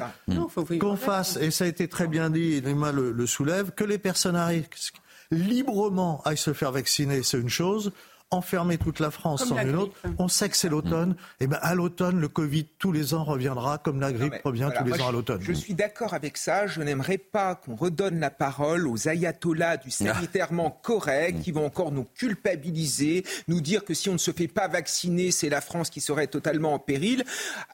[0.78, 3.98] Qu'on fasse, et ça a été très bien dit, Nima le, le soulève, que les
[3.98, 4.94] personnes à risque
[5.30, 7.93] librement aillent se faire vacciner, c'est une chose.
[8.31, 9.81] Enfermer toute la France Comme en la une grippe.
[9.82, 9.97] autre.
[10.19, 11.15] On sait que c'est l'automne.
[11.40, 14.62] Et ben à l'automne, le Covid tous les ans reviendra, comme la grippe mais revient
[14.65, 15.43] voilà, tous les moi, ans à je- l'automne.
[15.43, 16.66] Je suis d'accord avec ça.
[16.66, 21.93] Je n'aimerais pas qu'on redonne la parole aux ayatollahs du sanitairement correct qui vont encore
[21.93, 25.90] nous culpabiliser, nous dire que si on ne se fait pas vacciner, c'est la France
[25.90, 27.24] qui serait totalement en péril.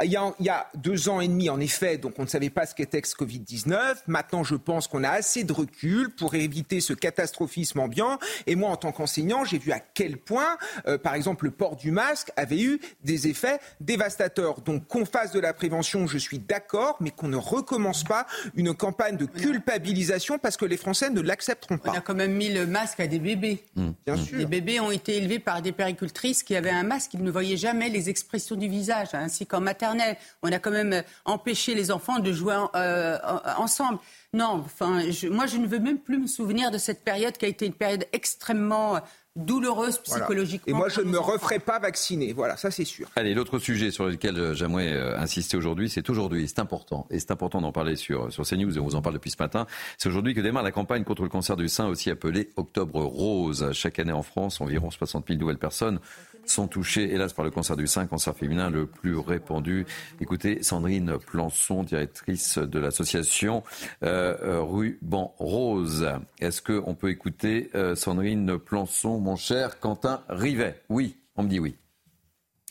[0.05, 2.29] Il y a, il y a deux ans et demi, en effet, donc on ne
[2.29, 3.97] savait pas ce qu'était ce Covid-19.
[4.07, 8.19] Maintenant, je pense qu'on a assez de recul pour éviter ce catastrophisme ambiant.
[8.47, 10.42] Et moi, en tant qu'enseignant, j'ai vu à quel point,
[10.87, 14.61] euh, par exemple, le port du masque avait eu des effets dévastateurs.
[14.63, 18.75] Donc, qu'on fasse de la prévention, je suis d'accord, mais qu'on ne recommence pas une
[18.75, 22.01] campagne de culpabilisation parce que les Français ne l'accepteront On a pas.
[22.01, 23.65] quand même mis le masque à des bébés.
[24.07, 24.39] Bien sûr.
[24.39, 27.57] Les bébés ont été élevés par des péricultrices qui avaient un masque, ils ne voyaient
[27.57, 30.17] jamais les expressions du visage, hein, ainsi qu'en maternelle.
[30.43, 33.99] On a quand même euh, empêché les enfants de jouer en- euh, en- ensemble.
[34.35, 37.45] Non, enfin, je- moi je ne veux même plus me souvenir de cette période qui
[37.45, 39.01] a été une période extrêmement
[39.37, 40.25] douloureuse Voilà.
[40.25, 40.75] psychologiquement.
[40.75, 42.33] Et moi, je ne me referai pas vacciner.
[42.33, 43.09] Voilà, ça c'est sûr.
[43.17, 47.19] Allez, l'autre sujet sur lequel euh, j'aimerais euh, insister aujourd'hui, c'est aujourd'hui, c'est important, et
[47.19, 49.67] c'est important d'en parler sur, sur CNews, et on vous en parle depuis ce matin.
[49.99, 53.71] C'est aujourd'hui que démarre la campagne contre le cancer du sein, aussi appelée Octobre Rose.
[53.73, 55.99] Chaque année en France, environ 60 000 nouvelles personnes
[56.47, 59.87] sont touchées, hélas, par le cancer du sein, cancer féminin le plus répandu.
[60.21, 63.63] Écoutez, Sandrine Plançon, directrice de l'association
[64.03, 66.09] euh, euh, Ruban Rose.
[66.41, 71.61] Est-ce qu'on peut écouter euh, Sandrine Plançon, mon cher Quentin Rivet Oui, on me dit
[71.61, 71.77] oui.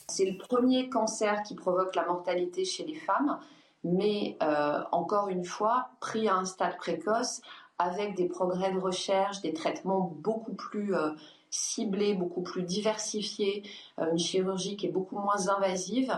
[0.08, 3.38] C'est le premier cancer qui provoque la mortalité chez les femmes,
[3.84, 7.40] mais euh, encore une fois, pris à un stade précoce,
[7.78, 11.12] avec des progrès de recherche, des traitements beaucoup plus euh,
[11.48, 13.62] ciblés, beaucoup plus diversifiés,
[13.98, 16.12] euh, une chirurgie qui est beaucoup moins invasive,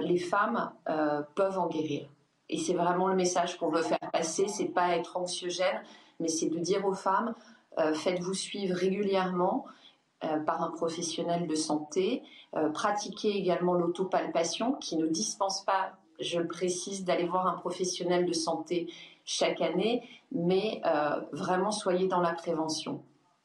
[0.00, 0.72] les femmes
[1.36, 2.08] peuvent en guérir.
[2.48, 5.82] Et c'est vraiment le message qu'on veut faire passer, c'est pas être anxiogène,
[6.18, 7.32] mais c'est de dire aux femmes,
[7.94, 9.66] faites-vous suivre régulièrement
[10.24, 12.24] euh, par un professionnel de santé,
[12.56, 18.26] euh, pratiquer également l'autopalpation qui ne dispense pas, je le précise, d'aller voir un professionnel
[18.26, 18.92] de santé
[19.24, 20.02] chaque année,
[20.32, 23.00] mais euh, vraiment soyez dans la prévention.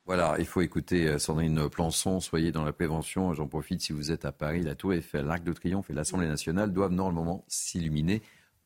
[0.08, 3.34] Voilà, il faut écouter euh, Sandrine Plançon, soyez dans la prévention.
[3.34, 6.28] J'en profite si vous êtes à Paris, la Tour Eiffel, l'Arc de Triomphe et l'Assemblée
[6.28, 8.24] nationale doivent normalement s'illuminer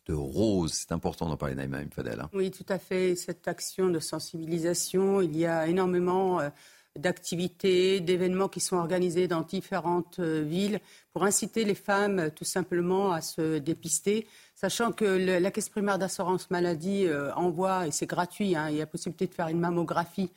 [0.08, 0.74] de rose.
[0.74, 2.20] C'est important d'en parler, Naïma Mfadel.
[2.22, 2.30] hein.
[2.34, 3.16] Oui, tout à fait.
[3.16, 6.50] Cette action de sensibilisation, il y a énormément euh,
[6.98, 10.80] d'activités, d'événements qui sont organisés dans différentes euh, villes
[11.14, 15.70] pour inciter les femmes euh, tout simplement à se dépister, sachant que le- la caisse
[15.70, 19.60] primaire d'assurance maladie envoie, et c'est gratuit, hein, il y a possibilité de faire une
[19.60, 20.32] mammographie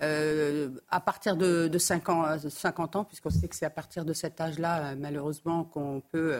[0.00, 4.04] à partir de, de 5 ans, de 50 ans, puisqu'on sait que c'est à partir
[4.04, 6.36] de cet âge-là, malheureusement, qu'on peut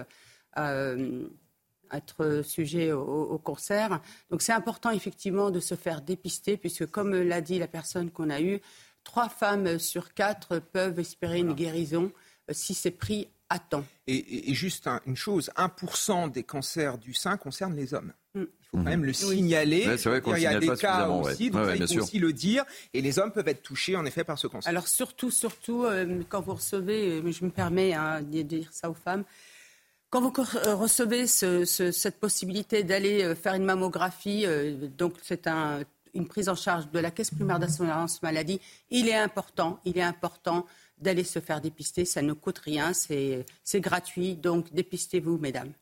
[1.93, 4.01] être sujet au, au cancer.
[4.31, 8.31] Donc c'est important effectivement de se faire dépister, puisque comme l'a dit la personne qu'on
[8.31, 8.61] a eue,
[9.05, 12.13] trois femmes sur quatre peuvent espérer une guérison
[12.51, 13.85] euh, si c'est pris à temps.
[14.07, 18.13] Et, et- et juste un- une chose, 1% des cancers du sein concernent les hommes.
[18.35, 18.41] Mm.
[18.43, 19.97] Il faut quand même le signaler.
[19.97, 21.31] C'est vrai Il y a des cas ouais.
[21.33, 22.67] aussi, donc Ouais, ça, ouais, il faut aussi le dire.
[22.93, 24.69] Et les hommes peuvent être touchés en effet par ce cancer.
[24.69, 28.91] Alors surtout, surtout, euh, quand vous recevez, euh, je me permets hein, de dire ça
[28.91, 29.25] aux femmes,
[30.11, 35.15] quand vous euh, recevez ce- ce- cette possibilité d'aller euh, faire une mammographie, euh, donc
[35.23, 35.81] c'est un-
[36.15, 38.61] une prise en charge de la caisse primaire d'assurance maladie,
[38.91, 40.65] il est important, il est important
[40.99, 42.05] d'aller se faire dépister.
[42.05, 43.45] Ça ne coûte rien, c'est
[43.75, 45.73] gratuit, donc dépistez-vous, mesdames.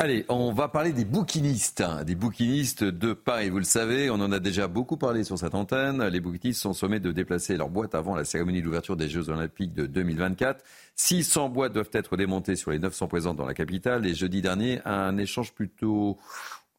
[0.00, 3.50] Allez, on va parler des bouquinistes, des bouquinistes de Paris.
[3.50, 6.04] Vous le savez, on en a déjà beaucoup parlé sur cette antenne.
[6.06, 9.74] Les bouquinistes sont sommés de déplacer leur boîte avant la cérémonie d'ouverture des Jeux Olympiques
[9.74, 10.64] de 2024.
[10.94, 14.06] 600 boîtes doivent être démontées sur les 900 présentes dans la capitale.
[14.06, 16.16] Et jeudi dernier, un échange plutôt,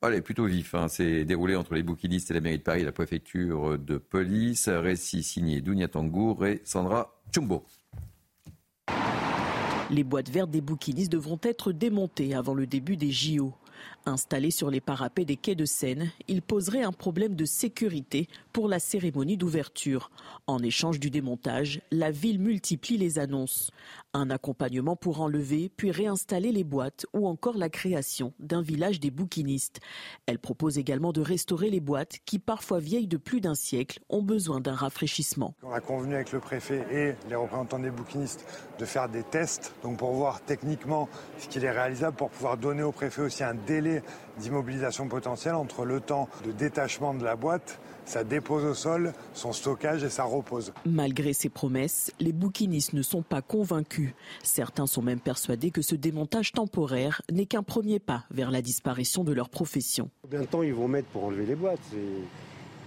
[0.02, 2.94] allez, plutôt vif hein, s'est déroulé entre les bouquinistes et la mairie de Paris la
[2.94, 4.70] préfecture de police.
[4.70, 7.66] Récit signé Dounia Tangour et Sandra Chumbo.
[9.90, 13.54] Les boîtes vertes des bouquinistes devront être démontées avant le début des JO.
[14.06, 18.68] Installés sur les parapets des quais de Seine, ils poseraient un problème de sécurité pour
[18.68, 20.12] la cérémonie d'ouverture.
[20.48, 23.72] En échange du démontage, la ville multiplie les annonces.
[24.14, 29.12] Un accompagnement pour enlever puis réinstaller les boîtes ou encore la création d'un village des
[29.12, 29.80] bouquinistes.
[30.26, 34.24] Elle propose également de restaurer les boîtes qui, parfois vieilles de plus d'un siècle, ont
[34.24, 35.54] besoin d'un rafraîchissement.
[35.62, 38.46] On a convenu avec le préfet et les représentants des bouquinistes
[38.80, 41.08] de faire des tests, donc pour voir techniquement
[41.38, 43.89] ce qu'il est réalisable, pour pouvoir donner au préfet aussi un délai
[44.38, 49.54] d'immobilisation potentielle entre le temps de détachement de la boîte, sa dépose au sol, son
[49.54, 50.74] stockage et sa repose.
[50.86, 54.14] Malgré ces promesses, les bouquinistes ne sont pas convaincus.
[54.42, 59.24] Certains sont même persuadés que ce démontage temporaire n'est qu'un premier pas vers la disparition
[59.24, 60.10] de leur profession.
[60.24, 61.80] Combien de temps ils vont mettre pour enlever les boîtes?
[61.92, 61.98] C'est-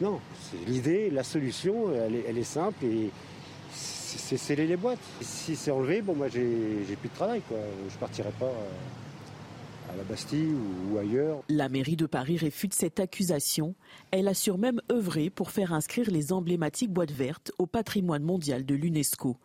[0.05, 0.19] Non,
[0.51, 3.11] c'est l'idée, la solution, elle est, elle est simple et
[3.73, 4.99] c'est sceller les boîtes.
[5.21, 7.59] Si c'est enlevé, bon, moi, j'ai plus de travail, quoi.
[7.89, 8.51] Je partirai pas
[11.49, 13.75] la mairie de Paris réfute cette accusation.
[14.11, 18.75] Elle assure même œuvrer pour faire inscrire les emblématiques boîtes vertes au patrimoine mondial de
[18.75, 19.37] l'UNESCO.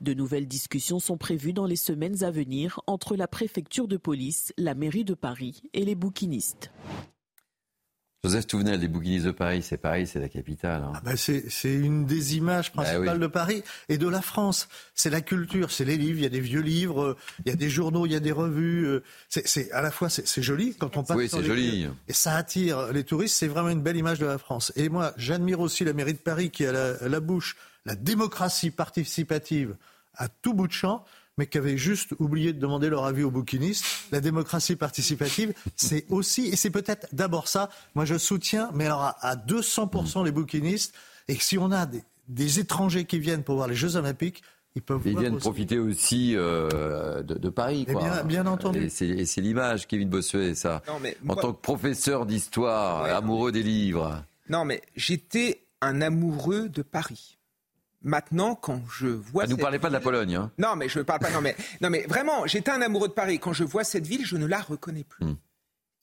[0.00, 4.52] De nouvelles discussions sont prévues dans les semaines à venir entre la préfecture de police,
[4.56, 6.70] la mairie de Paris et les bouquinistes.
[8.26, 10.82] Joseph Touvenel, les bouquinistes de Paris, c'est Paris, c'est la capitale.
[10.82, 10.92] Hein.
[10.96, 14.68] Ah bah c'est une des images bah principales de Paris et de la France.
[14.96, 17.56] C'est la culture, c'est les livres, il y a des vieux livres, il y a
[17.56, 18.84] des journaux, il y a des revues.
[18.84, 21.88] Euh, c'est à la fois, c'est joli quand on passe Oui, c'est joli.
[22.08, 24.72] Et ça attire les touristes, c'est vraiment une belle image de la France.
[24.74, 28.72] Et moi, j'admire aussi la mairie de Paris qui a la, la bouche la démocratie
[28.72, 29.76] participative
[30.16, 31.04] à tout bout de champ
[31.36, 33.84] mais qui avaient juste oublié de demander leur avis aux bouquinistes.
[34.12, 39.14] La démocratie participative, c'est aussi, et c'est peut-être d'abord ça, moi je soutiens, mais alors
[39.20, 40.94] à, 200% les bouquinistes,
[41.28, 41.86] et que si on a
[42.28, 44.42] des, étrangers qui viennent pour voir les Jeux Olympiques,
[44.74, 47.86] ils peuvent Ils viennent profiter aussi euh, de, Paris.
[47.90, 48.22] Quoi.
[48.24, 48.84] Bien, entendu.
[48.84, 50.82] Et c'est l'image, Kevin Bossuet, ça.
[51.28, 54.22] en tant que professeur d'histoire, amoureux des livres.
[54.50, 57.35] Non, mais j'étais un amoureux de Paris.
[58.06, 59.42] Maintenant, quand je vois.
[59.42, 60.36] Ah, ne nous parlez pas de la Pologne.
[60.36, 60.52] Hein.
[60.58, 61.30] Non, mais je ne parle pas.
[61.32, 63.40] Non mais, non, mais vraiment, j'étais un amoureux de Paris.
[63.40, 65.26] Quand je vois cette ville, je ne la reconnais plus.
[65.26, 65.34] Hmm.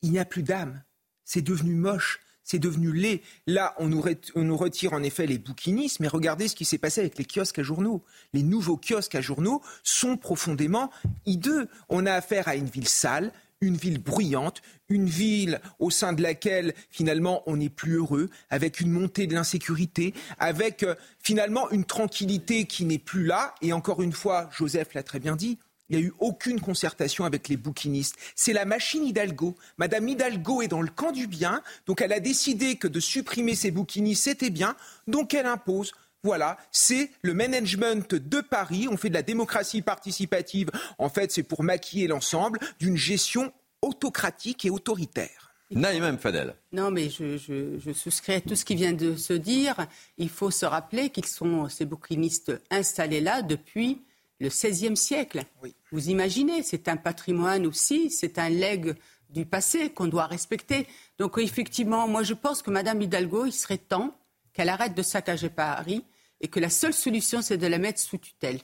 [0.02, 0.84] Il n'y a plus d'âme.
[1.24, 2.20] C'est devenu moche.
[2.44, 3.22] C'est devenu laid.
[3.48, 4.04] Là, on nous,
[4.36, 7.24] on nous, retire en effet les bouquinistes, mais regardez ce qui s'est passé avec les
[7.24, 8.04] kiosques à journaux.
[8.34, 10.92] Les nouveaux kiosques à journaux sont profondément
[11.26, 11.70] hideux.
[11.88, 13.32] On a affaire à une ville sale,
[13.66, 18.80] une ville bruyante, une ville au sein de laquelle finalement on n'est plus heureux, avec
[18.80, 23.56] une montée de l'insécurité, avec euh, finalement une tranquillité qui n'est plus là.
[23.62, 25.58] Et encore une fois, Joseph l'a très bien dit,
[25.90, 28.16] il n'y a eu aucune concertation avec les bouquinistes.
[28.36, 29.56] C'est la machine Hidalgo.
[29.78, 33.56] Madame Hidalgo est dans le camp du bien, donc elle a décidé que de supprimer
[33.56, 34.76] ces bouquinistes, c'était bien,
[35.08, 35.94] donc elle impose.
[36.24, 38.88] Voilà, c'est le management de Paris.
[38.90, 40.72] On fait de la démocratie participative.
[40.98, 43.52] En fait, c'est pour maquiller l'ensemble d'une gestion
[43.82, 45.54] autocratique et autoritaire.
[45.72, 46.56] Naïm Fadel.
[46.72, 49.76] Non, mais je, souscris à tout ce qui vient de se dire.
[50.18, 54.02] Il faut se rappeler qu'ils sont, ces bouquinistes, installés là depuis
[54.40, 55.44] le XVIe siècle.
[55.92, 58.96] Vous imaginez, c'est un patrimoine aussi, c'est un legs
[59.30, 60.88] du passé qu'on doit respecter.
[61.18, 64.16] Donc effectivement, moi je pense que Madame Hidalgo, il serait temps
[64.54, 66.04] qu'elle arrête de saccager Paris
[66.44, 68.60] et que la seule solution, c'est de la mettre sous tutelle.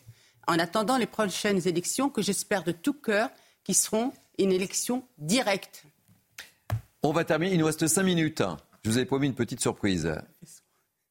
[0.48, 3.30] En attendant les prochaines élections, que j'espère de tout cœur,
[3.64, 5.86] qui seront une élection directe.
[7.02, 8.44] On va terminer, il nous reste cinq minutes.
[8.84, 10.14] Je vous avais promis une petite surprise.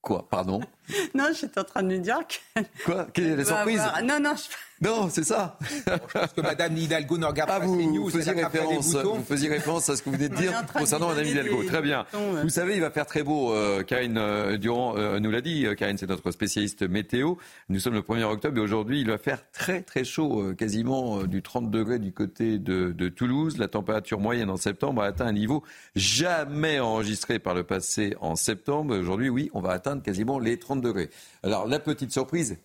[0.02, 0.28] Quoi?
[0.28, 0.60] Pardon?
[1.14, 2.60] Non, j'étais en train de me dire que...
[2.84, 3.06] Quoi?
[3.12, 3.82] Quelle est la surprise?
[4.04, 4.48] Non, non, je...
[4.80, 5.58] Non, c'est ça.
[5.86, 8.04] je pense que Madame Hidalgo ne regarde ah, pas vous, news.
[8.04, 11.26] Vous faisiez, référence, vous faisiez référence à ce que vous venez de dire concernant Madame
[11.26, 11.64] Hidalgo.
[11.64, 12.06] Très bien.
[12.42, 13.52] Vous savez, il va faire très beau.
[13.52, 15.66] Euh, Karine euh, Durand euh, nous l'a dit.
[15.76, 17.34] Karine, c'est notre spécialiste météo.
[17.68, 21.42] Nous sommes le 1er octobre et aujourd'hui, il va faire très très chaud, quasiment du
[21.42, 23.58] 30 degrés du côté de, de, Toulouse.
[23.58, 25.64] La température moyenne en septembre a atteint un niveau
[25.96, 28.96] jamais enregistré par le passé en septembre.
[28.96, 31.10] Aujourd'hui, oui, on va atteindre quasiment les 30 degrés.
[31.42, 32.58] Alors, la petite surprise,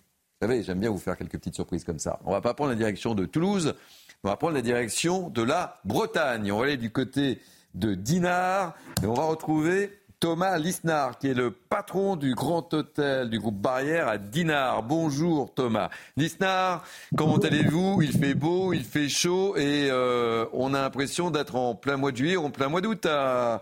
[0.48, 2.20] savez, j'aime bien vous faire quelques petites surprises comme ça.
[2.26, 3.76] On va pas prendre la direction de Toulouse,
[4.24, 6.52] on va prendre la direction de la Bretagne.
[6.52, 7.40] On va aller du côté
[7.76, 13.30] de Dinard et on va retrouver Thomas Lisnard, qui est le patron du Grand Hôtel
[13.30, 14.84] du groupe Barrière à Dinard.
[14.84, 15.90] Bonjour Thomas.
[16.18, 16.84] Lisnard,
[17.16, 18.02] comment allez-vous?
[18.02, 22.12] Il fait beau, il fait chaud et euh, on a l'impression d'être en plein mois
[22.12, 23.62] de juillet, en plein mois d'août à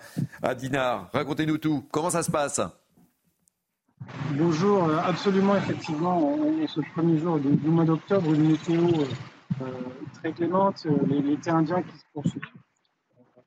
[0.58, 1.10] Dinard.
[1.14, 1.86] Racontez-nous tout.
[1.92, 2.60] Comment ça se passe?
[4.38, 8.82] Bonjour, euh, absolument, effectivement, on, ce premier jour du, mois d'octobre, une météo
[9.62, 9.66] euh,
[10.16, 12.42] très clémente, euh, l'été indien qui se poursuit.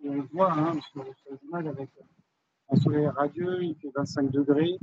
[0.07, 1.91] on le voit hein, sur, les images avec
[2.70, 4.78] un soleil radieux, il fait 25 degrés,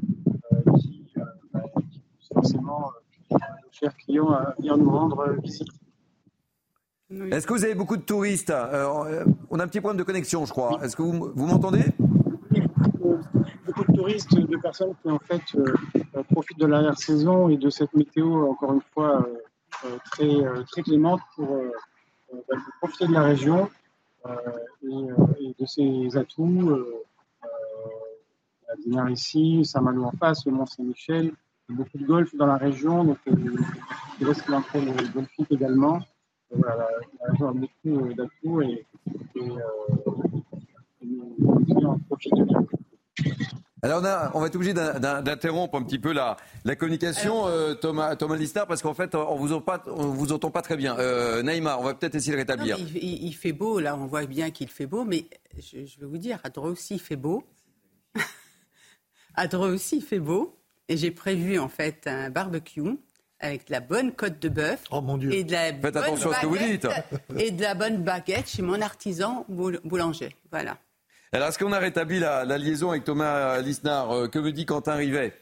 [0.79, 1.07] qui,
[1.53, 2.91] bah, qui, pousse forcément
[3.29, 3.37] nos
[3.71, 5.67] chers clients à venir nous rendre visite.
[7.31, 8.51] Est-ce que vous avez beaucoup de touristes?
[8.51, 10.79] On a un petit problème de connexion, je crois.
[10.83, 11.83] Est-ce que vous, vous m'entendez?
[13.83, 15.73] De touristes, de personnes qui en fait euh,
[16.15, 19.27] euh, profitent de l'arrière-saison et de cette météo, encore une fois,
[19.85, 20.29] euh, très,
[20.67, 21.63] très clémente pour,
[22.49, 23.69] bah, profiter de la région
[24.83, 26.85] et, de ses atouts.
[28.85, 31.33] Dinard ici, Saint-Malo en face, le Mont-Saint-Michel,
[31.69, 35.99] beaucoup de golf dans la région, donc il reste l'entrée le golfique également.
[36.53, 36.87] Voilà,
[37.19, 38.85] la, région a beaucoup d'atouts et,
[39.35, 39.41] et,
[41.05, 41.35] nous,
[41.85, 42.65] en profite bien.
[43.83, 43.99] Alors
[44.35, 48.67] on, va être obligé d'interrompre un petit peu la, la communication, euh, Thomas, Thomas Listard,
[48.67, 50.97] parce qu'en fait, on vous entend pas, vous entend pas très bien.
[50.99, 52.77] Euh, Naïma, on va peut-être essayer de rétablir.
[52.79, 55.25] il, fait beau, là, on voit bien qu'il fait beau, mais
[55.57, 57.43] je, vais vous dire, à Dreux aussi, il fait beau.
[59.35, 60.57] à Dreux aussi, il fait beau.
[60.87, 62.97] Et j'ai prévu, en fait, un barbecue
[63.39, 64.83] avec de la bonne côte de bœuf.
[64.91, 65.33] Oh mon Dieu.
[65.33, 67.39] Et de la Faites bonne attention à ce que vous baguette- dites.
[67.39, 70.35] Et de la bonne baguette chez mon artisan boul- boulanger.
[70.51, 70.77] Voilà.
[71.33, 74.11] Alors, est-ce qu'on a rétabli la, la liaison avec Thomas Lisnard?
[74.11, 75.40] Euh, Que me dit Quentin Rivet?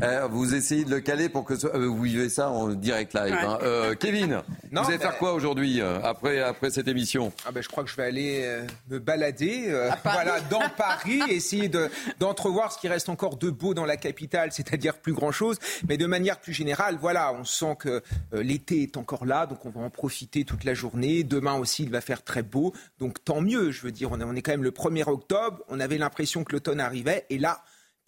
[0.10, 3.12] Euh, vous essayez de le caler pour que ce- euh, vous vivez ça en direct
[3.14, 3.34] live.
[3.34, 3.38] Ouais.
[3.44, 3.58] hein.
[3.62, 4.40] Euh, Kevin,
[4.72, 7.32] Non, vous allez mais- faire quoi aujourd'hui euh, après, après cette émission?
[7.46, 11.20] Ah ben, je crois que je vais aller euh, me balader euh, voilà, dans Paris,
[11.28, 15.58] essayer de- d'entrevoir ce qui reste encore de beau dans la capitale, c'est-à-dire plus grand-chose.
[15.86, 18.02] Mais de manière plus générale, voilà, on sent que
[18.32, 21.24] euh, l'été est encore là, donc on va en profiter toute la journée.
[21.24, 23.70] Demain aussi, il va faire très beau, donc tant mieux.
[23.70, 26.42] Je veux dire, on est, on est quand même le 1er octobre, on avait l'impression
[26.42, 27.60] que l'automne arrivait, et là,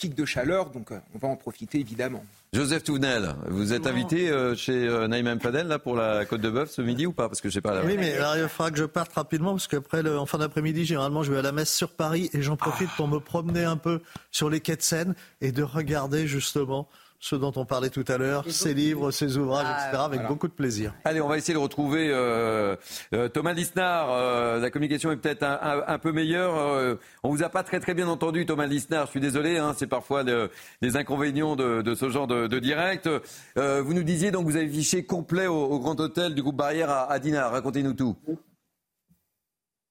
[0.03, 2.25] pic de chaleur, donc euh, on va en profiter évidemment.
[2.53, 5.39] Joseph Touvenel, vous êtes invité euh, chez euh, Naïm M.
[5.41, 7.29] Fadel là, pour la Côte de Bœuf ce midi ou pas?
[7.29, 7.73] Parce que je sais pas.
[7.73, 10.85] Là, Oui, mais alors, il faudra que je parte rapidement parce qu'après, en fin d'après-midi,
[10.85, 13.77] généralement, je vais à la messe sur Paris et j'en profite pour me promener un
[13.77, 14.01] peu
[14.33, 16.89] sur les quais de Seine et de regarder justement
[17.23, 20.29] ce dont on parlait tout à l'heure, ses livres, ses ouvrages, Ah, etc., avec voilà.
[20.29, 20.93] beaucoup de plaisir.
[21.05, 22.75] Allez, on va essayer de retrouver euh,
[23.15, 24.09] euh, Thomas Lisnard.
[24.11, 26.59] Euh, la communication est peut-être un, un- un peu meilleure.
[26.59, 29.07] Euh, on vous a pas très très bien entendu, Thomas Lisnard.
[29.07, 30.51] Je suis désolé, hein, c'est parfois le-
[30.81, 33.09] les inconvénients de, de ce genre de, de direct.
[33.57, 36.57] Euh, vous nous disiez donc vous avez fiché complet au, au Grand Hôtel du groupe
[36.57, 37.53] Barrière à, à Dinard.
[37.53, 38.17] Racontez-nous tout.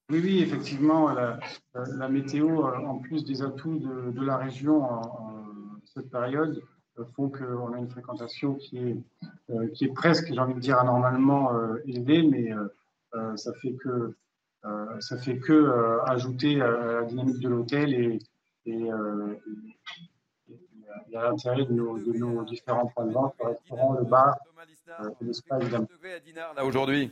[0.09, 1.39] Oui, oui, effectivement, la,
[1.97, 5.41] la météo, en plus des atouts de, de la région en, en
[5.93, 6.61] cette période, euh,
[7.15, 8.97] font qu'on a une fréquentation qui est,
[9.51, 12.68] euh, qui est presque, j'ai envie de dire, anormalement euh, élevée, mais euh,
[13.15, 14.13] euh, ça fait que,
[14.65, 18.19] euh, ça fait que euh, ajouter à la dynamique de l'hôtel et,
[18.65, 19.35] et, euh,
[20.49, 20.53] et-
[21.11, 24.35] et à l'intérêt de nos, de nos différents points de vente, le restaurant, le bar
[25.01, 25.88] euh, et le spa, évidemment.
[26.55, 27.11] Là aujourd'hui.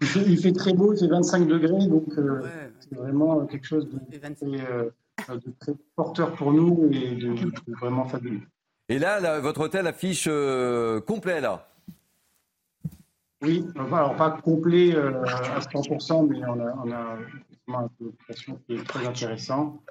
[0.00, 2.40] il fait, il fait très beau, il fait 25 degrés, donc euh,
[2.80, 3.98] c'est vraiment quelque chose de,
[4.38, 4.90] très, euh,
[5.28, 8.42] de très porteur pour nous et de, de vraiment fabuleux.
[8.88, 11.68] Et là, là, votre hôtel affiche euh, complet là.
[13.42, 18.60] Oui, enfin, alors pas complet euh, à 100%, mais on a, on a un d'occupation
[18.66, 19.82] qui est très intéressant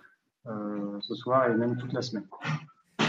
[0.47, 2.25] euh, ce soir et même toute la semaine.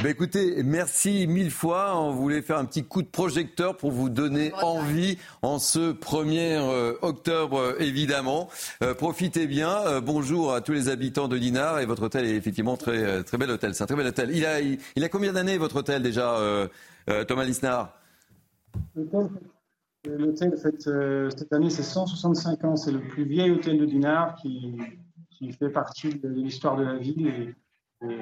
[0.06, 2.00] Ben écoutez, merci mille fois.
[2.00, 6.60] On voulait faire un petit coup de projecteur pour vous donner envie en ce 1er
[6.60, 8.48] euh, octobre, euh, évidemment.
[8.84, 9.84] Euh, profitez bien.
[9.84, 11.80] Euh, bonjour à tous les habitants de Dinard.
[11.80, 13.74] Et votre hôtel est effectivement très, très bel hôtel.
[13.74, 14.30] C'est un très bel hôtel.
[14.32, 16.68] Il a, il, il a combien d'années votre hôtel déjà, euh,
[17.10, 17.92] euh, Thomas Lisnard?
[20.04, 22.76] L'hôtel, cette année, c'est 165 ans.
[22.76, 24.76] C'est le plus vieil hôtel de Dinard qui,
[25.30, 27.56] qui fait partie de l'histoire de la ville et,
[28.08, 28.18] et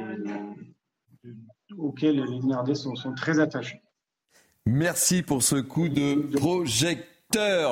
[1.76, 3.82] auquel les sont, sont très attachés.
[4.66, 7.13] Merci pour ce coup de projecteur.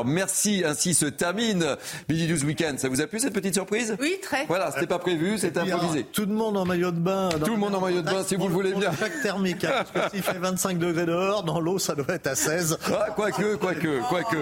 [0.05, 1.77] Merci, ainsi se termine
[2.09, 2.79] Midi 12 Weekend.
[2.79, 3.97] Ça vous a plu cette petite surprise?
[4.01, 4.47] Oui, très.
[4.47, 6.05] Voilà, c'était pas prévu, c'était improvisé.
[6.13, 7.29] Tout le monde en maillot de bain.
[7.31, 8.91] dans Tout le monde en maillot de bain, si vous le voulez bien.
[8.99, 12.27] Chaque thermique, hein, parce que s'il fait 25 degrés dehors, dans l'eau, ça doit être
[12.27, 12.79] à 16.
[12.87, 14.37] Ah, quoique, quoique, quoique.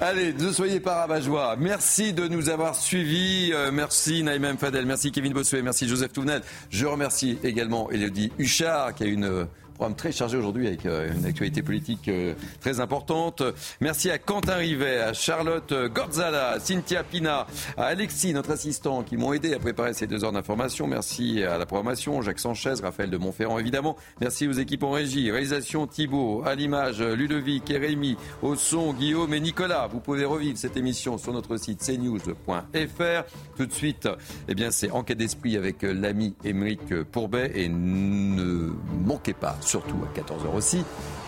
[0.00, 1.56] Allez, ne soyez pas rabat-joie.
[1.58, 3.50] Merci de nous avoir suivis.
[3.52, 4.58] Euh, merci Naïm M.
[4.58, 6.42] Fadel, merci Kevin Bossuet, merci Joseph Touvenel.
[6.70, 11.12] Je remercie également Elodie Huchard qui a une euh, programme très chargé aujourd'hui avec euh,
[11.12, 13.42] une actualité politique euh, très importante.
[13.80, 17.46] Merci à Quentin Rivet, à Charlotte Gorzala, à Cynthia Pina,
[17.76, 20.86] à Alexis, notre assistant, qui m'ont aidé à préparer ces deux heures d'information.
[20.86, 23.96] Merci à la programmation, Jacques Sanchez, Raphaël de Montferrand évidemment.
[24.20, 29.34] Merci aux équipes en régie, réalisation Thibault, à l'image Ludovic et Rémi, au son Guillaume
[29.34, 29.88] et Nicolas.
[29.88, 33.24] Vous pouvez revivre cette émission sur notre site cnews.fr.
[33.56, 34.08] Tout de suite,
[34.48, 38.72] eh bien, c'est Enquête d'esprit avec euh, l'ami Émeric Pourbet et ne
[39.04, 40.84] manquez pas, surtout à 14h aussi,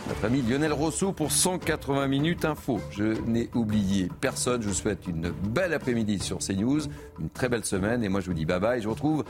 [0.08, 2.80] notre ami Lionel Rousseau pour 180 minutes info.
[2.90, 4.62] Je n'ai oublié personne.
[4.62, 6.82] Je vous souhaite une belle après-midi sur CNews,
[7.20, 8.80] une très belle semaine et moi je vous dis bye bye.
[8.80, 9.24] Je vous retrouve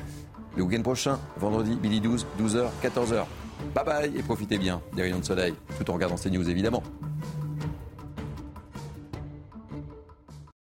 [0.57, 3.25] le week-end prochain, vendredi, midi 12, 12h, 14h.
[3.75, 6.83] Bye bye et profitez bien des rayons de soleil tout en regardant CNews évidemment.